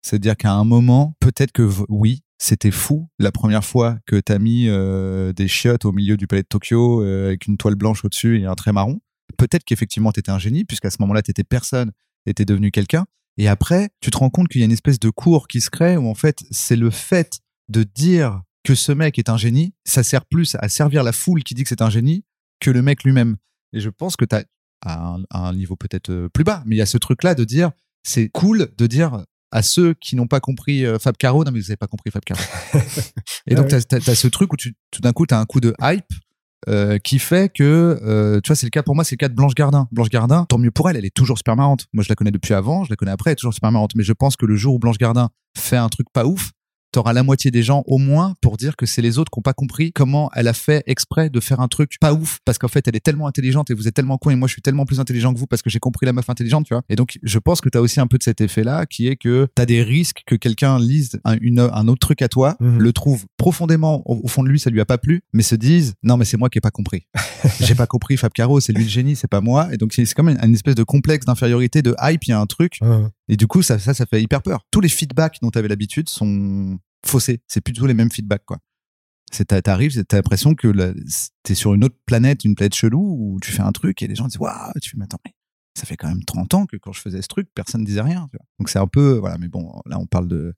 [0.03, 4.67] C'est-à-dire qu'à un moment, peut-être que oui, c'était fou la première fois que t'as mis
[4.67, 8.45] euh, des chiottes au milieu du palais de Tokyo avec une toile blanche au-dessus et
[8.45, 8.99] un trait marron.
[9.37, 11.91] Peut-être qu'effectivement t'étais un génie puisqu'à ce moment-là t'étais personne
[12.25, 13.05] et t'es devenu quelqu'un.
[13.41, 15.71] Et après, tu te rends compte qu'il y a une espèce de cours qui se
[15.71, 17.39] crée où en fait c'est le fait
[17.69, 21.41] de dire que ce mec est un génie, ça sert plus à servir la foule
[21.41, 22.23] qui dit que c'est un génie
[22.59, 23.37] que le mec lui-même.
[23.73, 24.43] Et je pense que t'as
[24.85, 27.33] à un, à un niveau peut-être euh, plus bas, mais il y a ce truc-là
[27.33, 27.71] de dire
[28.03, 31.61] c'est cool de dire à ceux qui n'ont pas compris euh, Fab Caro, non mais
[31.61, 32.39] vous avez pas compris Fab Caro.
[33.47, 35.73] Et donc t'as as, ce truc où tu, tout d'un coup t'as un coup de
[35.81, 36.05] hype
[36.69, 39.29] euh, qui fait que euh, tu vois c'est le cas pour moi c'est le cas
[39.29, 39.87] de Blanche Gardin.
[39.91, 41.87] Blanche Gardin, tant mieux pour elle, elle est toujours super marrante.
[41.93, 43.91] Moi je la connais depuis avant, je la connais après, elle est toujours super marrante.
[43.95, 46.51] Mais je pense que le jour où Blanche Gardin fait un truc pas ouf,
[46.91, 49.43] t'auras la moitié des gens au moins pour dire que c'est les autres qui n'ont
[49.43, 52.67] pas compris comment elle a fait exprès de faire un truc pas ouf parce qu'en
[52.67, 54.85] fait elle est tellement intelligente et vous êtes tellement con et moi je suis tellement
[54.85, 57.17] plus intelligent que vous parce que j'ai compris la meuf intelligente tu vois et donc
[57.23, 59.65] je pense que t'as aussi un peu de cet effet là qui est que t'as
[59.65, 62.79] des risques que quelqu'un lise un, une, un autre truc à toi Mhm.
[62.79, 65.55] le trouve profondément au, au fond de lui ça lui a pas plu mais se
[65.55, 67.07] dise non mais c'est moi qui ai pas compris
[67.61, 70.05] j'ai pas compris Fab Caro c'est lui le génie c'est pas moi et donc c'est
[70.05, 72.79] c'est comme une, espèce de complexe d'infériorité de hype il y a un truc.
[73.31, 74.67] Et du coup, ça, ça, ça fait hyper peur.
[74.71, 77.41] Tous les feedbacks dont tu avais l'habitude sont faussés.
[77.47, 78.57] C'est plus du tout les mêmes feedbacks, quoi.
[79.47, 80.93] T'arrives, t'as l'impression que
[81.43, 84.15] t'es sur une autre planète, une planète chelou, où tu fais un truc et les
[84.15, 85.33] gens disent, waouh, tu fais, mais attends, mais
[85.79, 88.01] ça fait quand même 30 ans que quand je faisais ce truc, personne ne disait
[88.01, 88.27] rien.
[88.29, 88.45] tu vois.
[88.59, 90.53] Donc c'est un peu, voilà, mais bon, là, on parle de,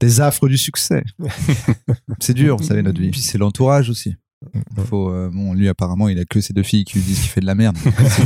[0.00, 1.04] des affres du succès.
[2.20, 3.10] c'est dur, vous savez, notre vie.
[3.10, 4.16] Puis c'est l'entourage aussi.
[4.86, 7.28] Faut, euh, bon, lui, apparemment, il a que ses deux filles qui lui disent qu'il
[7.30, 7.76] fait de la merde.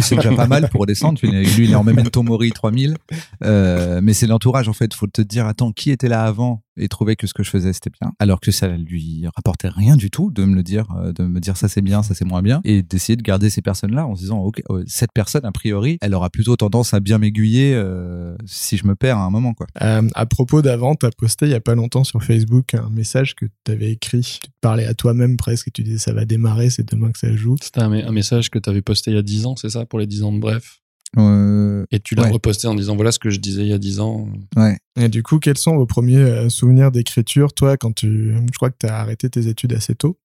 [0.03, 1.21] C'est- déjà pas mal pour redescendre.
[1.23, 2.97] Lui, il est en Memento Mori 3000.
[3.45, 4.93] Euh, mais c'est l'entourage, en fait.
[4.95, 7.73] Faut te dire, attends, qui était là avant et trouver que ce que je faisais,
[7.73, 8.13] c'était bien.
[8.19, 11.41] Alors que ça lui rapportait rien du tout de me le dire, euh, de me
[11.41, 12.61] dire ça c'est bien, ça c'est moins bien.
[12.65, 15.99] Et d'essayer de garder ces personnes-là en se disant, ok, euh, cette personne, a priori,
[16.01, 19.55] elle aura plutôt tendance à bien m'aiguiller euh, si je me perds à un moment,
[19.55, 19.67] quoi.
[19.83, 23.35] Euh, à propos d'avant, t'as posté il y a pas longtemps sur Facebook un message
[23.35, 24.39] que t'avais écrit.
[24.43, 27.19] Tu te parlais à toi-même presque et tu disais ça va démarrer, c'est demain que
[27.19, 27.57] ça joue.
[27.63, 29.85] C'était un, un message que tu avais posté il y a 10 ans, c'est ça,
[29.87, 30.81] pour les 10 ans de bref?
[31.17, 32.31] Euh, Et tu l'as Ouais.
[32.31, 34.29] reposté en disant voilà ce que je disais il y a 10 ans.
[34.57, 34.79] ouais.
[35.01, 38.71] Et du coup, quels sont vos premiers euh, souvenirs d'écriture, toi, quand tu, je crois
[38.71, 40.19] que t'as arrêté tes études assez tôt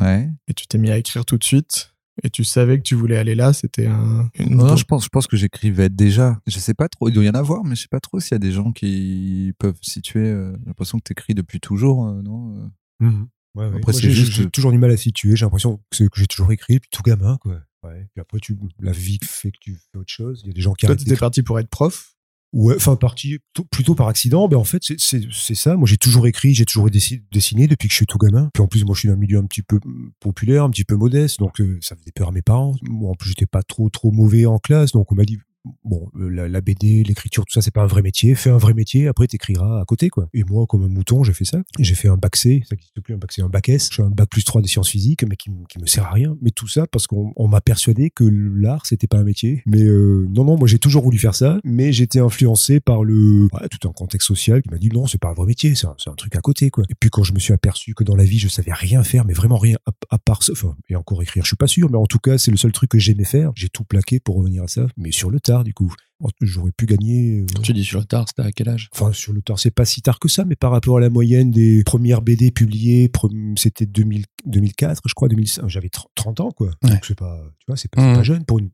[0.00, 0.28] Ouais.
[0.46, 3.16] et tu t'es mis à écrire tout de suite et tu savais que tu voulais
[3.16, 6.40] aller là, c'était un, une Non, je pense, je pense que j'écrivais déjà.
[6.48, 7.08] Je sais pas trop.
[7.08, 8.70] Il doit y en avoir, mais je sais pas trop s'il y a des gens
[8.72, 10.26] qui peuvent situer.
[10.26, 12.70] euh, J'ai l'impression que t'écris depuis toujours, euh, non
[13.00, 13.28] Mhm.
[13.54, 13.76] Ouais, ouais.
[13.76, 15.36] Après, c'est j'ai- juste- J'ai toujours du mal à situer.
[15.36, 17.60] J'ai l'impression que, c'est- que j'ai toujours écrit depuis tout gamin, quoi.
[17.84, 18.08] Ouais.
[18.12, 20.40] Puis après, tu, la vie fait que tu fais autre chose.
[20.44, 22.14] Il y a des gens qui Toi, t'étais parti pour être prof?
[22.54, 23.38] Ouais, enfin, parti
[23.70, 24.48] plutôt- par accident.
[24.48, 25.76] Ben, en fait, c'est- ça.
[25.76, 28.48] Moi, j'ai toujours écrit, j'ai toujours dessi- dessiné depuis que je suis tout gamin.
[28.54, 30.84] Puis en plus, moi, je suis d'un milieu un petit peu mm, populaire, un petit
[30.84, 31.38] peu modeste.
[31.40, 32.74] Donc, euh, ça faisait peur à mes parents.
[32.88, 34.92] Moi, en plus, j'étais pas trop, trop mauvais en classe.
[34.92, 35.38] Donc, on m'a dit,
[35.84, 38.34] bon, euh, la, la BD, l'écriture, tout ça, c'est pas un vrai métier.
[38.34, 40.28] Fais un vrai métier, après t'écriras à côté, quoi.
[40.34, 41.58] Et moi, comme un mouton, j'ai fait ça.
[41.78, 43.88] J'ai fait un bac C, ça n'existe plus, un bac C, un bac S.
[43.92, 46.36] J'ai un bac plus 3 des sciences physiques, mais qui, qui me sert à rien.
[46.42, 49.62] Mais tout ça parce qu'on on m'a persuadé que l'art, c'était pas un métier.
[49.66, 53.48] Mais euh, non, non, moi j'ai toujours voulu faire ça, mais j'étais influencé par le
[53.52, 55.86] ouais, tout un contexte social qui m'a dit non, c'est pas un vrai métier, c'est
[55.86, 56.84] un, un truc à côté, quoi.
[56.88, 59.24] Et puis quand je me suis aperçu que dans la vie, je savais rien faire,
[59.24, 61.98] mais vraiment rien à, à part enfin, et encore écrire, je suis pas sûr, mais
[61.98, 63.52] en tout cas, c'est le seul truc que j'aimais faire.
[63.54, 65.92] J'ai tout plaqué pour revenir à ça, mais sur le tard, du coup.
[66.40, 67.40] J'aurais pu gagner.
[67.40, 68.88] euh, Tu dis sur le tard, c'était à quel âge?
[68.92, 71.10] Enfin, sur le tard, c'est pas si tard que ça, mais par rapport à la
[71.10, 73.10] moyenne des premières BD publiées,
[73.56, 75.68] c'était 2000 2004, je crois, 2005.
[75.68, 76.70] J'avais 30 30 ans, quoi.
[76.82, 76.90] Ouais.
[76.90, 78.70] Donc c'est pas, tu vois, c'est pas, pas jeune pour une.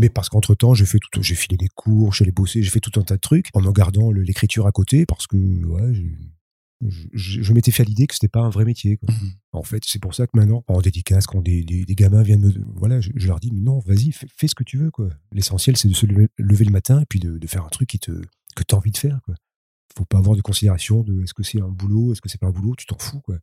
[0.00, 2.80] Mais parce qu'entre temps, j'ai fait tout, j'ai filé des cours, j'ai bossé, j'ai fait
[2.80, 5.92] tout un tas de trucs en me gardant l'écriture à côté parce que, ouais,
[7.12, 8.96] je, m'étais fait à l'idée que c'était pas un vrai métier.
[8.96, 9.12] Quoi.
[9.12, 9.32] Mhm.
[9.52, 12.46] En fait, c'est pour ça que maintenant, en dédicace, quand des, des, des gamins viennent
[12.46, 14.90] me, voilà, je, je leur dis, mais non, vas-y, fais, fais ce que tu veux,
[14.90, 15.08] quoi.
[15.32, 17.88] L'essentiel, c'est de se lever, lever le matin et puis de, de faire un truc
[17.88, 18.12] qui te,
[18.54, 19.34] que t'as envie de faire, quoi.
[19.96, 22.46] Faut pas avoir de considération de est-ce que c'est un boulot, est-ce que c'est pas
[22.46, 23.38] un boulot, tu t'en fous, quoi.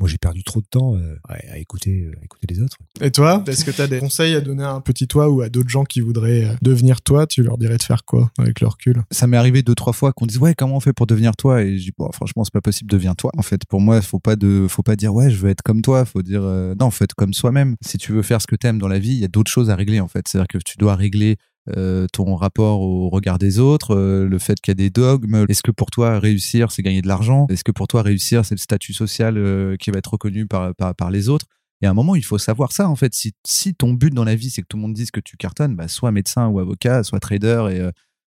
[0.00, 2.78] Moi, j'ai perdu trop de temps euh, à écouter, euh, à écouter les autres.
[3.02, 5.42] Et toi, est-ce que tu as des conseils à donner à un petit toi ou
[5.42, 7.26] à d'autres gens qui voudraient euh, devenir toi?
[7.26, 9.02] Tu leur dirais de faire quoi avec le recul?
[9.10, 11.62] Ça m'est arrivé deux trois fois qu'on dise ouais comment on fait pour devenir toi?
[11.62, 13.64] Et je dis bon franchement c'est pas possible deviens toi en fait.
[13.66, 16.04] Pour moi faut pas de faut pas dire ouais je veux être comme toi.
[16.04, 17.76] Faut dire euh, non faut être comme soi-même.
[17.82, 19.70] Si tu veux faire ce que t'aimes dans la vie il y a d'autres choses
[19.70, 20.26] à régler en fait.
[20.28, 21.36] C'est à dire que tu dois régler
[21.76, 25.44] euh, ton rapport au regard des autres, euh, le fait qu'il y a des dogmes.
[25.48, 27.46] Est-ce que pour toi réussir c'est gagner de l'argent?
[27.50, 30.74] Est-ce que pour toi réussir c'est le statut social euh, qui va être reconnu par,
[30.74, 31.46] par, par les autres?
[31.82, 33.14] Et à un moment, il faut savoir ça, en fait.
[33.14, 35.38] Si, si ton but dans la vie, c'est que tout le monde dise que tu
[35.38, 37.68] cartonnes, bah, soit médecin ou avocat, soit trader.
[37.72, 37.90] Et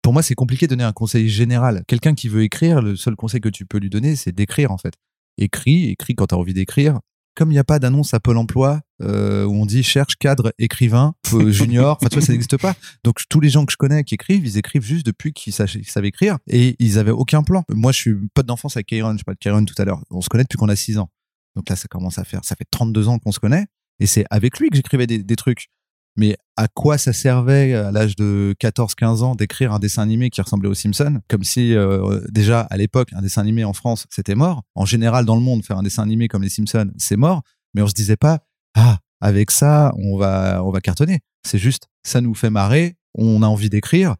[0.04, 1.84] pour moi, c'est compliqué de donner un conseil général.
[1.88, 4.78] Quelqu'un qui veut écrire, le seul conseil que tu peux lui donner, c'est d'écrire, en
[4.78, 4.94] fait.
[5.40, 7.00] Écris, écris quand tu as envie d'écrire.
[7.36, 10.54] Comme il n'y a pas d'annonce à Pôle emploi euh, où on dit cherche cadre,
[10.60, 12.76] écrivain, euh, junior, enfin tu vois, ça n'existe pas.
[13.04, 16.08] Donc tous les gens que je connais qui écrivent, ils écrivent juste depuis qu'ils savaient
[16.08, 17.64] écrire et ils avaient aucun plan.
[17.70, 20.02] Moi, je suis pote d'enfance avec Kairon, je parlais de Kairon tout à l'heure.
[20.12, 21.10] On se connaît depuis qu'on a 6 ans.
[21.56, 23.66] Donc là, ça commence à faire, ça fait 32 ans qu'on se connaît
[24.00, 25.70] et c'est avec lui que j'écrivais des, des trucs.
[26.18, 30.42] Mais à quoi ça servait à l'âge de 14-15 ans d'écrire un dessin animé qui
[30.42, 34.36] ressemblait aux Simpsons Comme si euh, déjà à l'époque un dessin animé en France c'était
[34.36, 34.64] mort.
[34.76, 37.42] En général dans le monde faire un dessin animé comme les Simpsons c'est mort.
[37.74, 38.40] Mais on se disait pas
[38.76, 41.20] ah avec ça on va on va cartonner.
[41.48, 42.96] C'est juste ça nous fait marrer.
[43.18, 44.16] On a envie d'écrire.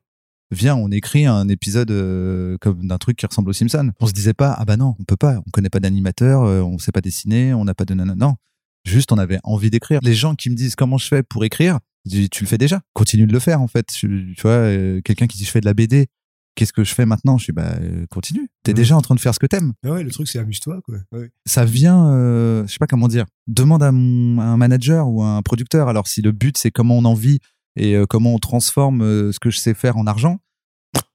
[0.52, 3.92] Viens on écrit un épisode euh, comme d'un truc qui ressemble aux Simpsons.
[4.00, 5.40] On se disait pas ah bah non on peut pas.
[5.46, 6.44] On connaît pas d'animateur.
[6.44, 7.54] euh, on sait pas dessiner.
[7.54, 8.16] On n'a pas de nana.
[8.16, 8.36] Non
[8.84, 10.00] Juste, on avait envie d'écrire.
[10.04, 12.58] Les gens qui me disent comment je fais pour écrire, je dis, tu le fais
[12.58, 12.82] déjà.
[12.94, 13.88] Continue de le faire, en fait.
[13.88, 16.08] Tu, tu vois, euh, quelqu'un qui dit, je fais de la BD.
[16.56, 17.38] Qu'est-ce que je fais maintenant?
[17.38, 18.50] Je dis, bah, euh, continue.
[18.64, 19.74] T'es déjà en train de faire ce que t'aimes.
[19.86, 20.98] Ah ouais, le truc, c'est amuse-toi, quoi.
[21.12, 21.30] Ouais.
[21.46, 23.26] Ça vient, euh, je sais pas comment dire.
[23.48, 25.88] Demande à, mon, à un manager ou à un producteur.
[25.88, 27.40] Alors, si le but, c'est comment on en vit
[27.78, 30.40] et euh, comment on transforme ce que je sais faire en argent,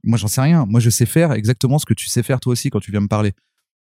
[0.05, 0.65] moi, j'en sais rien.
[0.67, 3.01] Moi, je sais faire exactement ce que tu sais faire toi aussi quand tu viens
[3.01, 3.33] me parler.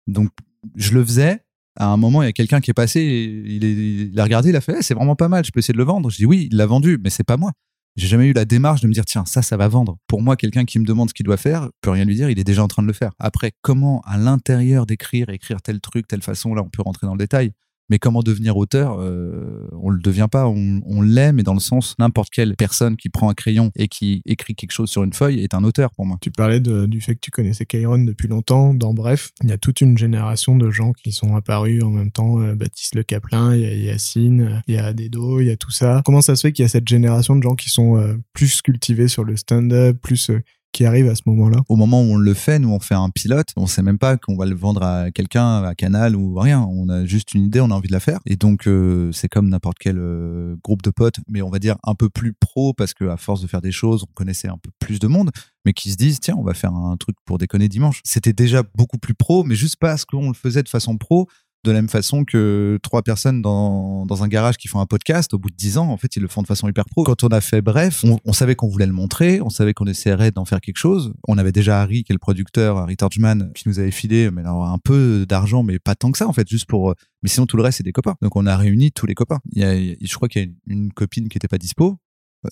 [0.07, 0.30] Donc,
[0.75, 1.43] je le faisais.
[1.80, 4.49] À un moment, il y a quelqu'un qui est passé, il, est, il a regardé,
[4.49, 6.09] il a fait, Eh, c'est vraiment pas mal, je peux essayer de le vendre.
[6.09, 7.51] Je dis oui, il l'a vendu, mais c'est pas moi.
[7.95, 9.97] J'ai jamais eu la démarche de me dire, tiens, ça, ça va vendre.
[10.07, 12.38] Pour moi, quelqu'un qui me demande ce qu'il doit faire, peut rien lui dire, il
[12.38, 13.11] est déjà en train de le faire.
[13.17, 17.13] Après, comment, à l'intérieur d'écrire, écrire tel truc, telle façon, là, on peut rentrer dans
[17.13, 17.53] le détail.
[17.89, 21.59] Mais comment devenir auteur, euh, on le devient pas, on, on l'est, mais dans le
[21.59, 25.13] sens, n'importe quelle personne qui prend un crayon et qui écrit quelque chose sur une
[25.13, 26.17] feuille est un auteur pour moi.
[26.21, 28.73] Tu parlais du fait que tu connaissais Kairon depuis longtemps.
[28.73, 32.11] Dans Bref, il y a toute une génération de gens qui sont apparus en même
[32.11, 32.41] temps.
[32.41, 35.57] Euh, Baptiste Le Caplin, il y a Yacine, il y a Dedo, il y a
[35.57, 36.01] tout ça.
[36.05, 38.61] Comment ça se fait qu'il y a cette génération de gens qui sont euh, plus
[38.61, 40.41] cultivés sur le stand-up, plus euh,
[40.72, 43.09] qui arrivent à ce moment-là au moment où on le fait, nous on fait un
[43.09, 46.61] pilote, on sait même pas qu'on va le vendre à quelqu'un, à Canal ou rien.
[46.70, 48.20] On a juste une idée, on a envie de la faire.
[48.26, 51.78] Et donc euh, c'est comme n'importe quel euh, groupe de potes, mais on va dire
[51.84, 54.57] un peu plus pro parce que à force de faire des choses, on connaissait un
[54.57, 55.32] peu plus de monde,
[55.65, 58.01] mais qui se disent tiens on va faire un truc pour déconner dimanche.
[58.03, 61.28] C'était déjà beaucoup plus pro, mais juste parce qu'on le faisait de façon pro.
[61.64, 65.34] De la même façon que trois personnes dans, dans un garage qui font un podcast,
[65.34, 67.03] au bout de dix ans, en fait, ils le font de façon hyper pro.
[67.03, 69.86] Quand on a fait Bref, on, on savait qu'on voulait le montrer, on savait qu'on
[69.88, 71.14] essaierait d'en faire quelque chose.
[71.28, 74.41] On avait déjà Harry, qui est le producteur, Harry Torchman, qui nous avait filé mais
[74.41, 76.91] alors, un peu d'argent, mais pas tant que ça, en fait, juste pour...
[76.91, 76.93] euh,
[77.24, 78.16] Mais sinon, tout le reste, c'est des copains.
[78.22, 79.39] Donc, on a réuni tous les copains.
[79.51, 81.97] Il y a, je crois qu'il y a une, une copine qui était pas dispo.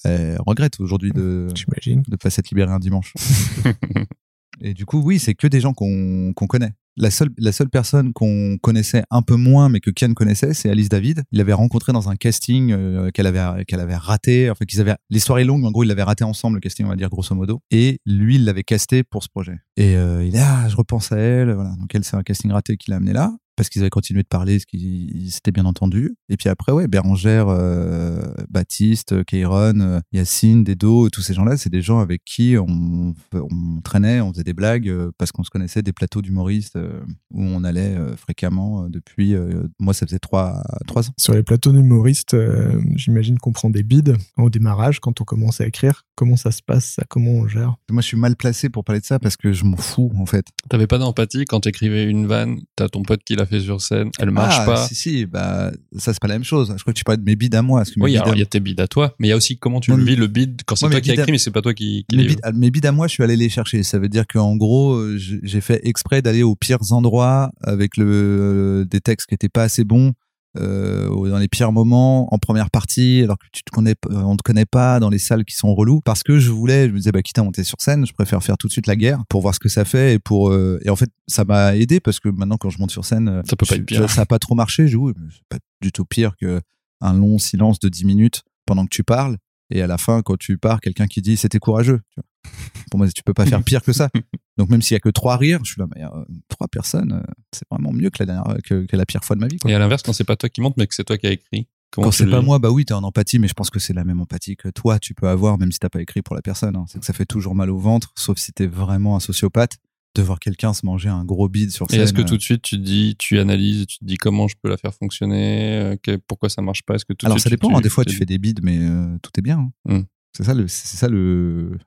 [0.03, 2.03] Elle regrette aujourd'hui de J'imagine.
[2.07, 3.13] de pas s'être libéré un dimanche.
[4.61, 6.73] Et du coup, oui, c'est que des gens qu'on connaît.
[6.97, 10.69] La seule, la seule personne qu'on connaissait un peu moins, mais que Ken connaissait, c'est
[10.69, 11.23] Alice David.
[11.33, 14.49] Il l'avait rencontré dans un casting euh, qu'elle avait, avait raté.
[14.49, 14.95] Enfin, qu'ils avaient.
[15.09, 17.35] L'histoire est longue, en gros, ils l'avaient raté ensemble, le casting, on va dire grosso
[17.35, 17.59] modo.
[17.69, 19.59] Et lui, il l'avait casté pour ce projet.
[19.75, 21.51] Et euh, il est ah, je repense à elle.
[21.51, 21.71] Voilà.
[21.77, 23.33] Donc elle, c'est un casting raté qui l'a amené là.
[23.55, 26.15] Parce qu'ils avaient continué de parler, ce qu'ils s'étaient bien entendu.
[26.29, 31.69] Et puis après, ouais, Bérangère, euh, Baptiste, Keiron, euh, Yacine, Dedo, tous ces gens-là, c'est
[31.69, 35.49] des gens avec qui on, on traînait, on faisait des blagues euh, parce qu'on se
[35.49, 37.01] connaissait des plateaux d'humoristes euh,
[37.31, 39.33] où on allait euh, fréquemment depuis.
[39.35, 41.13] euh, moi, ça faisait trois, trois ans.
[41.17, 45.61] Sur les plateaux d'humoristes, euh, j'imagine qu'on prend des bides au démarrage quand on commence
[45.61, 46.03] à écrire.
[46.15, 47.03] Comment ça se passe, ça?
[47.09, 47.75] Comment on gère?
[47.89, 50.25] Moi, je suis mal placé pour parler de ça parce que je m'en fous, en
[50.25, 50.45] fait.
[50.69, 54.09] T'avais pas d'empathie quand t'écrivais une vanne, t'as ton pote qui l'a fait sur scène,
[54.19, 54.87] elle marche Ah, pas.
[54.87, 56.73] Si, si, bah, ça, c'est pas la même chose.
[56.75, 57.79] Je crois que tu parlais de mes bides à moi.
[57.81, 59.37] parce que mes Oui, il y a tes bides à toi, mais il y a
[59.37, 61.37] aussi comment tu Non, le vis le bide quand c'est toi qui as écrit, mais
[61.37, 63.35] c'est pas toi qui, qui mes les- bides, mes bides à moi, je suis allé
[63.35, 63.83] les chercher.
[63.83, 68.05] Ça veut dire qu'en gros, euh, j'ai fait exprès d'aller aux pires endroits avec le,
[68.07, 70.13] euh, des textes qui étaient pas assez bons,
[70.57, 74.37] euh, dans les pires moments, en première partie, alors que tu te connais, euh, on
[74.37, 76.97] te connaît pas, dans les salles qui sont relous, parce que je voulais, je me
[76.97, 79.23] disais, bah, quitte à monter sur scène, je préfère faire tout de suite la guerre
[79.27, 81.99] pour voir ce que ça fait et pour, euh, et en fait, ça m'a aidé
[81.99, 84.09] parce que maintenant, quand je monte sur scène, Ça peut pas je- être pire.
[84.09, 86.61] Ça a pas trop marché, je dis, oui, mais c'est pas du tout pire que
[87.01, 89.37] un long silence de 10 minutes pendant que tu parles.
[89.71, 92.01] Et à la fin, quand tu pars, quelqu'un qui dit c'était courageux.
[92.11, 92.51] Tu vois.
[92.91, 94.09] Pour moi, tu peux pas faire pire que ça.
[94.57, 96.09] Donc même s'il y a que trois rires, je suis là, mais euh,
[96.49, 99.41] trois personnes, euh, c'est vraiment mieux que la dernière, que, que la pire fois de
[99.41, 99.57] ma vie.
[99.57, 99.71] Quoi.
[99.71, 101.31] Et à l'inverse, quand c'est pas toi qui monte, mais que c'est toi qui as
[101.31, 101.67] écrit.
[101.91, 103.93] Comment Quand c'est pas moi, bah oui, t'es en empathie, mais je pense que c'est
[103.93, 106.41] la même empathie que toi, tu peux avoir, même si t'as pas écrit pour la
[106.41, 106.75] personne.
[106.75, 106.85] hein.
[106.87, 109.77] C'est que ça fait toujours mal au ventre, sauf si t'es vraiment un sociopathe,
[110.15, 112.01] de voir quelqu'un se manger un gros bide sur Et scène.
[112.01, 112.25] est-ce que euh.
[112.25, 114.77] tout de suite tu te dis, tu analyses, tu te dis comment je peux la
[114.77, 117.49] faire fonctionner, euh, que- pourquoi ça marche pas Est-ce que tout de Alors suite, ça
[117.49, 119.69] tu- dépend, hein, des fois tu- tu fais des bides, mais euh, tout est bien.
[119.87, 119.99] hein.
[119.99, 120.03] Hmm.
[120.35, 121.77] C'est ça le, c'est ça le,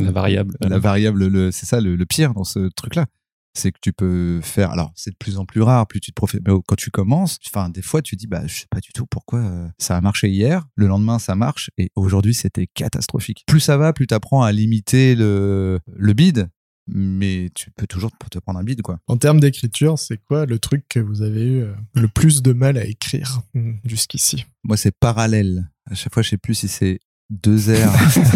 [0.00, 3.06] la variable la variable, le, c'est ça le, le pire dans ce truc-là.
[3.52, 4.70] C'est que tu peux faire.
[4.70, 6.40] Alors, c'est de plus en plus rare, plus tu te profites.
[6.46, 9.06] Mais quand tu commences, enfin, des fois, tu dis, bah, je sais pas du tout
[9.06, 10.68] pourquoi euh, ça a marché hier.
[10.76, 11.68] Le lendemain, ça marche.
[11.76, 13.42] Et aujourd'hui, c'était catastrophique.
[13.48, 16.48] Plus ça va, plus tu apprends à limiter le, le bid.
[16.92, 18.98] Mais tu peux toujours te prendre un bid, quoi.
[19.06, 22.52] En termes d'écriture, c'est quoi le truc que vous avez eu euh, le plus de
[22.52, 23.42] mal à écrire
[23.84, 24.44] jusqu'ici?
[24.64, 25.70] Moi, c'est parallèle.
[25.90, 27.00] À chaque fois, je sais plus si c'est
[27.30, 27.88] deux R,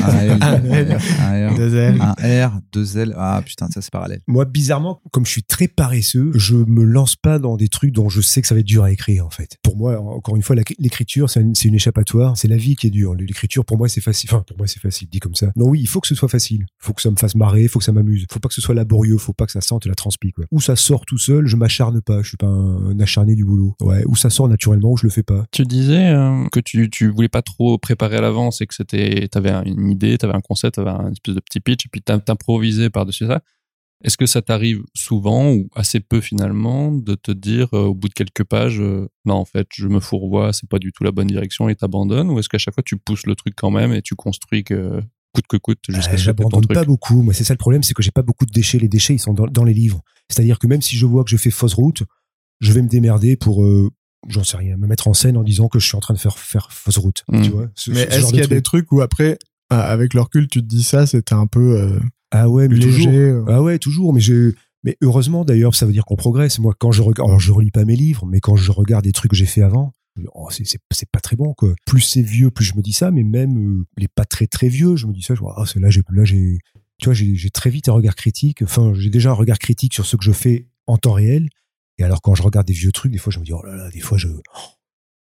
[0.04, 0.98] un L, Un L.
[1.20, 2.00] un R, Deux ailes.
[2.00, 3.14] un R, deux L.
[3.18, 4.20] Ah putain, ça c'est parallèle.
[4.28, 8.08] Moi, bizarrement, comme je suis très paresseux, je me lance pas dans des trucs dont
[8.08, 9.58] je sais que ça va être dur à écrire, en fait.
[9.62, 12.36] Pour moi, encore une fois, l'écriture, c'est une, échappatoire.
[12.36, 13.14] C'est la vie qui est dure.
[13.14, 14.30] L'écriture, pour moi, c'est facile.
[14.32, 15.50] Enfin, pour moi, c'est facile, dit comme ça.
[15.56, 16.60] Non, oui, il faut que ce soit facile.
[16.60, 18.26] Il faut que ça me fasse marrer, il faut que ça m'amuse.
[18.30, 20.44] faut pas que ce soit laborieux, faut pas que ça sente la transpi, quoi.
[20.52, 22.22] Ou ça sort tout seul, je m'acharne pas.
[22.22, 23.74] Je suis pas un, acharné du boulot.
[23.80, 24.04] Ouais.
[24.06, 25.46] Ou ça sort naturellement, ou je le fais pas.
[25.50, 29.28] Tu disais euh, que tu, tu voulais pas trop préparer à l'avance et que c'était,
[29.28, 32.20] t'avais une idée, t'avais un concept, t'avais un espèce de petit pitch et puis t'im-
[32.20, 33.40] t'improvisais par-dessus ça.
[34.02, 38.08] Est-ce que ça t'arrive souvent ou assez peu finalement de te dire euh, au bout
[38.08, 41.10] de quelques pages, euh, non en fait je me fourvoie, c'est pas du tout la
[41.12, 43.92] bonne direction et t'abandonnes ou est-ce qu'à chaque fois tu pousses le truc quand même
[43.94, 45.00] et tu construis que
[45.32, 47.22] coûte que coûte jusqu'à Euh, J'abandonne pas beaucoup.
[47.22, 48.78] Moi, c'est ça le problème, c'est que j'ai pas beaucoup de déchets.
[48.78, 50.00] Les déchets, ils sont dans, dans les livres.
[50.28, 52.02] C'est-à-dire que même si je vois que je fais fausse route,
[52.60, 53.90] je vais me démerder pour, euh,
[54.28, 56.18] j'en sais rien, me mettre en scène en disant que je suis en train de
[56.18, 57.24] faire, faire fausse route.
[57.28, 57.42] Mm.
[57.42, 58.86] Tu vois ce- Mais ce est-ce qu'il y a des truc.
[58.86, 59.38] trucs où après,
[59.70, 61.98] ah, avec le recul, tu te dis ça, c'était un peu euh,
[62.30, 63.12] Ah ouais, mais léger toujours.
[63.12, 63.44] euh.
[63.48, 64.12] Ah ouais, toujours.
[64.12, 64.52] Mais je,
[64.84, 66.58] mais heureusement d'ailleurs, ça veut dire qu'on progresse.
[66.58, 69.12] Moi, quand je regarde, alors je relis pas mes livres, mais quand je regarde des
[69.12, 69.92] trucs que j'ai fait avant,
[70.34, 70.78] oh, c'est,
[71.10, 71.74] pas très bon, quoi.
[71.86, 74.68] Plus c'est vieux, plus je me dis ça, mais même euh, les pas très très
[74.68, 76.58] vieux, je me dis ça, je vois, c'est là, j'ai, là, j'ai,
[76.98, 78.62] tu vois, j'ai, j'ai très vite un regard critique.
[78.62, 81.48] Enfin, j'ai déjà un regard critique sur ce que je fais en temps réel.
[81.98, 83.76] Et alors, quand je regarde des vieux trucs, des fois, je me dis, oh là
[83.76, 84.28] là, des fois, je,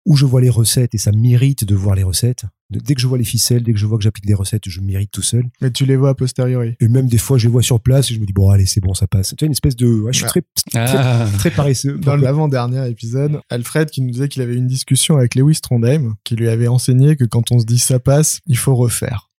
[0.08, 2.46] où je vois les recettes et ça m'irrite de voir les recettes.
[2.72, 4.82] Dès que je vois les ficelles, dès que je vois que j'applique des recettes, je
[4.82, 5.46] m'irrite tout seul.
[5.62, 6.76] Mais tu les vois a posteriori.
[6.80, 8.66] Et même des fois, je les vois sur place et je me dis, bon, allez,
[8.66, 9.30] c'est bon, ça passe.
[9.30, 9.88] Tu vois, une espèce de.
[9.88, 10.42] ouais, je suis très,
[10.76, 11.28] Ah.
[11.38, 11.98] très paresseux.
[12.00, 16.16] Dans l'avant-dernier épisode, Alfred qui nous disait qu'il avait eu une discussion avec Lewis Trondheim,
[16.24, 19.30] qui lui avait enseigné que quand on se dit ça passe, il faut refaire.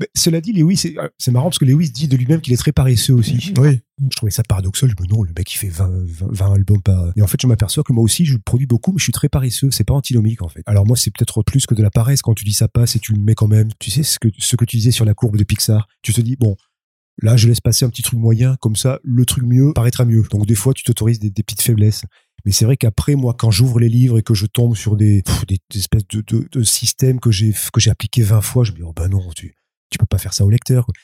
[0.00, 2.58] Mais cela dit, Lewis, c'est c'est marrant parce que Lewis dit de lui-même qu'il est
[2.58, 3.52] très paresseux aussi.
[3.58, 3.80] Oui.
[4.10, 4.90] Je trouvais ça paradoxal.
[4.90, 7.12] Je me dis, non, le mec, il fait 20, 20, 20 albums par.
[7.16, 9.28] Et en fait, je m'aperçois que moi aussi, je produis beaucoup, mais je suis très
[9.28, 9.70] paresseux.
[9.70, 10.62] C'est pas antinomique, en fait.
[10.66, 12.98] Alors, moi, c'est peut-être plus que de la paresse quand tu dis ça passe et
[12.98, 13.68] tu le mets quand même.
[13.78, 15.88] Tu sais, ce que, ce que tu disais sur la courbe de Pixar.
[16.02, 16.56] Tu te dis, bon,
[17.22, 20.24] là, je laisse passer un petit truc moyen, comme ça, le truc mieux paraîtra mieux.
[20.30, 22.02] Donc, des fois, tu t'autorises des, des petites faiblesses.
[22.44, 25.22] Mais c'est vrai qu'après, moi, quand j'ouvre les livres et que je tombe sur des,
[25.22, 28.62] pff, des, des espèces de, de, de systèmes que j'ai, que j'ai appliqués 20 fois,
[28.62, 29.54] je me dis, oh, ben non, tu,
[29.90, 30.94] tu peux pas faire ça au lecteur, quoi.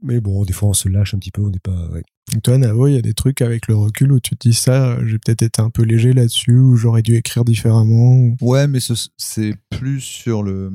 [0.00, 2.02] Mais bon, des fois, on se lâche un petit peu, on n'est pas, ouais.
[2.42, 4.92] Toi, Navo, il y a des trucs avec le recul où tu te dis ça,
[4.92, 8.14] euh, j'ai peut-être été un peu léger là-dessus, ou j'aurais dû écrire différemment.
[8.14, 10.72] ou- Ouais, mais ce- c'est plus sur le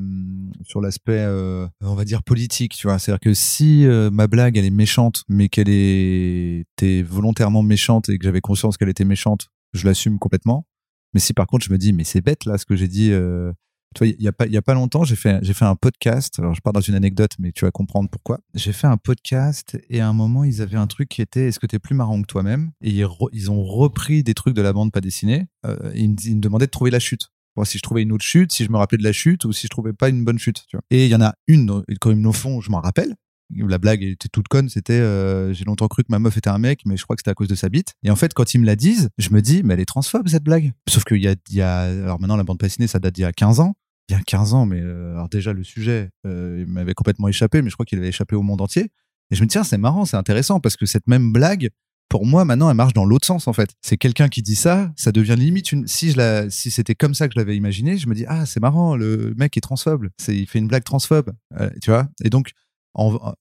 [0.64, 3.00] sur l'aspect, euh, on va dire politique, tu vois.
[3.00, 8.18] C'est-à-dire que si euh, ma blague elle est méchante, mais qu'elle était volontairement méchante et
[8.18, 10.64] que j'avais conscience qu'elle était méchante, je l'assume complètement.
[11.14, 13.10] Mais si par contre je me dis mais c'est bête là ce que j'ai dit,
[13.10, 13.52] euh,
[13.94, 15.64] Tu vois, il y a pas, il y a pas longtemps, j'ai fait, j'ai fait
[15.64, 16.38] un podcast.
[16.38, 18.40] Alors, je pars dans une anecdote, mais tu vas comprendre pourquoi.
[18.54, 21.58] J'ai fait un podcast et à un moment, ils avaient un truc qui était Est-ce
[21.58, 22.70] que t'es plus marrant que toi-même?
[22.82, 25.46] Et ils, ils ont repris des trucs de la bande pas dessinée.
[25.66, 27.30] Euh, ils, me, demandaient de trouver la chute.
[27.56, 29.52] Moi, si je trouvais une autre chute, si je me rappelais de la chute ou
[29.52, 30.64] si je trouvais pas une bonne chute.
[30.68, 30.82] Tu vois.
[30.90, 33.14] Et il y en a une, quand ils me le font, je m'en rappelle.
[33.50, 36.58] La blague était toute conne, c'était euh, j'ai longtemps cru que ma meuf était un
[36.58, 37.94] mec, mais je crois que c'était à cause de sa bite.
[38.02, 40.28] Et en fait, quand ils me la disent, je me dis, mais elle est transphobe
[40.28, 40.72] cette blague.
[40.88, 43.24] Sauf qu'il y a, y a, alors maintenant la bande dessinée, ça date d'il y
[43.24, 43.74] a 15 ans.
[44.08, 47.28] Il y a 15 ans, mais euh, alors déjà le sujet, euh, il m'avait complètement
[47.28, 48.90] échappé, mais je crois qu'il avait échappé au monde entier.
[49.30, 51.68] Et je me dis, tiens, c'est marrant, c'est intéressant, parce que cette même blague,
[52.08, 53.74] pour moi, maintenant, elle marche dans l'autre sens, en fait.
[53.82, 55.86] C'est quelqu'un qui dit ça, ça devient limite une.
[55.86, 56.14] Si
[56.48, 59.34] si c'était comme ça que je l'avais imaginé, je me dis, ah, c'est marrant, le
[59.36, 60.08] mec est transphobe.
[60.26, 61.32] Il fait une blague transphobe,
[61.82, 62.08] tu vois.
[62.24, 62.52] Et donc,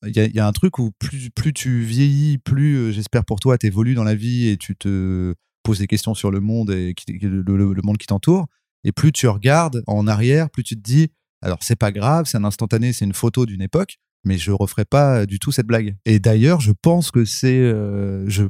[0.06, 3.96] il y, a, un truc où plus, tu vieillis, plus, euh, j'espère pour toi, t'évolues
[3.96, 5.34] dans la vie et tu te
[5.64, 8.46] poses des questions sur le monde et qui- le, monde qui t'entoure.
[8.84, 11.10] Et plus tu regardes en arrière, plus tu te dis,
[11.42, 14.86] alors c'est pas grave, c'est un instantané, c'est une photo d'une époque, mais je referai
[14.86, 15.96] pas du tout cette blague.
[16.06, 18.44] Et d'ailleurs, je pense que c'est, euh, je,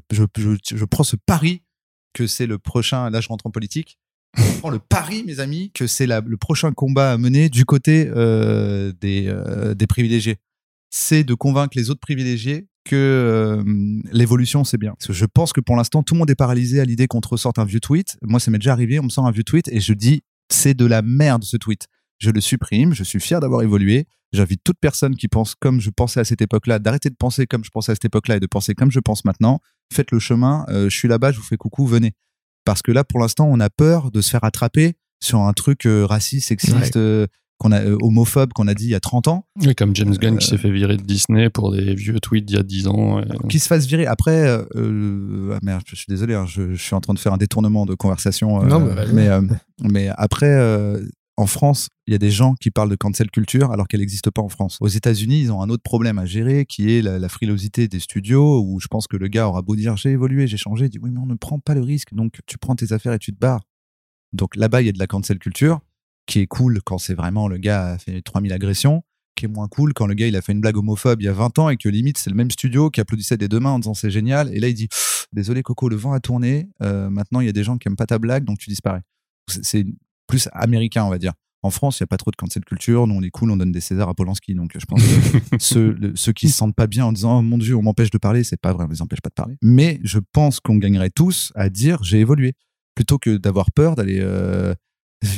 [0.86, 1.64] prends ce pari
[2.14, 3.10] que c'est le prochain.
[3.10, 3.98] Là, je rentre en politique.
[4.36, 8.12] Je prends le pari, mes amis, que c'est le prochain combat à mener du côté
[8.14, 10.38] euh, des privilégiés.
[10.90, 14.94] C'est de convaincre les autres privilégiés que euh, l'évolution c'est bien.
[14.98, 17.22] Parce que je pense que pour l'instant tout le monde est paralysé à l'idée qu'on
[17.22, 18.18] te ressorte un vieux tweet.
[18.22, 20.74] Moi, ça m'est déjà arrivé, on me sort un vieux tweet et je dis c'est
[20.74, 21.88] de la merde ce tweet.
[22.20, 24.08] Je le supprime, je suis fier d'avoir évolué.
[24.34, 27.64] J'invite toute personne qui pense comme je pensais à cette époque-là d'arrêter de penser comme
[27.64, 29.60] je pensais à cette époque-là et de penser comme je pense maintenant.
[29.94, 32.14] Faites le chemin, euh, je suis là-bas, je vous fais coucou, venez.
[32.66, 35.86] Parce que là, pour l'instant, on a peur de se faire attraper sur un truc
[35.86, 37.28] euh, raciste, sexiste, euh,
[37.60, 39.46] qu'on a euh, homophobe qu'on a dit il y a 30 ans.
[39.66, 42.46] Oui, comme James Gunn Euh, qui s'est fait virer de Disney pour des vieux tweets
[42.46, 43.20] d'il y a 10 ans.
[43.20, 44.06] euh, qui se fasse virer.
[44.06, 47.20] Après, euh, euh, ah merde, je suis désolé, hein, je, je suis en train de
[47.20, 48.62] faire un détournement de conversation.
[48.64, 49.14] euh, Non, mais vas-y.
[49.14, 49.42] mais, euh,
[49.82, 51.04] mais après, euh,
[51.40, 54.32] en France, il y a des gens qui parlent de cancel culture alors qu'elle n'existe
[54.32, 54.78] pas en France.
[54.82, 58.00] Aux États-Unis, ils ont un autre problème à gérer qui est la, la frilosité des
[58.00, 60.90] studios où je pense que le gars aura beau dire j'ai évolué, j'ai changé, il
[60.90, 63.20] dit oui, mais on ne prend pas le risque, donc tu prends tes affaires et
[63.20, 63.62] tu te barres.
[64.34, 65.80] Donc là-bas, il y a de la cancel culture
[66.28, 69.04] qui est cool quand c'est vraiment le gars a fait 3000 agressions
[69.36, 71.28] qui est moins cool quand le gars il a fait une blague homophobe il y
[71.28, 73.72] a 20 ans et que limite c'est le même studio qui applaudissait des deux mains
[73.72, 74.54] en disant c'est génial.
[74.54, 74.88] Et là il dit
[75.32, 76.70] désolé Coco le vent a tourné.
[76.82, 79.02] Euh, maintenant il y a des gens qui aiment pas ta blague donc tu disparais
[79.50, 79.86] c'est c'est
[80.28, 81.34] plus américain on va dire.
[81.64, 83.06] En France il y a pas trop de cancel culture.
[83.08, 85.92] Nous on est cool on donne des Césars à Polanski donc je pense que ceux,
[85.94, 88.18] le- ceux qui se sentent pas bien en disant oh, mon dieu on m'empêche de
[88.18, 89.56] parler c'est pas vrai on les empêche pas de parler.
[89.62, 92.54] Mais je pense qu'on gagnerait tous à dire j'ai évolué.
[92.96, 94.74] Plutôt que d'avoir peur d'aller euh,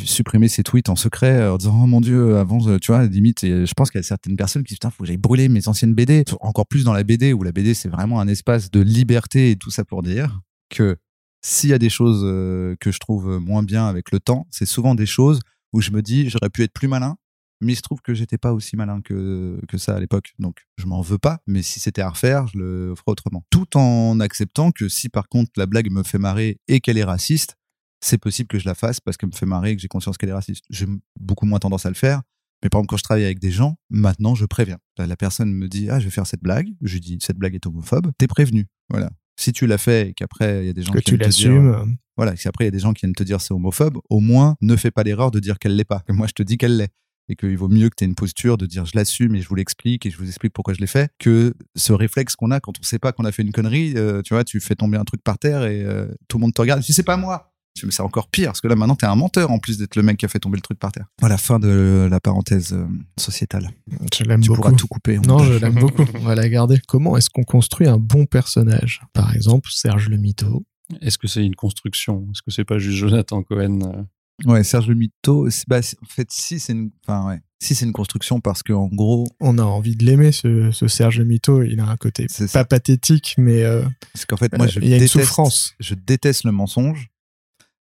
[0.05, 3.05] supprimer ses tweets en secret euh, en disant oh mon dieu avant euh, tu vois
[3.05, 5.47] limite je pense qu'il y a certaines personnes qui disent putain faut que j'aille brûler
[5.47, 8.71] mes anciennes BD encore plus dans la BD où la BD c'est vraiment un espace
[8.71, 10.97] de liberté et tout ça pour dire que
[11.41, 14.65] s'il y a des choses euh, que je trouve moins bien avec le temps c'est
[14.65, 15.39] souvent des choses
[15.71, 17.15] où je me dis j'aurais pu être plus malin
[17.61, 20.33] mais il se trouve que j'étais pas aussi malin que, que ça à l'époque.
[20.39, 21.39] Donc, je m'en veux pas.
[21.45, 23.43] Mais si c'était à refaire, je le ferais autrement.
[23.49, 27.03] Tout en acceptant que si par contre la blague me fait marrer et qu'elle est
[27.03, 27.57] raciste,
[28.01, 30.17] c'est possible que je la fasse parce qu'elle me fait marrer et que j'ai conscience
[30.17, 30.65] qu'elle est raciste.
[30.69, 30.85] J'ai
[31.19, 32.21] beaucoup moins tendance à le faire.
[32.63, 34.77] Mais par exemple, quand je travaille avec des gens, maintenant, je préviens.
[34.97, 36.67] La, personne me dit, ah, je vais faire cette blague.
[36.81, 38.11] Je lui dis, cette blague est homophobe.
[38.17, 38.67] T'es prévenu.
[38.89, 39.09] Voilà.
[39.37, 41.29] Si tu l'as fait et qu'après, il y a des gens que qui tu viennent
[41.29, 41.97] te dire, l'assumes.
[42.17, 44.19] voilà, si après il y a des gens qui viennent te dire c'est homophobe, au
[44.19, 46.01] moins ne fais pas l'erreur de dire qu'elle l'est pas.
[46.05, 46.91] Que moi je te dis qu'elle l'est.
[47.29, 49.47] Et qu'il vaut mieux que tu aies une posture de dire je l'assume et je
[49.47, 52.59] vous l'explique et je vous explique pourquoi je l'ai fait, que ce réflexe qu'on a
[52.59, 54.97] quand on sait pas qu'on a fait une connerie, euh, tu vois, tu fais tomber
[54.97, 57.53] un truc par terre et euh, tout le monde te regarde, dis c'est pas moi.
[57.79, 59.95] Tu Mais c'est encore pire, parce que là maintenant t'es un menteur en plus d'être
[59.95, 61.05] le mec qui a fait tomber le truc par terre.
[61.19, 62.85] Voilà, fin de la parenthèse euh,
[63.17, 63.69] sociétale.
[64.17, 64.61] Je l'aime Tu beaucoup.
[64.61, 65.17] pourras tout couper.
[65.19, 66.05] Non, je l'aime beaucoup.
[66.15, 66.79] On va la garder.
[66.87, 69.01] Comment est-ce qu'on construit un bon personnage?
[69.13, 70.65] Par exemple, Serge le Mito.
[71.01, 72.27] Est-ce que c'est une construction?
[72.31, 74.03] Est-ce que c'est pas juste Jonathan Cohen euh,
[74.45, 77.91] Ouais, Serge le Mito, bah, en fait, si c'est une, enfin, ouais, si c'est une
[77.91, 81.61] construction parce que en gros, On a envie de l'aimer, ce, ce Serge le Mito.
[81.61, 82.65] Il a un côté C'est pas ça.
[82.65, 83.83] pathétique, mais euh,
[84.15, 85.73] c'est qu'en fait, moi, je il y a une déteste, souffrance.
[85.81, 87.09] je déteste le mensonge.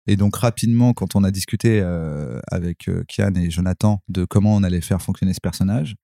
[0.07, 4.55] Et donc rapidement, quand on a discuté euh, avec euh, Kian et Jonathan de comment
[4.55, 5.95] on allait faire fonctionner ce personnage,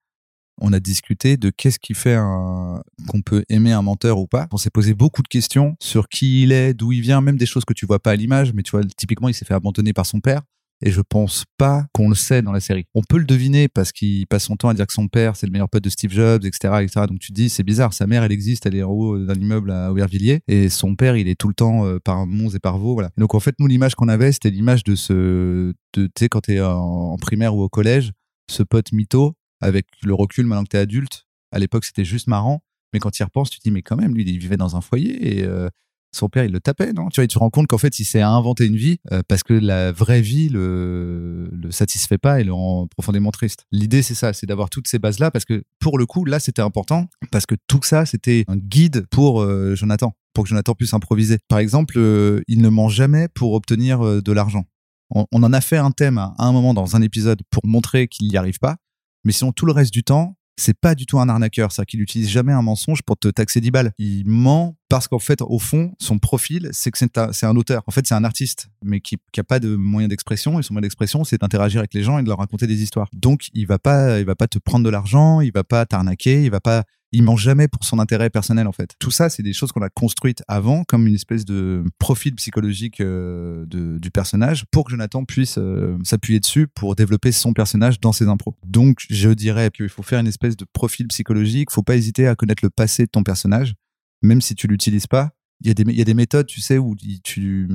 [0.61, 4.47] on a discuté de qu'est-ce qui fait qu'on peut aimer un menteur ou pas.
[4.51, 7.45] On s'est posé beaucoup de questions sur qui il est, d'où il vient, même des
[7.45, 9.93] choses que tu vois pas à l'image, mais tu vois, typiquement, il s'est fait abandonner
[9.93, 10.41] par son père.
[10.85, 12.85] Et je pense pas qu'on le sait dans la série.
[12.93, 15.45] On peut le deviner parce qu'il passe son temps à dire que son père c'est
[15.45, 17.05] le meilleur pote de Steve Jobs, etc., etc.
[17.07, 17.93] Donc tu te dis c'est bizarre.
[17.93, 21.15] Sa mère elle existe, elle est en haut d'un immeuble à Aubervilliers et son père
[21.15, 22.95] il est tout le temps euh, par Mons et par Vaux.
[22.95, 23.11] Voilà.
[23.17, 26.41] Et donc en fait nous l'image qu'on avait c'était l'image de ce, tu sais quand
[26.41, 28.11] t'es en, en primaire ou au collège,
[28.51, 31.25] ce pote mytho avec le recul maintenant que t'es adulte.
[31.53, 32.61] À l'époque c'était juste marrant,
[32.91, 34.75] mais quand tu y repenses tu te dis mais quand même lui il vivait dans
[34.75, 35.69] un foyer et euh,
[36.15, 37.09] son père, il le tapait, non?
[37.09, 39.43] Tu vois, tu te rends compte qu'en fait, il s'est inventé une vie euh, parce
[39.43, 43.65] que la vraie vie le, le satisfait pas et le rend profondément triste.
[43.71, 46.61] L'idée, c'est ça, c'est d'avoir toutes ces bases-là parce que pour le coup, là, c'était
[46.61, 50.93] important parce que tout ça, c'était un guide pour euh, Jonathan, pour que Jonathan puisse
[50.93, 51.37] improviser.
[51.47, 54.65] Par exemple, euh, il ne ment jamais pour obtenir de l'argent.
[55.09, 58.07] On, on en a fait un thème à un moment dans un épisode pour montrer
[58.07, 58.77] qu'il n'y arrive pas,
[59.23, 62.01] mais sinon, tout le reste du temps, c'est pas du tout un arnaqueur, c'est-à-dire qu'il
[62.01, 63.91] utilise jamais un mensonge pour te taxer 10 balles.
[63.97, 67.81] Il ment parce qu'en fait, au fond, son profil, c'est que c'est un, auteur.
[67.87, 70.59] En fait, c'est un artiste, mais qui, qui a pas de moyen d'expression.
[70.59, 73.09] Et son moyen d'expression, c'est d'interagir avec les gens et de leur raconter des histoires.
[73.13, 76.43] Donc, il va pas, il va pas te prendre de l'argent, il va pas t'arnaquer,
[76.43, 76.83] il va pas,
[77.13, 78.95] il ment jamais pour son intérêt personnel en fait.
[78.99, 82.99] Tout ça, c'est des choses qu'on a construites avant comme une espèce de profil psychologique
[82.99, 88.11] euh, du personnage pour que Jonathan puisse euh, s'appuyer dessus pour développer son personnage dans
[88.11, 88.55] ses impros.
[88.65, 91.71] Donc, je dirais qu'il faut faire une espèce de profil psychologique.
[91.71, 93.75] Faut pas hésiter à connaître le passé de ton personnage,
[94.23, 95.31] même si tu l'utilises pas.
[95.61, 97.69] Il y il y a des méthodes, tu sais, où tu,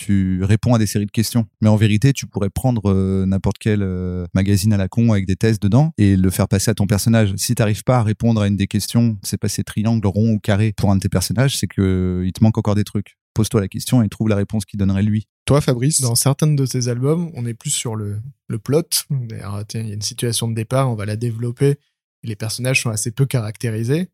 [0.00, 1.46] tu réponds à des séries de questions.
[1.60, 5.26] Mais en vérité, tu pourrais prendre euh, n'importe quel euh, magazine à la con avec
[5.26, 7.34] des tests dedans et le faire passer à ton personnage.
[7.36, 10.72] Si t'arrives pas à répondre à une des questions, c'est passer triangle, rond ou carré
[10.74, 13.18] pour un de tes personnages, c'est que euh, il te manque encore des trucs.
[13.34, 15.26] Pose-toi la question et trouve la réponse qui donnerait lui.
[15.44, 18.82] Toi, Fabrice, dans certains de tes albums, on est plus sur le, le plot.
[19.10, 21.76] Il y a une situation de départ, on va la développer.
[22.22, 24.08] Les personnages sont assez peu caractérisés.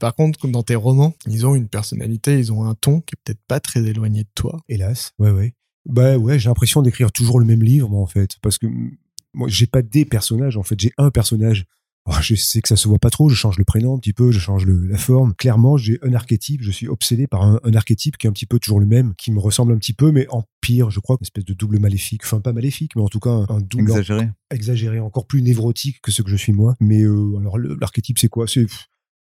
[0.00, 3.14] Par contre, comme dans tes romans, ils ont une personnalité, ils ont un ton qui
[3.14, 4.60] est peut-être pas très éloigné de toi.
[4.68, 5.54] Hélas, ouais, ouais.
[5.86, 8.36] Bah ouais, j'ai l'impression d'écrire toujours le même livre, moi, en fait.
[8.42, 8.96] Parce que mm,
[9.34, 11.66] moi, j'ai pas des personnages, en fait, j'ai un personnage.
[12.06, 14.12] Oh, je sais que ça se voit pas trop, je change le prénom un petit
[14.12, 15.34] peu, je change le, la forme.
[15.36, 18.46] Clairement, j'ai un archétype, je suis obsédé par un, un archétype qui est un petit
[18.46, 21.14] peu toujours le même, qui me ressemble un petit peu, mais en pire, je crois,
[21.20, 22.22] une espèce de double maléfique.
[22.24, 24.30] Enfin, pas maléfique, mais en tout cas, un, un double Exagéré.
[24.50, 26.74] exagéré, encore plus névrotique que ce que je suis moi.
[26.80, 28.48] Mais euh, alors, l'archétype, c'est quoi?
[28.48, 28.66] C'est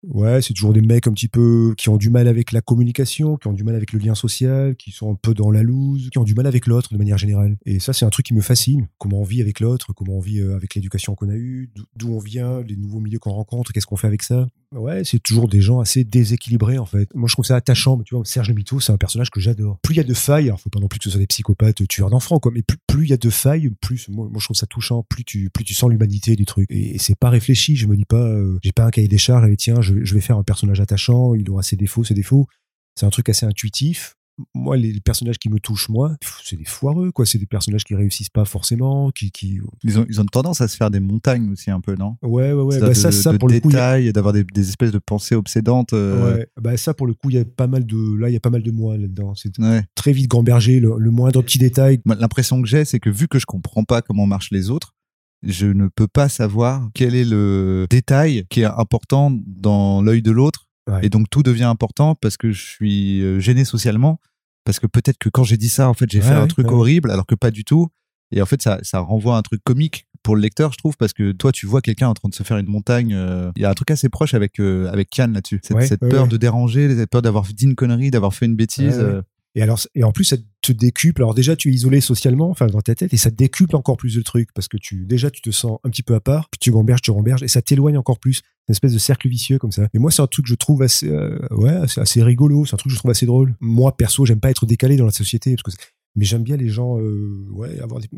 [0.08, 3.36] ouais, c'est toujours des mecs un petit peu qui ont du mal avec la communication,
[3.36, 6.08] qui ont du mal avec le lien social, qui sont un peu dans la loose,
[6.10, 7.56] qui ont du mal avec l'autre de manière générale.
[7.66, 8.88] Et ça, c'est un truc qui me fascine.
[8.98, 11.84] Comment on vit avec l'autre, comment on vit euh, avec l'éducation qu'on a eue, d'où-
[11.96, 14.46] d'où on vient, les nouveaux milieux qu'on rencontre, qu'est-ce qu'on fait avec ça.
[14.76, 17.08] Ouais, c'est toujours des gens assez déséquilibrés en fait.
[17.14, 17.96] Moi, je trouve ça attachant.
[17.96, 19.78] mais Tu vois, Serge Le Mito, c'est un personnage que j'adore.
[19.82, 21.26] Plus il y a de failles, alors faut pas non plus que ce soit des
[21.26, 22.52] psychopathes tueurs d'enfants, quoi.
[22.54, 25.04] Mais plus il y a de failles, plus moi, je trouve ça touchant.
[25.08, 26.66] Plus tu plus tu sens l'humanité du truc.
[26.70, 27.76] Et, c'est pas réfléchi.
[27.76, 29.48] Je me dis pas, euh, j'ai pas un cahier des charges.
[29.50, 31.34] Et tiens, je, je vais faire un personnage attachant.
[31.34, 32.46] Il aura ses défauts, ses défauts.
[32.94, 34.15] C'est un truc assez intuitif.
[34.54, 37.24] Moi, les, personnages qui me touchent, moi, c'est des foireux, quoi.
[37.24, 40.68] C'est des personnages qui réussissent pas forcément, qui, qui, Ils ont, ils ont tendance à
[40.68, 42.16] se faire des montagnes aussi un peu, non?
[42.22, 42.80] Ouais, ouais, ouais.
[42.80, 44.92] Bah, de, ça, ça, de pour le coup, il y a- d'avoir des, des espèces
[44.92, 45.92] de pensées obsédantes.
[45.92, 48.32] euh, Ouais, bah ça pour le coup, il y a pas mal de là, il
[48.32, 49.34] y a pas mal de moi là-dedans.
[49.34, 49.82] C'est ouais.
[49.94, 52.00] très vite gamberger le, le moindre petit détail.
[52.04, 54.94] L'impression que j'ai, c'est que vu que je comprends pas comment marchent les autres,
[55.42, 60.30] je ne peux pas savoir quel est le détail qui est important dans l'œil de
[60.30, 60.65] l'autre.
[60.90, 61.00] Ouais.
[61.04, 64.20] Et donc tout devient important parce que je suis euh, gêné socialement.
[64.64, 66.70] Parce que peut-être que quand j'ai dit ça, en fait, j'ai Ouais, fait un truc
[66.72, 67.88] horrible, alors que pas du tout.
[68.32, 70.96] Et en fait, ça, ça renvoie à un truc comique pour le lecteur, je trouve,
[70.96, 73.14] parce que toi, tu vois quelqu'un en train de se faire une montagne.
[73.14, 75.60] euh, Il y a un truc assez proche avec euh, avec Kian là-dessus.
[75.62, 76.28] Cette, Ouais, cette ouais, peur ouais.
[76.28, 78.98] de déranger, cette peur d'avoir dit une connerie, d'avoir fait une bêtise.
[78.98, 79.22] Euh,
[79.56, 81.22] Et alors et en plus ça te décuple.
[81.22, 83.96] Alors déjà tu es isolé socialement, enfin dans ta tête, et ça te décuple encore
[83.96, 86.50] plus le truc parce que tu déjà tu te sens un petit peu à part,
[86.50, 88.42] puis tu gamberges, tu gamberges, et ça t'éloigne encore plus.
[88.68, 89.88] Une espèce de cercle vicieux comme ça.
[89.94, 92.66] Et moi c'est un truc que je trouve assez euh, ouais assez, assez rigolo.
[92.66, 93.56] C'est un truc que je trouve assez drôle.
[93.60, 95.82] Moi perso j'aime pas être décalé dans la société parce que
[96.16, 98.08] mais j'aime bien les gens euh, ouais avoir des,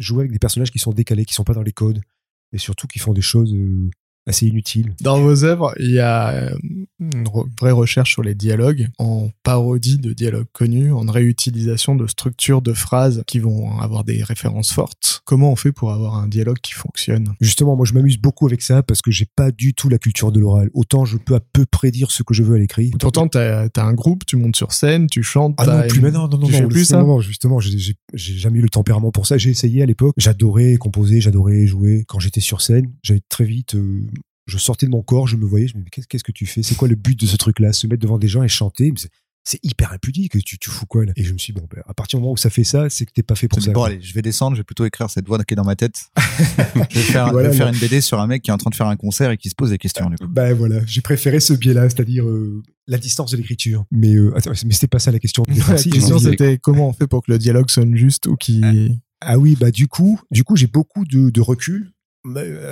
[0.00, 2.00] jouer avec des personnages qui sont décalés, qui sont pas dans les codes,
[2.52, 3.88] et surtout qui font des choses euh,
[4.26, 4.94] assez inutiles.
[5.00, 6.54] Dans vos œuvres, il y a euh,
[7.00, 7.24] une
[7.60, 12.72] vraie recherche sur les dialogues, en parodie de dialogues connus, en réutilisation de structures de
[12.72, 15.22] phrases qui vont avoir des références fortes.
[15.24, 17.34] Comment on fait pour avoir un dialogue qui fonctionne?
[17.40, 20.32] Justement, moi, je m'amuse beaucoup avec ça parce que j'ai pas du tout la culture
[20.32, 20.70] de l'oral.
[20.74, 22.90] Autant je peux à peu près dire ce que je veux à l'écrit.
[23.00, 25.54] Pourtant, t'as as un groupe, tu montes sur scène, tu chantes.
[25.58, 27.58] Ah non, plus une- maintenant, non, non, tu non, fais plus ça non, non, justement,
[27.60, 29.38] j'ai jamais eu le tempérament pour ça.
[29.38, 30.14] J'ai essayé à l'époque.
[30.16, 32.04] J'adorais composer, j'adorais jouer.
[32.06, 34.02] Quand j'étais sur scène, j'avais très vite, euh,
[34.46, 36.46] je sortais de mon corps, je me voyais, je me disais, qu'est-ce qu'est-ce que tu
[36.46, 36.62] fais?
[36.62, 37.72] C'est quoi le but de ce truc-là?
[37.72, 38.92] Se mettre devant des gens et chanter?
[38.96, 39.08] C'est-
[39.44, 41.12] c'est hyper impudique, tu, tu fous quoi là?
[41.16, 42.88] Et je me suis dit, bon, ben, à partir du moment où ça fait ça,
[42.88, 43.72] c'est que t'es pas fait pour Je me ça.
[43.72, 43.88] bon, quoi.
[43.88, 45.96] allez, je vais descendre, je vais plutôt écrire cette voix qui est dans ma tête.
[46.90, 47.72] je vais faire, je Voilà, vais faire non.
[47.72, 49.48] une BD sur un mec qui est en train de faire un concert et qui
[49.50, 50.08] se pose des questions.
[50.08, 50.28] Du coup.
[50.28, 53.84] Ben voilà, j'ai préféré ce biais-là, c'est-à-dire euh, la distance de l'écriture.
[53.90, 55.42] Mais, euh, attends, mais c'était pas ça la question.
[55.68, 58.36] La Si, j'ai question, c'était comment on fait pour que le dialogue sonne juste ou
[58.36, 58.62] qui.
[59.20, 61.90] Ah oui, bah du coup, du coup, j'ai beaucoup de, de recul, euh,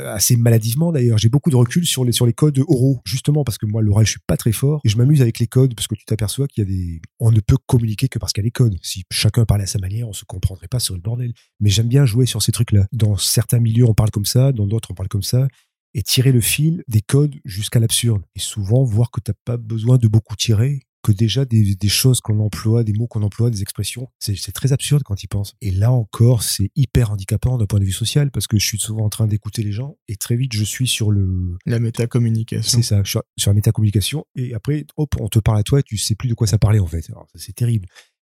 [0.07, 1.18] assez maladivement d'ailleurs.
[1.18, 4.07] J'ai beaucoup de recul sur les sur les codes oraux, justement parce que moi l'oral
[4.07, 6.46] je suis pas très fort et je m'amuse avec les codes parce que tu t'aperçois
[6.46, 8.76] qu'il y a des, on ne peut communiquer que parce qu'il y a les codes.
[8.82, 11.32] Si chacun parlait à sa manière, on se comprendrait pas sur le bordel.
[11.61, 12.86] Mais j'aime bien jouer sur ces trucs-là.
[12.92, 15.48] Dans certains milieux, on parle comme ça, dans d'autres, on parle comme ça.
[15.94, 18.22] Et tirer le fil des codes jusqu'à l'absurde.
[18.36, 22.20] Et souvent, voir que t'as pas besoin de beaucoup tirer, que déjà des, des choses
[22.20, 25.55] qu'on emploie, des mots qu'on emploie, des expressions, c'est très absurde quand ils pensent.
[25.61, 28.78] Et là encore, c'est hyper handicapant d'un point de vue social parce que je suis
[28.78, 32.78] souvent en train d'écouter les gens et très vite je suis sur le, La métacommunication.
[32.78, 35.82] c'est ça, sur, sur la métacommunication et après, hop, on te parle à toi et
[35.82, 37.11] tu sais plus de quoi ça parlait en fait.
[37.34, 37.86] C'est terrible.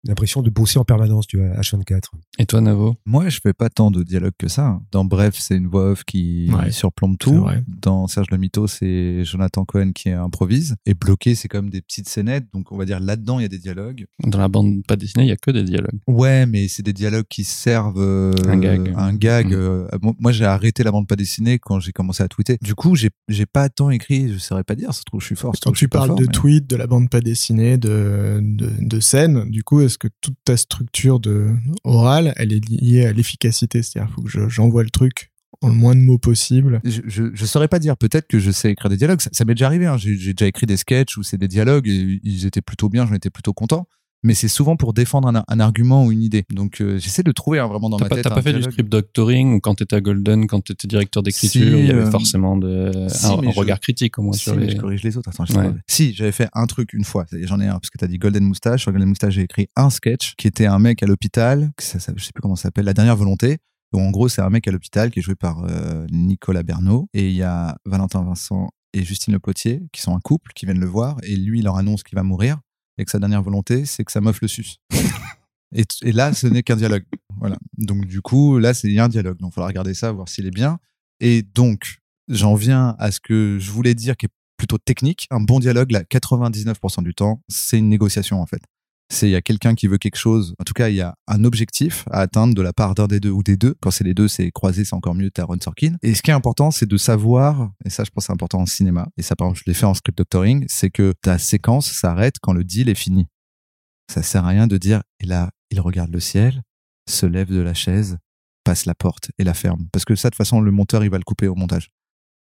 [0.07, 2.01] L'impression de bosser en permanence, tu vois, H24.
[2.39, 4.81] Et toi, Navo Moi, je fais pas tant de dialogue que ça.
[4.93, 7.47] Dans Bref, c'est une voix off qui Ouais, surplombe tout.
[7.67, 10.77] Dans Serge le Mito, c'est Jonathan Cohen qui improvise.
[10.87, 12.47] Et bloqué, c'est comme des petites scénettes.
[12.55, 14.07] Donc, on va dire là-dedans, il y a des dialogues.
[14.25, 15.99] Dans la bande pas dessinée, il y a que des dialogues.
[16.07, 18.95] Ouais, mais c'est des dialogues qui servent euh, Un gag.
[18.97, 19.49] un gag.
[19.49, 19.55] Mm.
[19.55, 19.89] euh,
[20.19, 22.57] moi- j'ai arrêté la bande pas dessinée quand j'ai commencé à tweeter.
[22.63, 24.33] Du coup, j'ai j'ai pas tant écrit.
[24.33, 24.95] Je saurais pas dire.
[24.95, 25.53] Ça se trouve, je suis fort.
[25.63, 29.01] Quand tu parles fort, de mais- tweets, de la bande pas dessinée, de, de, de
[29.01, 31.49] scène, du coup, est-ce que toute ta structure de
[31.85, 35.31] orale, elle est liée à l'efficacité C'est-à-dire, faut que je- j'envoie le truc
[35.63, 36.81] en le moins de mots possible.
[36.85, 37.01] je,
[37.35, 37.97] je, saurais pas dire.
[37.97, 39.21] Peut-être que je sais écrire des dialogues.
[39.21, 39.87] Ça, m'est déjà arrivé.
[39.87, 39.99] Hein.
[39.99, 43.07] J'ai j'ai déjà écrit des sketchs où c'est des dialogues et ils étaient plutôt bien.
[43.07, 43.87] J'en étais plutôt content.
[44.23, 46.45] Mais c'est souvent pour défendre un, un argument ou une idée.
[46.51, 48.25] Donc euh, j'essaie de trouver hein, vraiment dans ma pas, tête.
[48.25, 51.51] t'as pas fait du script doctoring ou quand t'étais à Golden, quand t'étais directeur d'écriture,
[51.63, 54.23] Si, il y avait euh, forcément de, si, un, mais un je- regard critique au
[54.23, 54.73] moins Si, sur mais les.
[54.73, 55.31] je corrige les autres.
[55.31, 55.71] Attends, je Ouais.
[55.87, 57.25] Si, j'avais fait un truc une fois.
[57.33, 58.83] J'en ai un parce que t'as dit Golden Moustache.
[58.83, 61.71] Sur Golden Moustache, j'ai écrit un sketch qui était un mec à l'hôpital.
[61.79, 62.85] Ça, ça, je sais plus comment ça s'appelle.
[62.85, 63.59] La dernière volonté.
[63.93, 67.09] Où en gros, c'est un mec à l'hôpital qui est joué par euh, Nicolas Bernot.
[67.15, 70.67] Et il y a Valentin Vincent et Justine Le Potier qui sont un couple qui
[70.67, 71.17] viennent le voir.
[71.25, 72.59] Et lui, il leur annonce qu'il va mourir
[73.01, 74.77] et que sa dernière volonté, c'est que sa meuf le suce.
[75.73, 77.05] et, là, ce n'est qu'un dialogue.
[77.39, 77.57] Voilà.
[77.79, 79.39] Donc du coup, là, c'est il y a un dialogue.
[79.39, 80.79] Donc il faudra regarder ça, voir s'il est bien.
[81.21, 81.97] Et donc,
[82.29, 85.27] j'en viens à ce que je voulais dire qui est plutôt technique.
[85.31, 88.61] Un bon dialogue, là, 99% du temps, c'est une négociation en fait.
[89.13, 90.55] C'est il y a quelqu'un qui veut quelque chose.
[90.61, 93.19] En tout cas, il y a un objectif à atteindre de la part d'un des
[93.19, 93.75] deux ou des deux.
[93.81, 95.33] Quand c'est les deux, c'est croisé, c'est encore mieux.
[95.33, 95.97] T'as Ron Sorkin.
[96.03, 98.67] Et ce qui est important, c'est de savoir, et ça, je pense, c'est important en
[98.67, 99.09] cinéma.
[99.17, 102.37] Et ça, par exemple, je l'ai fait en script doctoring, c'est que ta séquence s'arrête
[102.41, 103.27] quand le deal est fini.
[104.13, 106.63] Ça sert à rien de dire, et là, il regarde le ciel,
[107.09, 108.17] se lève de la chaise,
[108.63, 109.89] passe la porte et la ferme.
[109.93, 111.91] Parce que ça, de toute façon, le monteur, il va le couper au montage.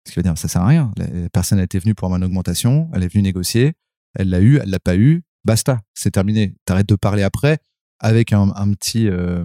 [0.07, 0.93] Ce qui veut dire, ça sert à rien.
[0.97, 3.75] La personne elle était venue pour avoir une augmentation, elle est venue négocier,
[4.15, 6.55] elle l'a eu, elle l'a pas eu, basta, c'est terminé.
[6.65, 7.59] T'arrêtes de parler après
[8.01, 9.45] avec un, petit euh,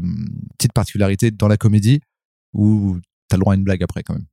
[0.58, 2.02] petite particularité dans la comédie
[2.54, 2.98] où
[3.30, 4.26] t'as le droit à une blague après quand même.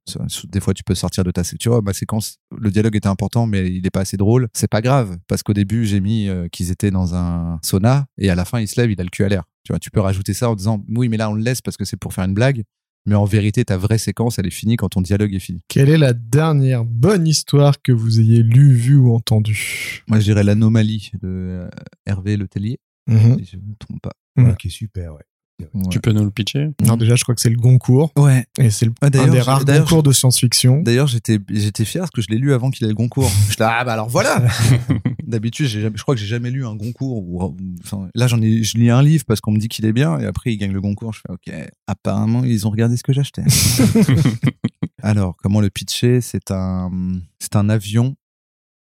[0.48, 1.42] Des fois, tu peux sortir de ta.
[1.44, 4.48] Tu vois, ma séquence, le dialogue était important, mais il est pas assez drôle.
[4.54, 8.30] C'est pas grave parce qu'au début, j'ai mis euh, qu'ils étaient dans un sauna et
[8.30, 9.44] à la fin, il se lève, il a le cul à l'air.
[9.64, 11.76] Tu vois, tu peux rajouter ça en disant oui, mais là, on le laisse parce
[11.76, 12.64] que c'est pour faire une blague.
[13.06, 15.60] Mais en vérité, ta vraie séquence, elle est finie quand ton dialogue est fini.
[15.68, 20.02] Quelle est la dernière bonne histoire que vous ayez lue, vue ou entendue?
[20.08, 21.68] Moi, je dirais l'anomalie de euh,
[22.04, 22.78] Hervé Letellier,
[23.08, 23.38] Mhm.
[23.38, 24.12] si je me trompe pas.
[24.36, 24.50] Mm.
[24.50, 25.22] Ok, super, ouais.
[25.58, 25.82] Ouais.
[25.90, 28.44] Tu peux nous le pitcher Alors déjà, je crois que c'est le Goncourt, Ouais.
[28.58, 30.82] et c'est le- Ah, un d'ailleurs, des rares d'ailleurs, Goncours de science-fiction.
[30.82, 33.30] D'ailleurs, j'étais j'étais fier parce que je l'ai lu avant qu'il ait le Goncourt.
[33.50, 34.42] Je ah bah alors voilà.
[35.26, 37.18] D'habitude, j'ai jamais- je crois que j'ai jamais lu un Goncourt.
[37.26, 39.86] Ou, ou- enfin, là, j'en ai, je lis un livre parce qu'on me dit qu'il
[39.86, 41.14] est bien et après il gagne le Goncourt.
[41.14, 41.70] Je fais ok.
[41.86, 43.42] Apparemment, ils ont regardé ce que j'achetais.
[45.02, 46.20] alors, comment le pitcher?
[46.20, 46.90] C'est un
[47.38, 48.14] c'est un avion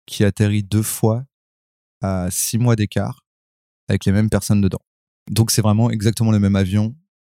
[0.08, 1.24] qui atterrit deux fois
[2.01, 3.26] à six mois d'écart
[3.89, 4.80] avec les mêmes personnes dedans.
[5.30, 6.96] Donc c'est vraiment exactement le même avion.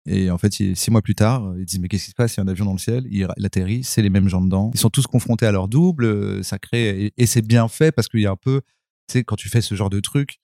[0.06, 2.36] Et en fait, six mois plus tard, ils disent mais qu'est-ce qui se passe?
[2.36, 4.70] Il y a un avion dans le ciel, il, atterrit, c'est les mêmes gens dedans.
[4.72, 8.20] Ils sont tous confrontés à leur double, ça crée et, c'est bien fait parce qu'il
[8.20, 8.62] y a un peu,
[9.06, 10.40] tu sais, quand tu fais ce genre de truc,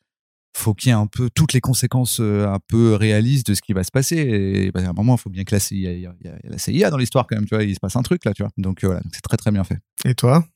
[0.56, 3.62] faut qu'il y ait un peu toutes les conséquences euh, un peu réalistes de ce
[3.62, 4.16] qui va se passer.
[4.16, 6.14] Et bah, à un moment, il faut bien que la CIA, il y a,
[6.44, 8.42] la CIA dans l'histoire quand même, tu vois, il se passe un truc là, tu
[8.42, 8.52] vois.
[8.56, 9.78] Donc euh, voilà, c'est très très bien fait.
[10.04, 10.46] Et toi?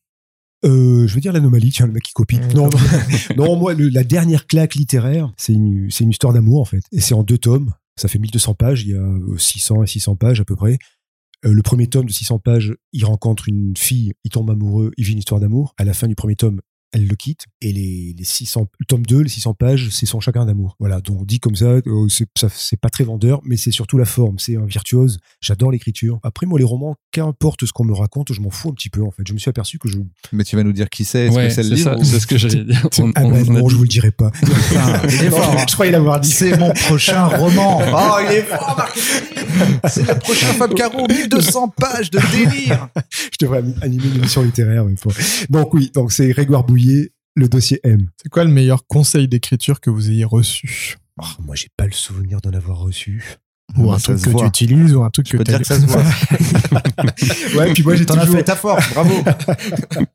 [0.64, 2.38] Euh, je veux dire l'anomalie, tiens, le mec qui copie.
[2.54, 2.70] Non, non,
[3.36, 6.82] non, moi, le- la dernière claque littéraire, c'est une, c'est une histoire d'amour, en fait.
[6.92, 7.72] Et c'est en deux tomes.
[7.96, 10.78] Ça fait 1200 pages, il y a euh, 600 et 600 pages à peu près.
[11.44, 15.04] Euh, le premier tome de 600 pages, il rencontre une fille, il tombe amoureux, il
[15.04, 15.74] vit une histoire d'amour.
[15.78, 16.60] À la fin du premier tome,
[16.92, 17.44] elle le quitte.
[17.60, 20.76] Et les, les 600, le tome 2, les 600 pages, c'est son chacun d'amour.
[20.80, 21.00] Voilà.
[21.00, 21.76] Donc, dit comme ça,
[22.08, 24.38] c'est, ça, c'est pas très vendeur, mais c'est surtout la forme.
[24.38, 25.18] C'est un virtuose.
[25.40, 26.18] J'adore l'écriture.
[26.22, 29.02] Après, moi, les romans, qu'importe ce qu'on me raconte, je m'en fous un petit peu,
[29.02, 29.22] en fait.
[29.26, 29.98] Je me suis aperçu que je,
[30.32, 31.98] Mais tu vas nous dire qui c'est, est-ce Ouais, que c'est le c'est livre ça,
[31.98, 32.88] ou- c'est ce que j'allais dire.
[32.98, 34.30] On- ah on- bah on a non, dit- je vous le dirai pas.
[34.30, 35.64] Putain, il est fort, hein.
[35.68, 36.30] je croyais l'avoir dit.
[36.30, 37.80] C'est mon prochain roman.
[38.00, 38.96] Oh, il est fort, Marc
[39.88, 42.88] C'est le prochain Fab Caro, 1200 pages de délire.
[43.10, 44.84] Je devrais animer une émission littéraire.
[44.84, 45.10] mais faut-
[45.50, 46.64] Donc oui, donc c'est Grégoire
[47.34, 48.08] Le dossier M.
[48.22, 50.96] C'est quoi le meilleur conseil d'écriture que vous ayez reçu?
[51.20, 53.22] Oh, moi, j'ai pas le souvenir d'en avoir reçu.
[53.76, 54.42] Ou un truc que voit.
[54.42, 56.02] tu utilises, ou un truc Je que tu dire que ça se voit.
[57.58, 58.36] Ouais, puis moi j'ai T'en as toujours.
[58.36, 59.12] fait ta force, bravo.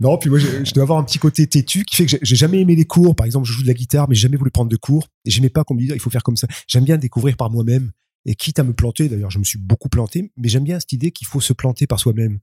[0.00, 2.36] Non, puis moi je dois avoir un petit côté têtu qui fait que j'ai- j'ai
[2.36, 3.14] jamais aimé les cours.
[3.16, 5.08] Par exemple, je joue de la guitare, mais j'ai jamais voulu prendre de cours.
[5.24, 6.46] Et j'aimais pas qu'on me dise il faut faire comme ça.
[6.68, 7.90] J'aime bien découvrir par moi-même.
[8.26, 10.92] Et quitte à me planter, d'ailleurs, je me suis beaucoup planté, mais j'aime bien cette
[10.92, 12.38] idée qu'il faut se planter par soi-même.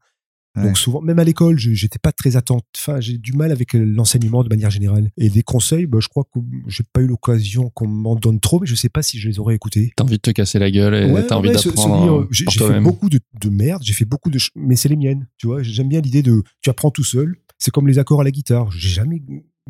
[0.55, 0.63] Ouais.
[0.63, 2.63] Donc souvent, même à l'école, j'étais pas très attentif.
[2.77, 5.09] Enfin, j'ai du mal avec euh, l'enseignement de manière générale.
[5.17, 8.59] Et des conseils, bah, je crois que j'ai pas eu l'occasion qu'on m'en donne trop,
[8.59, 9.93] mais je sais pas si je les aurais écoutés.
[9.95, 12.45] T'as envie de te casser la gueule et Ouais, t'as envie d'apprendre dire, euh, J'ai
[12.45, 15.27] fait beaucoup de, de merde, j'ai fait beaucoup de, mais c'est les miennes.
[15.37, 17.35] Tu vois, j'aime bien l'idée de, tu apprends tout seul.
[17.57, 18.71] C'est comme les accords à la guitare.
[18.71, 19.21] J'ai jamais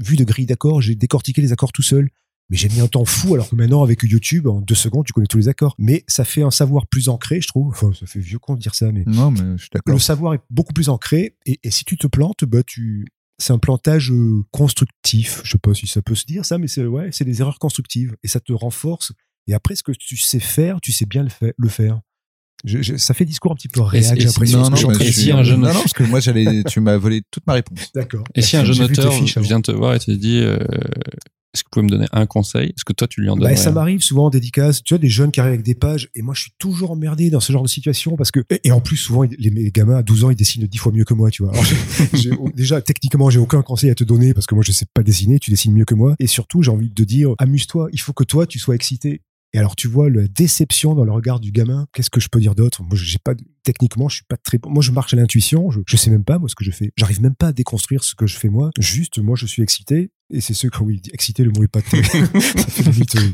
[0.01, 0.81] vu de grille d'accords.
[0.81, 2.09] J'ai décortiqué les accords tout seul.
[2.49, 5.13] Mais j'ai mis un temps fou, alors que maintenant, avec YouTube, en deux secondes, tu
[5.13, 5.75] connais tous les accords.
[5.79, 7.69] Mais ça fait un savoir plus ancré, je trouve.
[7.69, 9.93] Enfin, ça fait vieux con de dire ça, mais Non, mais je suis d'accord.
[9.93, 11.35] le savoir est beaucoup plus ancré.
[11.45, 13.07] Et, et si tu te plantes, bah, tu,
[13.39, 15.41] c'est un plantage euh, constructif.
[15.43, 17.59] Je sais pas si ça peut se dire ça, mais c'est, ouais, c'est des erreurs
[17.59, 18.15] constructives.
[18.23, 19.13] Et ça te renforce.
[19.47, 22.01] Et après, ce que tu sais faire, tu sais bien le, fa- le faire.
[22.65, 24.61] Je- je- ça fait discours un petit peu réac, j'ai l'impression.
[24.61, 26.95] non, que non, je si un jeune- non, non, parce que moi, j'allais, tu m'as
[26.97, 27.91] volé toute ma réponse.
[27.93, 28.23] D'accord.
[28.35, 30.57] Et si un J'ai jeune auteur fiches vient te voir et te dit euh,
[31.54, 32.70] Est-ce que vous pouvez me donner un conseil?
[32.70, 34.84] Est-ce que toi, tu lui en donnes Bah, ça m'arrive souvent en dédicace.
[34.84, 37.30] Tu vois, des jeunes qui arrivent avec des pages, et moi, je suis toujours emmerdé
[37.30, 39.97] dans ce genre de situation parce que, et, et en plus, souvent, les, les gamins
[39.97, 41.51] à 12 ans, ils dessinent 10 fois mieux que moi, tu vois.
[41.54, 45.04] Alors, déjà, techniquement, j'ai aucun conseil à te donner parce que moi, je sais pas
[45.04, 46.16] dessiner, tu dessines mieux que moi.
[46.20, 49.22] Et surtout, j'ai envie de te dire, amuse-toi, il faut que toi, tu sois excité.
[49.56, 51.86] Et alors, tu vois la déception dans le regard du gamin.
[51.93, 52.82] Qu'est-ce que je peux dire d'autre?
[52.82, 54.72] Moi, j'ai pas, techniquement, je suis pas très, bon.
[54.72, 55.70] moi, je marche à l'intuition.
[55.70, 56.91] Je, je sais même pas, moi, ce que je fais.
[56.97, 58.72] J'arrive même pas à déconstruire ce que je fais, moi.
[58.80, 60.10] Juste, moi, je suis excité.
[60.34, 63.29] Et c'est ce que, oui, excité, le mot est euh,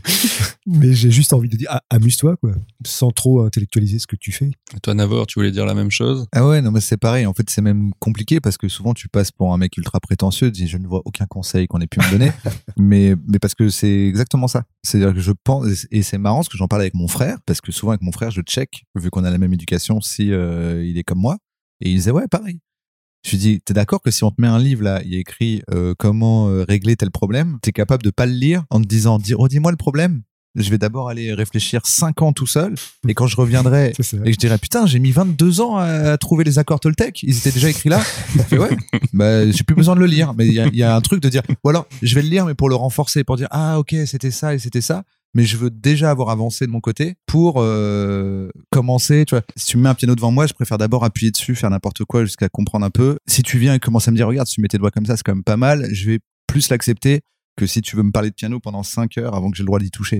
[0.67, 2.51] mais j'ai juste envie de dire, ah, amuse-toi, quoi.
[2.85, 4.51] Sans trop intellectualiser ce que tu fais.
[4.83, 6.27] Toi, Navor, tu voulais dire la même chose?
[6.33, 7.25] Ah ouais, non, mais c'est pareil.
[7.25, 10.51] En fait, c'est même compliqué parce que souvent, tu passes pour un mec ultra prétentieux,
[10.51, 12.33] tu dis, je ne vois aucun conseil qu'on ait pu me donner.
[12.77, 14.65] mais, mais parce que c'est exactement ça.
[14.83, 17.61] C'est-à-dire que je pense, et c'est marrant parce que j'en parle avec mon frère, parce
[17.61, 20.85] que souvent avec mon frère, je check, vu qu'on a la même éducation, si euh,
[20.85, 21.37] il est comme moi.
[21.79, 22.59] Et il disait, ouais, pareil.
[23.25, 25.17] Je lui dis, t'es d'accord que si on te met un livre là, il y
[25.17, 28.81] a écrit euh, comment euh, régler tel problème, t'es capable de pas le lire en
[28.81, 30.21] te disant, dis, redis-moi le problème.
[30.55, 32.73] Je vais d'abord aller réfléchir 5 ans tout seul,
[33.07, 33.93] et quand je reviendrai
[34.25, 37.21] et je dirais, putain, j'ai mis 22 ans à trouver les accords Toltec.
[37.21, 38.01] Ils étaient déjà écrits là.
[38.35, 38.75] Il fait, ouais,
[39.13, 40.33] bah, j'ai plus besoin de le lire.
[40.33, 42.45] Mais il y y a un truc de dire, ou alors, je vais le lire,
[42.45, 45.03] mais pour le renforcer, pour dire, ah, ok, c'était ça et c'était ça.
[45.35, 49.25] Mais je veux déjà avoir avancé de mon côté pour euh, commencer.
[49.25, 51.55] Tu vois, si tu me mets un piano devant moi, je préfère d'abord appuyer dessus,
[51.55, 53.17] faire n'importe quoi jusqu'à comprendre un peu.
[53.27, 55.05] Si tu viens et commences à me dire, regarde, si tu mets tes doigts comme
[55.05, 55.87] ça, c'est quand même pas mal.
[55.93, 57.21] Je vais plus l'accepter
[57.55, 59.67] que si tu veux me parler de piano pendant 5 heures avant que j'ai le
[59.67, 60.19] droit d'y toucher.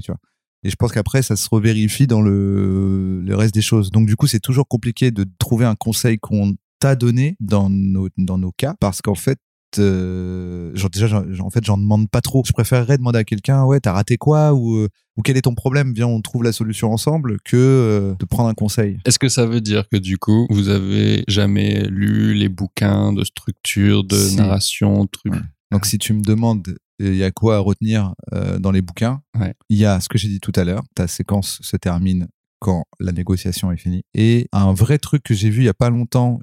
[0.64, 3.90] Et je pense qu'après, ça se revérifie dans le, reste des choses.
[3.90, 8.52] Donc, du coup, c'est toujours compliqué de trouver un conseil qu'on t'a donné dans nos
[8.52, 9.40] cas, parce qu'en fait,
[9.78, 12.42] euh, genre déjà, en fait, j'en demande pas trop.
[12.46, 15.54] Je préférerais demander à quelqu'un, ouais, t'as raté quoi ou, euh, ou quel est ton
[15.54, 15.94] problème?
[15.94, 18.98] Viens, on trouve la solution ensemble que euh, de prendre un conseil.
[19.06, 23.24] Est-ce que ça veut dire que du coup, vous avez jamais lu les bouquins de
[23.24, 24.36] structure, de Si.
[24.38, 25.38] narration, Ouais.
[25.72, 29.22] Donc, si tu me demandes, il y a quoi à retenir euh, dans les bouquins?
[29.40, 29.54] Ouais.
[29.70, 30.84] Il y a ce que j'ai dit tout à l'heure.
[30.96, 32.28] Ta séquence se termine
[32.60, 34.02] quand la négociation est finie.
[34.14, 36.40] Et un vrai truc que j'ai vu il y a pas longtemps,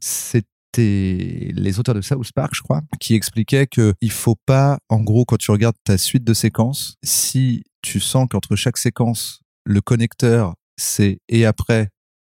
[0.76, 5.00] c'était les auteurs de South Park, je crois, qui expliquaient que il faut pas, en
[5.00, 9.80] gros, quand tu regardes ta suite de séquences, si tu sens qu'entre chaque séquence, le
[9.80, 11.88] connecteur, c'est et après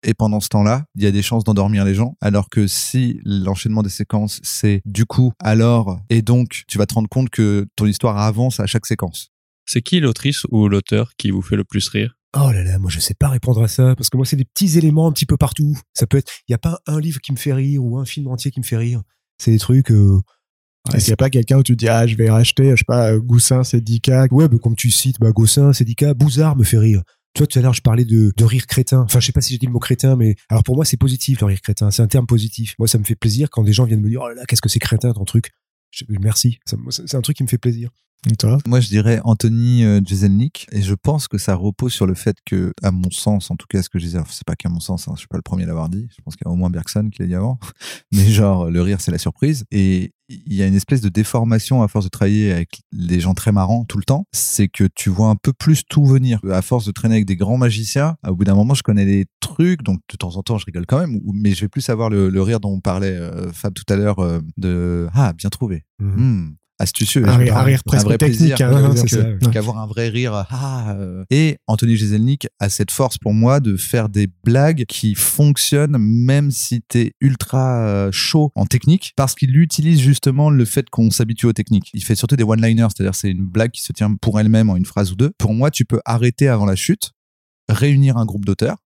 [0.03, 2.15] et pendant ce temps-là, il y a des chances d'endormir les gens.
[2.21, 6.93] Alors que si l'enchaînement des séquences, c'est du coup, alors, et donc, tu vas te
[6.93, 9.31] rendre compte que ton histoire avance à chaque séquence.
[9.65, 12.16] C'est qui l'autrice ou l'auteur qui vous fait le plus rire?
[12.35, 14.45] Oh là là, moi je sais pas répondre à ça parce que moi c'est des
[14.45, 15.77] petits éléments un petit peu partout.
[15.93, 18.05] Ça peut être, il y a pas un livre qui me fait rire ou un
[18.05, 19.01] film entier qui me fait rire.
[19.39, 19.91] C'est des trucs.
[19.91, 20.19] euh,
[20.93, 22.75] Est-ce qu'il n'y a pas quelqu'un où tu te dis, ah, je vais racheter, je
[22.77, 24.27] sais pas, euh, Goussin, c'est 10K.
[24.31, 27.01] Ouais, comme tu cites, bah, Gossin, Sédica, Bouzard me fait rire.
[27.33, 29.01] Tu vois, tout à l'heure, je parlais de, de rire crétin.
[29.01, 30.97] Enfin, je sais pas si j'ai dit le mot crétin, mais alors pour moi, c'est
[30.97, 31.91] positif, le rire crétin.
[31.91, 32.73] C'est un terme positif.
[32.79, 34.61] Moi, ça me fait plaisir quand des gens viennent me dire, oh là là, qu'est-ce
[34.61, 35.51] que c'est crétin, ton truc.
[35.91, 36.59] Je- merci.
[36.65, 37.89] Ça C'est un truc qui me fait plaisir.
[38.29, 42.07] Et toi Moi, je dirais Anthony euh, Jeselnik, et je pense que ça repose sur
[42.07, 44.55] le fait que, à mon sens, en tout cas, ce que je disais, c'est pas
[44.55, 46.45] qu'à mon sens, hein, je suis pas le premier à l'avoir dit, je pense qu'il
[46.45, 47.59] y a au moins Bergson qui l'a dit avant,
[48.11, 51.83] mais genre, le rire, c'est la surprise, et il y a une espèce de déformation
[51.83, 55.09] à force de travailler avec des gens très marrants tout le temps, c'est que tu
[55.09, 56.41] vois un peu plus tout venir.
[56.51, 59.25] À force de traîner avec des grands magiciens, au bout d'un moment, je connais les
[59.39, 62.09] trucs, donc de temps en temps, je rigole quand même, mais je vais plus avoir
[62.09, 65.49] le, le rire dont on parlait euh, Fab tout à l'heure, euh, de ah bien
[65.49, 66.49] trouvé, Hmm,
[66.79, 69.51] astucieux, Un rire- un rire presque vrai technique, plaisir, hein, ouais.
[69.51, 70.45] qu'avoir un vrai rire.
[70.49, 71.23] Ah, euh.
[71.29, 76.51] Et Anthony Jeselnik a cette force pour moi de faire des blagues qui fonctionnent même
[76.51, 81.45] si t'es ultra euh, chaud en technique parce qu'il utilise justement le fait qu'on s'habitue
[81.47, 81.89] aux techniques.
[81.93, 84.75] Il fait surtout des one-liners, c'est-à-dire c'est une blague qui se tient pour elle-même en
[84.75, 85.31] une phrase ou deux.
[85.37, 87.11] Pour moi, tu peux arrêter avant la chute,
[87.69, 88.77] réunir un groupe d'auteurs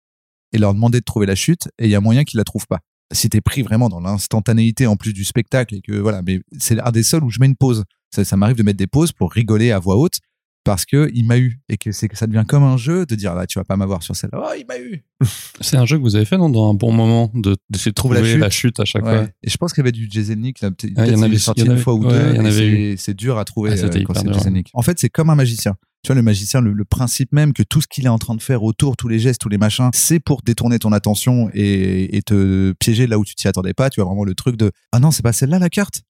[0.54, 2.68] et leur demander de trouver la chute et il y a moyen qu'ils la trouvent
[2.68, 2.80] pas.
[3.12, 6.80] Si t'es pris vraiment dans l'instantanéité en plus du spectacle et que voilà, mais c'est
[6.80, 7.84] un des seuls où je mets une pause.
[8.14, 10.20] Ça, ça m'arrive de mettre des pauses pour rigoler à voix haute
[10.64, 13.16] parce que il m'a eu et que c'est que ça devient comme un jeu de
[13.16, 14.40] dire là tu vas pas m'avoir sur celle-là.
[14.44, 15.04] Oh, il m'a eu.
[15.62, 17.96] C'est un jeu que vous avez fait non, dans un bon moment de d'essayer de
[17.96, 18.80] Trouver la la chute.
[18.80, 19.18] à chaque Ouais.
[19.18, 19.28] fois.
[19.44, 21.38] Et je pense qu'il y avait du Jeselnik là, peut-être Ah, il y en avait-
[21.40, 22.16] sorti une fois ou deux.
[22.32, 24.64] il y en et avait c'est- dur à trouver Ah, euh, quand c'est.
[24.74, 25.76] En fait, c'est comme un magicien.
[26.04, 28.42] Tu vois, le magicien, le, principe même que tout ce qu'il est en train de
[28.42, 32.72] faire autour, tous les gestes, tous les machins, c'est pour détourner ton attention et, te
[32.74, 33.90] piéger là où tu t'y attendais pas.
[33.90, 36.02] Tu vois vraiment le truc de ah non, c'est pas celle-là la carte.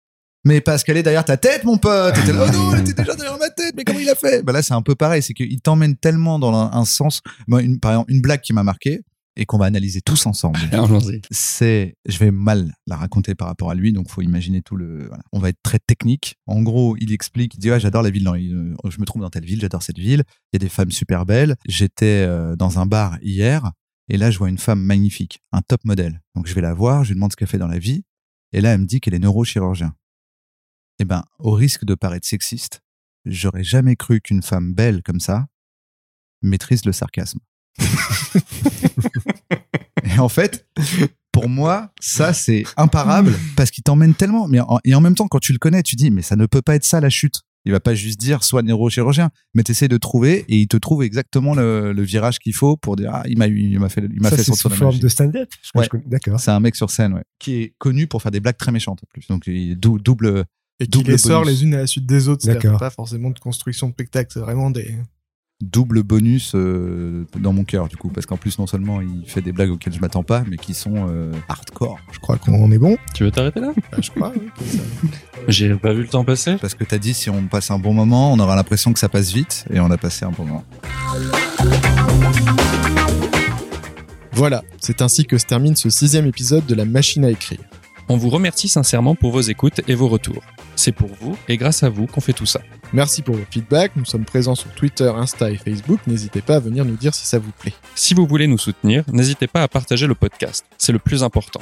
[0.44, 2.16] Mais parce qu'elle est derrière ta tête, mon pote.
[2.18, 3.74] Oh non, elle était déjà derrière ma tête.
[3.76, 4.44] Mais comment il a fait?
[4.44, 5.22] Bah là, c'est un peu pareil.
[5.22, 7.22] C'est qu'il t'emmène tellement dans un, sens.
[7.48, 9.02] Moi, par exemple, une blague qui m'a marqué
[9.36, 10.60] et qu'on va analyser tous ensemble
[11.32, 15.08] c'est, je vais mal la raconter par rapport à lui, donc faut imaginer tout le,
[15.08, 15.24] voilà.
[15.32, 16.36] On va être très technique.
[16.48, 19.22] En gros, il explique, il dit, ouais, j'adore la ville, dans- euh, je me trouve
[19.22, 20.24] dans telle ville, j'adore cette ville.
[20.52, 21.56] Il y a des femmes super belles.
[21.68, 23.72] J'étais euh, dans un bar hier,
[24.10, 26.22] et là, je vois une femme magnifique, un top modèle.
[26.36, 28.04] Donc, je vais la voir, je lui demande ce qu'elle fait dans la vie,
[28.52, 29.96] et là, elle me dit qu'elle est neurochirurgien.
[31.00, 32.82] Eh ben, au risque de paraître sexiste,
[33.26, 35.48] j'aurais jamais cru qu'une femme belle comme ça
[36.42, 37.40] maîtrise le sarcasme.
[40.04, 40.68] Et en fait,
[41.32, 44.48] pour moi, ça c'est imparable parce qu'il t'emmène tellement.
[44.48, 46.46] Mais en, et en même temps, quand tu le connais, tu dis mais ça ne
[46.46, 47.42] peut pas être ça la chute.
[47.64, 51.04] Il va pas juste dire soit neurochirurgien, mais t'essaies de trouver et il te trouve
[51.04, 54.20] exactement le, le virage qu'il faut pour dire ah il m'a il m'a fait, il
[54.20, 55.48] m'a fait c'est sentir sous forme de stand-up.
[55.62, 56.02] Je crois Ouais.
[56.08, 56.40] D'accord.
[56.40, 59.00] C'est un mec sur scène, ouais, qui est connu pour faire des blagues très méchantes
[59.04, 59.28] en plus.
[59.28, 60.46] Donc il- dou- double.
[60.80, 61.60] Et qui Double les sort bonus.
[61.60, 62.42] les unes à la suite des autres.
[62.44, 62.80] C'est D'accord.
[62.80, 64.32] pas forcément de construction de spectacle.
[64.34, 64.96] C'est vraiment des.
[65.64, 69.42] Double bonus euh, dans mon cœur du coup parce qu'en plus non seulement il fait
[69.42, 72.78] des blagues auxquelles je m'attends pas mais qui sont euh, hardcore Je crois qu'on est
[72.78, 72.98] bon.
[73.14, 73.72] Tu veux t'arrêter là?
[73.92, 74.32] Bah, je crois.
[74.36, 74.50] oui,
[75.48, 76.56] J'ai pas vu le temps passer.
[76.60, 79.10] parce que t'as dit si on passe un bon moment on aura l'impression que ça
[79.10, 80.64] passe vite et on a passé un bon moment
[84.34, 87.60] Voilà, c'est ainsi que se termine ce sixième épisode de la machine à écrire.
[88.10, 90.44] On vous remercie sincèrement pour vos écoutes et vos retours.
[90.76, 92.62] C'est pour vous et grâce à vous qu'on fait tout ça.
[92.94, 93.96] Merci pour vos feedbacks.
[93.96, 96.00] Nous sommes présents sur Twitter, Insta et Facebook.
[96.08, 97.74] N'hésitez pas à venir nous dire si ça vous plaît.
[97.96, 100.66] Si vous voulez nous soutenir, n'hésitez pas à partager le podcast.
[100.78, 101.62] C'est le plus important.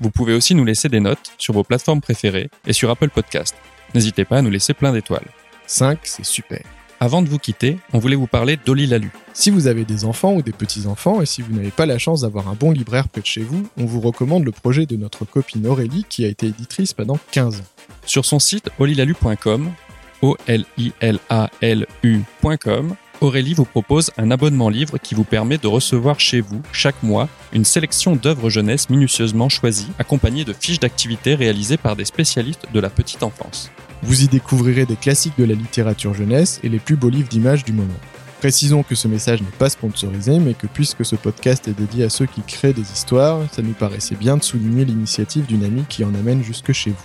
[0.00, 3.54] Vous pouvez aussi nous laisser des notes sur vos plateformes préférées et sur Apple Podcast.
[3.94, 5.26] N'hésitez pas à nous laisser plein d'étoiles.
[5.66, 6.62] 5, c'est super.
[7.02, 9.10] Avant de vous quitter, on voulait vous parler d'Oli Lalu.
[9.32, 12.20] Si vous avez des enfants ou des petits-enfants et si vous n'avez pas la chance
[12.20, 15.24] d'avoir un bon libraire près de chez vous, on vous recommande le projet de notre
[15.24, 17.64] copine Aurélie qui a été éditrice pendant 15 ans.
[18.06, 19.72] Sur son site olilalu.com,
[20.22, 20.46] O-L-I-L-A-L-U.com,
[23.20, 27.28] Aurélie vous propose un abonnement livre qui vous permet de recevoir chez vous, chaque mois,
[27.52, 32.78] une sélection d'œuvres jeunesse minutieusement choisies, accompagnées de fiches d'activités réalisées par des spécialistes de
[32.78, 33.72] la petite enfance.
[34.02, 37.64] Vous y découvrirez des classiques de la littérature jeunesse et les plus beaux livres d'images
[37.64, 37.94] du moment.
[38.40, 42.10] Précisons que ce message n'est pas sponsorisé, mais que puisque ce podcast est dédié à
[42.10, 46.04] ceux qui créent des histoires, ça nous paraissait bien de souligner l'initiative d'une amie qui
[46.04, 46.96] en amène jusque chez vous.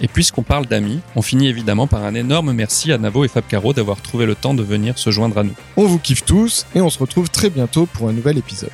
[0.00, 3.44] Et puisqu'on parle d'amis, on finit évidemment par un énorme merci à Navo et Fab
[3.48, 5.54] Caro d'avoir trouvé le temps de venir se joindre à nous.
[5.76, 8.70] On vous kiffe tous et on se retrouve très bientôt pour un nouvel épisode.